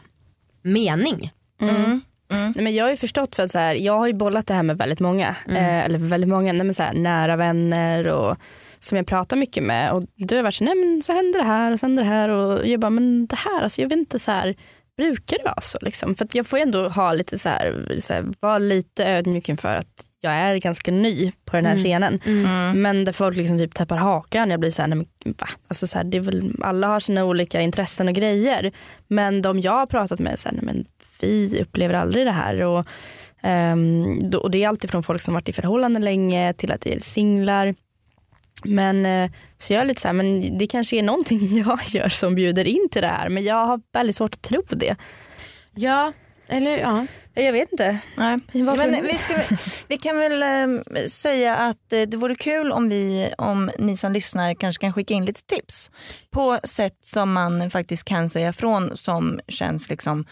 mening. 0.62 1.32
Mm. 1.62 2.02
Mm. 2.34 2.54
Nej, 2.56 2.64
men 2.64 2.76
jag 2.76 2.86
har 2.86 2.90
ju 2.92 2.98
förstått 2.98 3.36
för 3.36 3.44
att 3.44 3.52
så 3.52 3.60
här, 3.60 3.76
jag 3.76 3.98
har 4.00 4.08
ju 4.08 4.14
bollat 4.14 4.48
det 4.48 4.54
här 4.54 4.64
med 4.64 4.78
väldigt 4.78 5.00
många, 5.00 5.36
Mm. 5.48 5.58
eh, 5.58 5.86
eller 5.86 6.00
väldigt 6.00 6.30
många 6.30 6.54
nej, 6.54 6.64
men 6.64 6.74
så 6.74 6.84
här, 6.84 6.94
nära 6.94 7.36
vänner 7.36 8.08
och 8.08 8.38
som 8.80 8.98
jag 8.98 9.08
pratar 9.08 9.38
mycket 9.38 9.64
med 9.64 9.92
och 9.92 10.04
då 10.16 10.36
har 10.36 10.44
varit 10.44 10.56
så 10.56 10.64
nej 10.64 10.76
men 10.76 11.02
så 11.02 11.14
händer 11.14 11.40
det 11.40 11.46
här 11.46 11.72
och 11.72 11.80
så 11.80 11.86
händer 11.86 12.04
det 12.04 12.10
här 12.10 12.30
och 12.30 12.68
jag 12.68 12.80
bara 12.80 12.90
men 12.90 13.28
det 13.28 13.36
här, 13.36 13.62
alltså 13.64 13.82
jag 13.82 13.90
vet 13.90 13.98
inte 14.00 14.20
så 14.20 14.32
här, 14.32 14.56
brukar 14.98 15.38
det 15.38 15.44
vara 15.44 15.62
så 15.62 15.78
liksom? 15.82 16.16
För 16.16 16.26
att 16.26 16.36
jag 16.36 16.46
får 16.48 16.58
ändå 16.58 16.90
ha 16.90 17.14
lite 17.14 17.38
så 17.40 17.50
här, 17.50 17.96
så 18.00 18.14
här 18.14 18.26
vara 18.40 18.58
lite 18.60 19.06
ödmjuk 19.06 19.50
inför 19.50 19.76
att 19.76 20.04
jag 20.22 20.34
är 20.34 20.58
ganska 20.58 20.92
ny 20.92 21.32
på 21.46 21.56
den 21.56 21.66
här 21.66 21.72
Mm. 21.74 21.84
scenen. 21.84 22.20
Mm. 22.26 22.82
Men 22.82 23.06
där 23.06 23.12
folk 23.14 23.38
liksom 23.38 23.58
typ 23.58 23.74
tappar 23.76 23.98
hakan. 23.98 24.50
Jag 24.50 24.60
blir 24.60 24.70
så 24.70 24.82
här, 24.82 24.90
nej 24.90 24.98
men 25.26 25.34
va? 25.40 25.48
Alltså 25.68 25.88
så 25.88 25.98
här, 25.98 26.06
det 26.06 26.18
är 26.18 26.22
väl, 26.22 26.52
alla 26.64 26.88
har 26.88 27.00
sina 27.00 27.26
olika 27.26 27.62
intressen 27.62 28.08
och 28.08 28.14
grejer. 28.14 28.72
Men 29.08 29.42
de 29.42 29.60
jag 29.60 29.72
har 29.72 29.86
pratat 29.86 30.20
med, 30.20 30.40
så 30.40 30.50
här, 30.50 30.56
nej 30.56 30.66
men 30.66 30.86
vi 31.24 31.62
upplever 31.62 31.94
aldrig 31.94 32.26
det 32.26 32.32
här. 32.32 32.62
Och, 32.62 32.86
ehm, 33.42 34.30
då, 34.30 34.40
och 34.40 34.52
det 34.52 34.64
är 34.64 34.68
alltid 34.68 34.90
från 34.90 35.04
folk 35.04 35.22
som 35.22 35.34
varit 35.34 35.50
i 35.50 35.54
förhållanden 35.54 36.06
länge 36.06 36.54
till 36.54 36.72
att 36.72 36.82
det 36.82 36.96
är 36.96 37.00
singlar. 37.00 37.76
Men 38.64 39.06
eh, 39.06 39.32
så 39.58 39.74
jag 39.74 39.82
är 39.82 39.86
lite 39.86 40.02
så 40.02 40.08
här, 40.08 40.14
men 40.14 40.58
det 40.58 40.68
kanske 40.68 40.98
är 40.98 41.04
någonting 41.04 41.58
jag 41.68 41.80
gör 41.84 42.10
som 42.10 42.36
bjuder 42.36 42.68
in 42.68 42.90
till 42.92 43.02
det 43.02 43.08
här. 43.08 43.30
Men 43.30 43.44
jag 43.44 43.66
har 43.66 43.82
väldigt 43.94 44.16
svårt 44.16 44.34
att 44.34 44.42
tro 44.42 44.64
det. 44.70 44.96
Ja, 45.76 46.14
eller 46.48 46.78
ja. 46.78 47.06
Jag 47.34 47.54
vet 47.54 47.72
inte. 47.72 48.00
Nej. 48.16 48.40
Varför 48.54 48.92
Men 48.92 49.06
vi, 49.06 49.14
ska, 49.14 49.56
vi 49.88 49.98
kan 49.98 50.18
väl 50.18 50.44
eh, 50.44 50.84
säga 51.08 51.56
att 51.56 51.94
eh, 51.94 52.02
det 52.02 52.18
vore 52.18 52.36
kul 52.36 52.72
om, 52.72 52.90
vi, 52.90 53.34
om 53.38 53.72
ni 53.80 53.98
som 53.98 54.12
lyssnar 54.12 54.54
kanske 54.54 54.82
kan 54.82 54.94
skicka 54.94 55.14
in 55.14 55.26
lite 55.26 55.44
tips 55.44 55.92
på 56.32 56.60
sätt 56.64 56.98
som 57.02 57.34
man 57.34 57.70
faktiskt 57.70 58.06
kan 58.06 58.30
säga 58.30 58.54
från 58.54 58.98
som 58.98 59.40
känns 59.48 59.90
liksom 59.90 60.26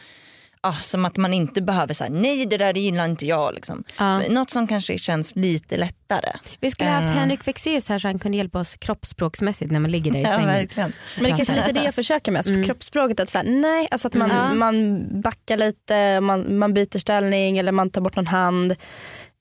ah, 0.68 0.74
som 0.82 1.05
att 1.05 1.18
man 1.18 1.34
inte 1.34 1.61
behöver 1.61 1.93
säga 1.93 2.09
nej 2.09 2.45
det 2.45 2.57
där 2.57 2.74
gillar 2.74 3.05
inte 3.05 3.26
jag. 3.26 3.53
Liksom. 3.53 3.84
Ja. 3.97 4.20
Något 4.20 4.49
som 4.49 4.68
kanske 4.68 4.97
känns 4.97 5.36
lite 5.36 5.78
lättare. 5.78 6.30
Vi 6.59 6.72
skulle 6.72 6.89
ha 6.89 6.95
haft 6.95 7.07
Eh. 7.09 7.13
Henrik 7.13 7.43
Fexeus 7.43 7.89
här 7.89 7.99
så 7.99 8.07
han 8.07 8.20
kunde 8.20 8.38
hjälpa 8.38 8.59
oss 8.59 8.76
kroppsspråksmässigt 8.76 9.72
när 9.72 9.80
man 9.80 9.91
ligger 9.91 10.11
där 10.11 10.20
i 10.20 10.26
sängen. 10.26 10.47
verkligen. 10.47 10.93
Men 11.16 11.24
det 11.24 11.30
är 11.30 11.36
kanske 11.36 11.53
är 11.53 11.68
lite 11.68 11.80
det 11.80 11.86
jag 11.86 11.95
försöker 11.95 12.32
med, 12.32 12.39
alltså 12.39 12.53
Mm. 12.53 12.66
kroppsspråket. 12.66 13.20
Att 13.20 13.30
så 13.30 13.38
här, 13.38 13.45
nej, 13.45 13.88
alltså 13.91 14.07
att 14.07 14.13
man, 14.13 14.32
Mm. 14.32 14.59
man 14.59 15.05
backar 15.22 15.57
lite, 15.57 16.20
man, 16.22 16.57
man 16.57 16.74
byter 16.74 16.97
ställning 16.97 17.57
eller 17.57 17.72
man 17.72 17.89
tar 17.89 18.01
bort 18.01 18.16
någon 18.16 18.28
hand. 18.28 18.72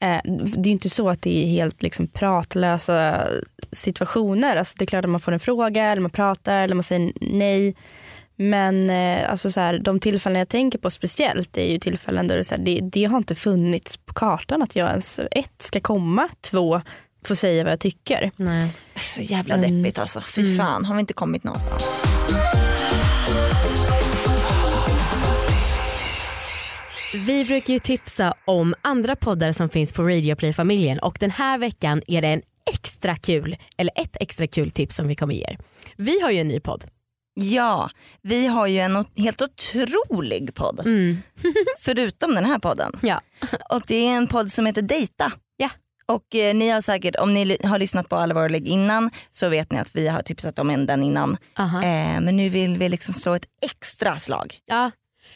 Eh, 0.02 0.20
det 0.24 0.60
är 0.60 0.64
ju 0.64 0.70
inte 0.70 0.90
så 0.90 1.08
att 1.08 1.22
det 1.22 1.44
är 1.44 1.46
helt 1.46 1.82
liksom, 1.82 2.06
pratlösa 2.08 3.26
situationer. 3.72 4.56
Alltså, 4.56 4.74
det 4.78 4.84
är 4.84 4.86
klart 4.86 5.04
att 5.04 5.10
man 5.10 5.20
får 5.20 5.32
en 5.32 5.40
fråga 5.40 5.84
eller 5.84 6.02
man 6.02 6.10
pratar 6.10 6.56
eller 6.64 6.74
man 6.74 6.82
säger 6.82 7.12
nej. 7.20 7.74
Men 8.36 8.90
eh, 8.90 9.30
alltså, 9.30 9.50
så 9.50 9.60
här, 9.60 9.78
de 9.78 10.00
tillfällen 10.00 10.38
jag 10.38 10.48
tänker 10.48 10.78
på 10.78 10.90
speciellt 10.90 11.56
är 11.56 11.72
ju 11.72 11.78
tillfällen 11.78 12.28
där 12.28 12.36
det, 12.36 12.44
så 12.44 12.54
här, 12.54 12.62
det, 12.62 12.80
det 12.82 13.04
har 13.04 13.16
inte 13.16 13.34
funnits 13.34 13.96
på 13.96 14.14
kartan 14.14 14.62
att 14.62 14.76
jag 14.76 14.90
ens 14.90 15.18
ett 15.30 15.62
ska 15.62 15.80
komma, 15.80 16.28
två 16.40 16.80
få 17.26 17.34
säga 17.36 17.64
vad 17.64 17.72
jag 17.72 17.80
tycker. 17.80 18.30
Nej. 18.36 18.70
Så 19.00 19.20
jävla 19.22 19.54
Mm. 19.54 19.82
deppigt 19.82 19.98
alltså. 19.98 20.20
Fy 20.20 20.42
Mm. 20.42 20.56
fan, 20.56 20.84
har 20.84 20.94
vi 20.94 21.00
inte 21.00 21.12
kommit 21.14 21.44
någonstans? 21.44 21.84
Vi 27.14 27.44
brukar 27.44 27.72
ju 27.72 27.78
tipsa 27.78 28.34
om 28.44 28.74
andra 28.82 29.16
poddar 29.16 29.52
som 29.52 29.68
finns 29.68 29.92
på 29.92 30.02
Radioplay-familjen 30.02 30.98
och 30.98 31.16
den 31.20 31.30
här 31.30 31.58
veckan 31.58 32.02
är 32.06 32.22
det 32.22 32.28
en 32.28 32.42
extra 32.74 33.16
kul, 33.16 33.56
eller 33.76 33.92
ett 33.96 34.16
extra 34.20 34.46
kul 34.46 34.70
tips 34.70 34.96
som 34.96 35.08
vi 35.08 35.14
kommer 35.14 35.34
ge 35.34 35.42
er. 35.44 35.58
Vi 35.96 36.20
har 36.20 36.30
ju 36.30 36.38
en 36.40 36.48
ny 36.48 36.60
podd. 36.60 36.84
Ja, 37.34 37.90
vi 38.22 38.46
har 38.46 38.66
ju 38.66 38.78
en 38.78 39.04
helt 39.16 39.42
otrolig 39.42 40.54
podd. 40.54 40.80
Mm. 40.80 41.18
Förutom 41.80 42.34
den 42.34 42.44
här 42.44 42.58
podden. 42.58 42.92
Ja. 43.02 43.20
Och 43.70 43.82
det 43.86 43.94
är 44.06 44.10
en 44.16 44.26
podd 44.26 44.52
som 44.52 44.66
heter 44.66 44.82
Dejta. 44.82 45.32
Ja. 45.56 45.70
Och 46.06 46.34
eh, 46.34 46.54
ni 46.54 46.68
har 46.68 46.80
säkert, 46.80 47.16
om 47.16 47.34
ni 47.34 47.58
har 47.64 47.78
lyssnat 47.78 48.08
på 48.08 48.16
alla 48.16 48.34
våra 48.34 48.48
lägg 48.48 48.68
innan 48.68 49.10
så 49.30 49.48
vet 49.48 49.72
ni 49.72 49.78
att 49.78 49.96
vi 49.96 50.08
har 50.08 50.22
tipsat 50.22 50.58
om 50.58 50.70
en 50.70 50.86
den 50.86 51.02
innan. 51.02 51.36
Aha. 51.58 51.78
Eh, 51.82 52.20
men 52.20 52.36
nu 52.36 52.48
vill 52.48 52.78
vi 52.78 52.88
liksom 52.88 53.14
slå 53.14 53.34
ett 53.34 53.46
extra 53.62 54.16
slag 54.16 54.54
Ja, 54.66 54.90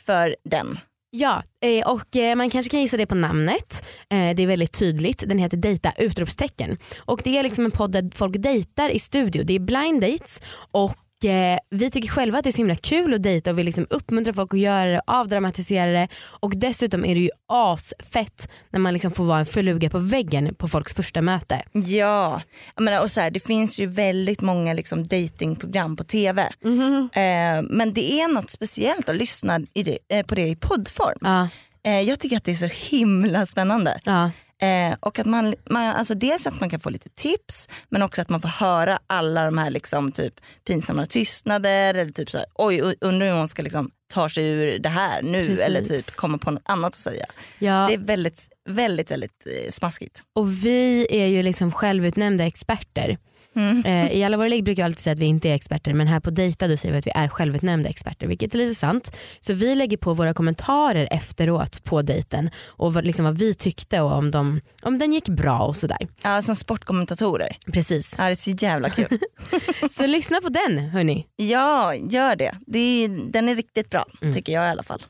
för 0.07 0.37
den. 0.45 0.79
Ja, 1.11 1.43
eh, 1.65 1.91
och 1.91 2.17
eh, 2.17 2.35
man 2.37 2.51
kanske 2.51 2.71
kan 2.71 2.81
gissa 2.81 2.97
det 2.97 3.07
på 3.07 3.15
namnet. 3.15 3.85
Eh, 4.11 4.35
Det 4.37 4.43
är 4.43 4.47
väldigt 4.47 4.73
tydligt. 4.79 5.23
Den 5.27 5.39
heter 5.39 5.57
Dejta! 5.57 5.93
utropstecken. 5.99 6.79
Och 7.05 7.21
det 7.25 7.39
är 7.39 7.43
liksom 7.43 7.65
en 7.65 7.71
podd 7.71 7.93
där 7.93 8.11
folk 8.15 8.37
dejtar 8.39 8.89
i 8.91 8.99
studio. 8.99 9.43
Det 9.45 9.55
är 9.55 9.59
blind 9.61 10.01
dates 10.01 10.41
och 10.71 10.95
eh, 11.25 11.59
vi 11.71 11.91
tycker 11.91 12.09
själva 12.09 12.39
att 12.39 12.45
det 12.45 12.51
är 12.51 12.53
så 12.53 12.57
himla 12.57 12.77
kul 12.77 13.15
att 13.15 13.23
dejta 13.23 13.51
och 13.51 13.59
vill 13.59 13.67
liksom 13.67 13.87
uppmuntra 13.91 14.33
folk 14.33 14.55
att 14.55 14.61
göra 14.61 14.91
det, 14.91 15.01
avdramatisera 15.07 15.91
det 15.93 16.09
och 16.41 16.53
dessutom 16.57 17.05
är 17.05 17.15
det 17.15 17.21
ju 17.21 17.31
asfett 17.49 18.49
när 18.71 18.81
man 18.81 18.93
liksom 18.93 19.11
får 19.11 19.25
vara 19.25 19.39
en 19.39 19.47
fluga 19.47 19.91
på 19.91 19.99
väggen 19.99 20.55
på 20.55 20.69
folks 20.69 20.95
första 20.95 21.23
möte. 21.23 21.63
Ja, 21.73 22.43
jag 22.75 22.83
menar, 22.83 23.03
och 23.03 23.11
så 23.11 23.21
här, 23.21 23.31
det 23.31 23.41
finns 23.41 23.79
ju 23.79 23.87
väldigt 23.87 24.41
många 24.41 24.73
liksom 24.73 25.07
datingprogram 25.07 25.97
på 25.97 26.05
tv. 26.05 26.43
Eh, 26.43 27.63
men 27.63 27.93
det 27.95 28.13
är 28.21 28.29
något 28.35 28.51
speciellt 28.51 29.09
att 29.09 29.17
lyssna 29.17 29.59
det, 29.59 29.99
eh, 30.09 30.27
på 30.27 30.35
det 30.35 30.49
i 30.49 30.57
poddform. 30.57 31.19
Ja, 31.21 31.49
Eh, 31.87 32.01
jag 32.01 32.21
tycker 32.21 32.37
att 32.37 32.45
det 32.45 32.51
är 32.51 32.57
så 32.57 32.67
himla 32.67 33.47
spännande. 33.47 34.01
ja. 34.05 34.31
Eh, 34.63 34.97
och 35.01 35.19
att 35.19 35.27
man, 35.27 35.55
man, 35.71 35.87
alltså 35.87 36.15
dels 36.15 36.47
att 36.47 36.61
man 36.61 36.71
kan 36.71 36.81
få 36.81 36.91
lite 36.91 37.09
tips 37.09 37.69
men 37.89 38.03
också 38.03 38.23
att 38.23 38.29
man 38.29 38.41
får 38.41 38.49
höra 38.49 38.99
alla 39.07 39.45
de 39.45 39.59
här 39.59 39.71
liksom 39.71 40.13
typ 40.13 40.35
pinsamma 40.67 41.07
tystnader 41.07 41.95
eller 41.95 42.13
typ 42.13 42.31
så 42.31 42.39
här, 42.39 42.47
oj 42.55 42.95
undrar 43.01 43.27
hur 43.27 43.35
hon 43.35 43.49
ska 43.49 43.63
liksom 43.63 43.91
ta 44.15 44.29
sig 44.29 44.45
ur 44.47 44.79
det 44.79 44.89
här 44.89 45.23
nu 45.23 45.47
Precis. 45.47 45.61
eller 45.61 45.81
typ 45.81 46.11
komma 46.11 46.39
på 46.39 46.51
något 46.51 46.63
annat 46.65 46.89
att 46.89 46.95
säga. 46.95 47.27
ja. 47.59 47.87
Det 47.89 47.95
är 47.95 47.99
väldigt, 47.99 48.49
väldigt, 48.69 49.11
väldigt 49.11 49.47
eh, 49.47 49.71
smaskigt. 49.71 50.23
Och 50.35 50.65
vi 50.65 51.07
är 51.11 51.27
ju 51.27 51.43
liksom 51.43 51.73
självutnämnda 51.73 52.47
experter. 52.47 53.19
Mm. 53.59 53.85
Eh, 53.85 54.13
I 54.13 54.25
alla 54.25 54.37
våra 54.37 54.49
lägg 54.49 54.65
brukar 54.65 54.83
jag 54.83 54.85
alltid 54.85 55.03
säga 55.03 55.13
att 55.15 55.19
vi 55.19 55.27
inte 55.27 55.49
är 55.51 55.55
experter 55.55 55.93
men 55.93 56.07
här 56.07 56.21
på 56.21 56.31
Dejta 56.31 56.69
då 56.69 56.77
säger 56.77 56.93
vi 56.93 56.99
att 56.99 57.07
vi 57.07 57.11
är 57.15 57.29
självutnämnda 57.29 57.89
experter 57.89 58.27
vilket 58.27 58.55
är 58.55 58.59
lite 58.59 58.75
sant. 58.75 59.17
Så 59.41 59.53
vi 59.55 59.75
lägger 59.75 59.97
på 59.97 60.15
våra 60.15 60.35
kommentarer 60.35 61.09
efteråt 61.11 61.85
på 61.85 62.03
dejten 62.03 62.51
och 62.69 62.95
vad, 62.95 63.05
liksom 63.07 63.25
vad 63.25 63.39
vi 63.39 63.55
tyckte 63.55 64.01
och 64.01 64.13
om, 64.13 64.31
de, 64.31 64.61
om 64.83 64.99
den 64.99 65.13
gick 65.13 65.29
bra 65.29 65.59
och 65.59 65.77
sådär. 65.77 65.99
Ja, 66.23 66.43
som 66.43 66.57
sportkommentatorer. 66.57 67.57
Precis. 67.73 68.15
Ja, 68.19 68.25
det 68.25 68.31
är 68.31 68.35
så 68.35 68.51
jävla 68.67 68.91
kul. 68.91 69.19
Så 69.91 70.07
lyssna 70.07 70.41
på 70.41 70.49
den 70.49 70.79
hörni. 70.79 71.27
ja, 71.37 71.95
gör 71.95 72.37
det. 72.37 72.55
det 72.67 72.79
är, 73.05 73.33
den 73.33 73.49
är 73.49 73.55
riktigt 73.55 73.91
bra 73.91 74.05
Mm. 74.23 74.35
tycker 74.35 74.53
jag 74.53 74.67
i 74.67 74.71
alla 74.71 74.83
fall. 74.83 75.03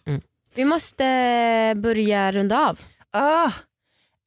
Vi 0.55 0.65
måste 0.65 1.05
börja 1.77 2.33
runda 2.33 2.69
av. 2.69 2.81
Ah, 3.13 3.51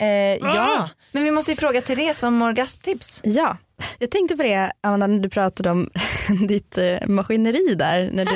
eh, 0.01 0.07
ja, 0.41 0.89
men 1.11 1.23
vi 1.23 1.31
måste 1.31 1.51
ju 1.51 1.57
fråga 1.57 1.81
Therese 1.81 2.23
om 2.23 2.41
orgasmtips. 2.41 3.21
Ja, 3.23 3.57
jag 3.99 4.11
tänkte 4.11 4.35
på 4.35 4.43
det 4.43 4.71
Amanda 4.81 5.07
när 5.07 5.19
du 5.19 5.29
pratade 5.29 5.71
om 5.71 5.89
ditt 6.47 6.77
eh, 6.77 7.07
maskineri 7.07 7.75
där 7.75 8.09
när 8.13 8.25
du 8.25 8.31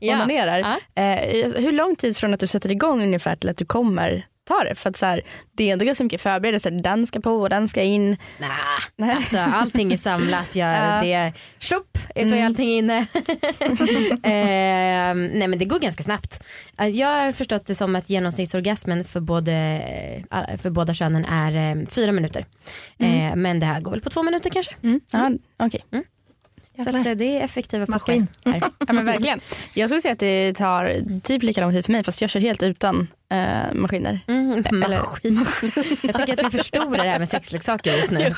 onanerar. 0.12 0.58
Ja. 0.94 1.02
Eh, 1.02 1.52
hur 1.62 1.72
lång 1.72 1.96
tid 1.96 2.16
från 2.16 2.34
att 2.34 2.40
du 2.40 2.46
sätter 2.46 2.72
igång 2.72 3.02
ungefär 3.02 3.36
till 3.36 3.50
att 3.50 3.56
du 3.56 3.64
kommer 3.64 4.24
ta 4.58 4.64
det? 4.64 4.74
För 4.74 4.90
att 4.90 4.96
så 4.96 5.06
här, 5.06 5.22
det 5.56 5.68
är 5.68 5.72
ändå 5.72 5.84
ganska 5.84 6.04
mycket 6.04 6.20
förberedelser. 6.20 6.70
Den 6.70 7.06
ska 7.06 7.20
på 7.20 7.30
och 7.30 7.48
den 7.48 7.68
ska 7.68 7.82
in. 7.82 8.10
Nah. 8.40 8.48
Nej. 8.96 9.16
Alltså, 9.16 9.38
allting 9.38 9.92
är 9.92 9.96
samlat, 9.96 10.56
jag, 10.56 10.68
Ja. 10.76 11.00
det 11.02 11.32
tjopp 11.58 11.98
är 12.14 12.24
så 12.24 12.30
är 12.30 12.32
Mm. 12.36 12.46
allting 12.46 12.68
inne. 12.70 12.98
eh, 14.22 15.14
nej 15.14 15.48
men 15.48 15.58
det 15.58 15.64
går 15.64 15.78
ganska 15.78 16.02
snabbt. 16.02 16.44
Eh, 16.78 16.86
Jag 16.88 17.08
har 17.08 17.32
förstått 17.32 17.66
det 17.66 17.74
som 17.74 17.96
att 17.96 18.10
genomsnittsorgasmen 18.10 19.04
för, 19.04 19.20
både, 19.20 19.52
eh, 20.30 20.58
för 20.58 20.70
båda 20.70 20.94
könen 20.94 21.24
är 21.24 21.70
eh, 21.76 21.86
fyra 21.88 22.12
minuter. 22.12 22.44
Eh, 22.98 23.36
men 23.36 23.60
det 23.60 23.66
här 23.66 23.80
går 23.80 23.90
väl 23.90 24.00
på 24.00 24.10
två 24.10 24.22
minuter 24.22 24.50
kanske. 24.50 24.72
Mm. 24.82 25.00
Ja, 25.12 25.30
okej. 25.58 25.84
Så 25.90 25.96
att, 25.98 26.04
eh, 26.86 27.16
det 27.16 27.24
är 27.38 27.44
effektiva 27.44 27.86
Maskin. 27.88 28.26
puckar 28.44 28.52
här. 28.52 28.70
Ja, 28.86 28.92
men 28.92 29.04
verkligen. 29.04 29.40
Jag 29.74 29.88
skulle 29.90 30.00
säga 30.00 30.12
att 30.12 30.18
det 30.18 30.52
tar 30.54 31.20
typ 31.20 31.42
lika 31.42 31.60
lång 31.60 31.70
tid 31.70 31.84
för 31.84 31.92
mig 31.92 32.04
fast 32.04 32.20
jag 32.20 32.30
kör 32.30 32.40
helt 32.40 32.62
utan 32.62 33.08
eh, 33.30 33.74
maskiner. 33.74 34.20
Mm, 34.28 34.64
Eller- 34.84 34.98
maskin. 34.98 35.46
Jag 36.02 36.14
tycker 36.14 36.32
att 36.46 36.54
vi 36.54 36.58
förstorar 36.58 37.02
det 37.04 37.08
här 37.10 37.18
med 37.18 37.28
sexleksaker 37.28 37.96
just 37.96 38.10
nu. 38.10 38.34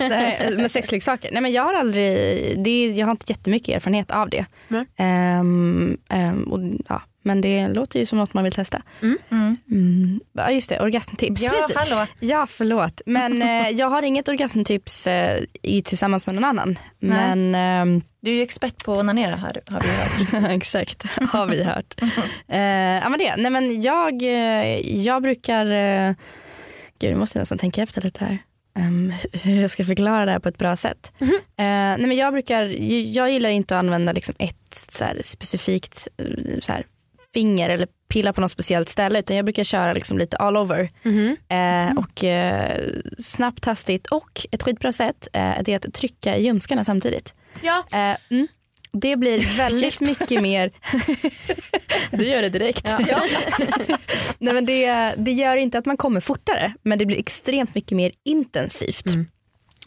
Nej, 0.00 0.56
med 0.56 0.70
sexleksaker. 0.70 1.30
Nej, 1.32 1.42
men 1.42 1.52
jag 1.52 1.62
har 1.62 1.74
aldrig, 1.74 2.14
det, 2.64 2.86
jag 2.86 3.06
har 3.06 3.10
inte 3.10 3.32
jättemycket 3.32 3.76
erfarenhet 3.76 4.10
av 4.10 4.30
det. 4.30 4.44
Nej. 4.68 4.84
Ehm, 4.96 5.98
ehm, 6.08 6.42
och, 6.42 6.60
ja, 6.88 7.02
men 7.22 7.40
det 7.40 7.68
låter 7.68 7.98
ju 7.98 8.06
som 8.06 8.18
något 8.18 8.34
man 8.34 8.44
vill 8.44 8.52
testa. 8.52 8.82
Mm. 9.02 9.18
Mm. 9.70 10.20
Ja 10.32 10.50
just 10.50 10.68
det, 10.68 10.80
orgasmtips. 10.80 11.42
Ja, 11.42 11.50
Precis. 11.50 11.76
hallå. 11.76 12.06
Ja 12.20 12.46
förlåt. 12.46 13.00
Men 13.06 13.42
eh, 13.62 13.68
jag 13.68 13.90
har 13.90 14.02
inget 14.02 14.28
orgasmtips 14.28 15.06
eh, 15.06 15.42
i, 15.62 15.82
tillsammans 15.82 16.26
med 16.26 16.34
någon 16.34 16.44
annan. 16.44 16.78
Nej. 16.98 17.36
Men 17.36 17.54
ehm, 17.54 18.02
Du 18.20 18.30
är 18.30 18.34
ju 18.34 18.42
expert 18.42 18.84
på 18.84 18.92
att 18.92 18.98
onanera 18.98 19.36
har, 19.36 19.60
har 19.70 19.80
vi 19.80 20.36
hört. 20.38 20.50
Exakt, 20.56 21.02
har 21.32 21.46
vi 21.46 21.62
hört. 21.64 21.94
eh, 22.48 22.58
ja, 23.02 23.08
men 23.08 23.18
det. 23.18 23.36
Nej, 23.36 23.50
men 23.50 23.82
jag, 23.82 24.22
eh, 24.22 24.96
jag 24.98 25.22
brukar, 25.22 25.66
eh, 25.66 26.14
gud 26.98 27.10
nu 27.10 27.16
måste 27.16 27.38
jag 27.38 27.40
nästan 27.40 27.58
tänka 27.58 27.82
efter 27.82 28.02
lite 28.02 28.24
här. 28.24 28.38
Um, 28.78 29.12
hur 29.32 29.60
jag 29.60 29.70
ska 29.70 29.84
förklara 29.84 30.24
det 30.24 30.32
här 30.32 30.38
på 30.38 30.48
ett 30.48 30.58
bra 30.58 30.76
sätt. 30.76 31.12
Eh, 31.20 31.26
nej, 31.56 32.06
men 32.06 32.16
jag, 32.16 32.32
brukar, 32.32 32.64
jag 33.14 33.30
gillar 33.30 33.50
inte 33.50 33.74
att 33.74 33.78
använda 33.78 34.12
liksom 34.12 34.34
ett 34.38 34.86
så 34.88 35.04
här, 35.04 35.20
specifikt 35.24 36.08
eh, 36.16 36.58
så 36.60 36.72
här, 36.72 36.86
finger 37.34 37.70
eller 37.70 37.88
pilla 38.08 38.32
på 38.32 38.40
något 38.40 38.50
speciellt 38.50 38.88
ställe 38.88 39.18
utan 39.18 39.36
jag 39.36 39.44
brukar 39.44 39.64
köra 39.64 39.92
liksom 39.92 40.18
lite 40.18 40.36
all 40.36 40.56
over. 40.56 40.88
Mhm. 41.02 41.36
Eh, 41.48 41.98
och 41.98 42.24
eh, 42.24 42.90
snabbt, 43.18 43.64
hastigt 43.64 44.06
och 44.06 44.46
ett 44.50 44.62
skitbra 44.62 44.92
sätt 44.92 45.28
eh, 45.32 45.52
det 45.64 45.72
är 45.72 45.76
att 45.76 45.94
trycka 45.94 46.36
i 46.36 46.44
ljumskarna 46.44 46.84
samtidigt. 46.84 47.34
Ja. 47.62 47.84
Eh, 47.92 48.16
mm. 48.30 48.48
Det 48.92 49.16
blir 49.16 49.56
väldigt 49.56 50.00
mycket 50.00 50.42
mer... 50.42 50.70
du 52.16 52.24
gör 52.28 52.42
det 52.42 52.48
direkt. 52.48 52.84
Nej, 54.38 54.54
men 54.54 54.66
det, 54.66 55.14
det 55.16 55.32
gör 55.32 55.56
inte 55.56 55.78
att 55.78 55.86
man 55.86 55.96
kommer 55.96 56.20
fortare 56.20 56.72
men 56.82 56.98
det 56.98 57.06
blir 57.06 57.18
extremt 57.18 57.74
mycket 57.74 57.96
mer 57.96 58.12
intensivt. 58.24 59.06
Mm. 59.06 59.26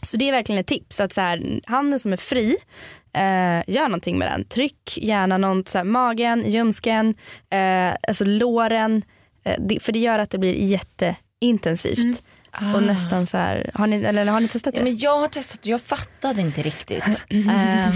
Så 0.02 0.16
det 0.16 0.28
är 0.28 0.32
verkligen 0.32 0.60
ett 0.60 0.66
tips. 0.66 1.00
att 1.00 1.12
så 1.12 1.20
här, 1.20 1.60
Handen 1.66 2.00
som 2.00 2.12
är 2.12 2.16
fri, 2.16 2.56
eh, 3.12 3.74
gör 3.74 3.84
någonting 3.84 4.18
med 4.18 4.28
den. 4.28 4.44
Tryck 4.44 4.98
gärna 4.98 5.38
något, 5.38 5.68
så 5.68 5.78
här, 5.78 5.84
magen, 5.84 6.50
ljumsken, 6.50 7.14
eh, 7.50 7.94
alltså 8.08 8.24
låren. 8.24 9.02
Eh, 9.44 9.56
det, 9.58 9.82
för 9.82 9.92
det 9.92 9.98
gör 9.98 10.18
att 10.18 10.30
det 10.30 10.38
blir 10.38 10.54
jätteintensivt. 10.54 12.22
Och 12.74 12.82
nästan 12.82 13.26
så 13.26 13.36
här, 13.36 13.70
har 13.74 13.86
ni, 13.86 14.04
eller 14.04 14.26
har 14.26 14.40
ni 14.40 14.48
testat 14.48 14.74
det? 14.74 14.80
Ja, 14.80 14.84
men 14.84 14.96
jag 14.96 15.18
har 15.18 15.28
testat 15.28 15.60
och 15.60 15.66
jag 15.66 15.80
fattade 15.80 16.40
inte 16.40 16.62
riktigt. 16.62 17.26
Ehm, 17.30 17.92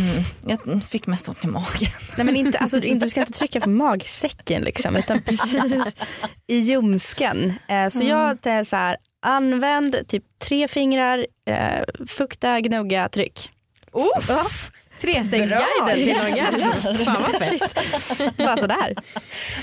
jag 0.46 0.82
fick 0.82 1.06
mest 1.06 1.28
ont 1.28 1.44
i 1.44 1.48
magen. 1.48 1.90
Nej 2.16 2.26
men 2.26 2.36
inte, 2.36 2.58
alltså, 2.58 2.80
du 2.80 3.08
ska 3.08 3.20
inte 3.20 3.32
trycka 3.32 3.60
på 3.60 3.68
magsäcken 3.68 4.62
liksom, 4.62 4.96
utan 4.96 5.22
precis 5.22 5.94
i 6.46 6.58
ljumsken. 6.58 7.54
Eh, 7.68 7.88
så 7.88 8.04
jag 8.04 8.40
tar 8.40 8.64
så 8.64 8.76
här, 8.76 8.96
använd 9.26 10.08
typ 10.08 10.24
tre 10.38 10.68
fingrar, 10.68 11.26
eh, 11.48 11.82
fukta, 12.06 12.60
gnugga, 12.60 13.08
tryck. 13.08 13.50
Uff. 13.92 14.70
Trestegsguiden 15.00 15.58
till 15.94 16.10
orgasm. 16.10 16.94
Fan 17.04 17.22
vad 17.22 17.42
fett. 17.42 18.36
Bara 18.36 18.56
sådär. 18.56 18.94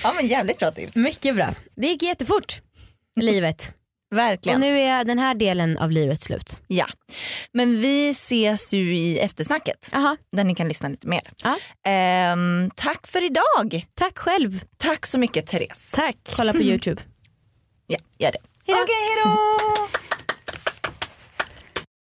Ja 0.04 0.14
men 0.14 0.28
jävligt 0.28 0.60
bra 0.60 0.72
tips. 0.72 0.96
Mycket 0.96 1.36
bra. 1.36 1.50
Det 1.76 1.88
gick 1.88 2.04
jättefort. 2.04 2.62
Livet. 3.16 3.74
Och 4.12 4.18
Verkligen. 4.18 4.60
nu 4.62 4.80
är 4.80 5.04
den 5.04 5.20
här 5.20 5.36
delen 5.36 5.78
av 5.78 5.92
livet 5.92 6.22
slut. 6.22 6.60
Ja. 6.68 6.88
Men 7.52 7.82
vi 7.82 8.10
ses 8.10 8.74
ju 8.74 8.98
i 8.98 9.20
eftersnacket 9.20 9.90
Aha. 9.94 10.18
där 10.32 10.44
ni 10.44 10.56
kan 10.56 10.68
lyssna 10.68 10.90
lite 10.90 11.08
mer. 11.08 11.22
Ehm, 11.86 12.72
tack 12.76 13.08
för 13.08 13.24
idag. 13.26 13.86
Tack 13.94 14.18
själv. 14.18 14.64
Tack 14.78 15.06
så 15.06 15.20
mycket 15.20 15.48
Therese. 15.48 15.92
Tack. 15.94 16.18
Kolla 16.36 16.54
på 16.54 16.62
Youtube. 16.62 17.02
Ja, 17.88 17.98
gör 18.18 18.32
det. 18.32 18.40
Hejdå. 18.68 18.82
Okej, 18.84 18.96
hejdå! 18.96 20.03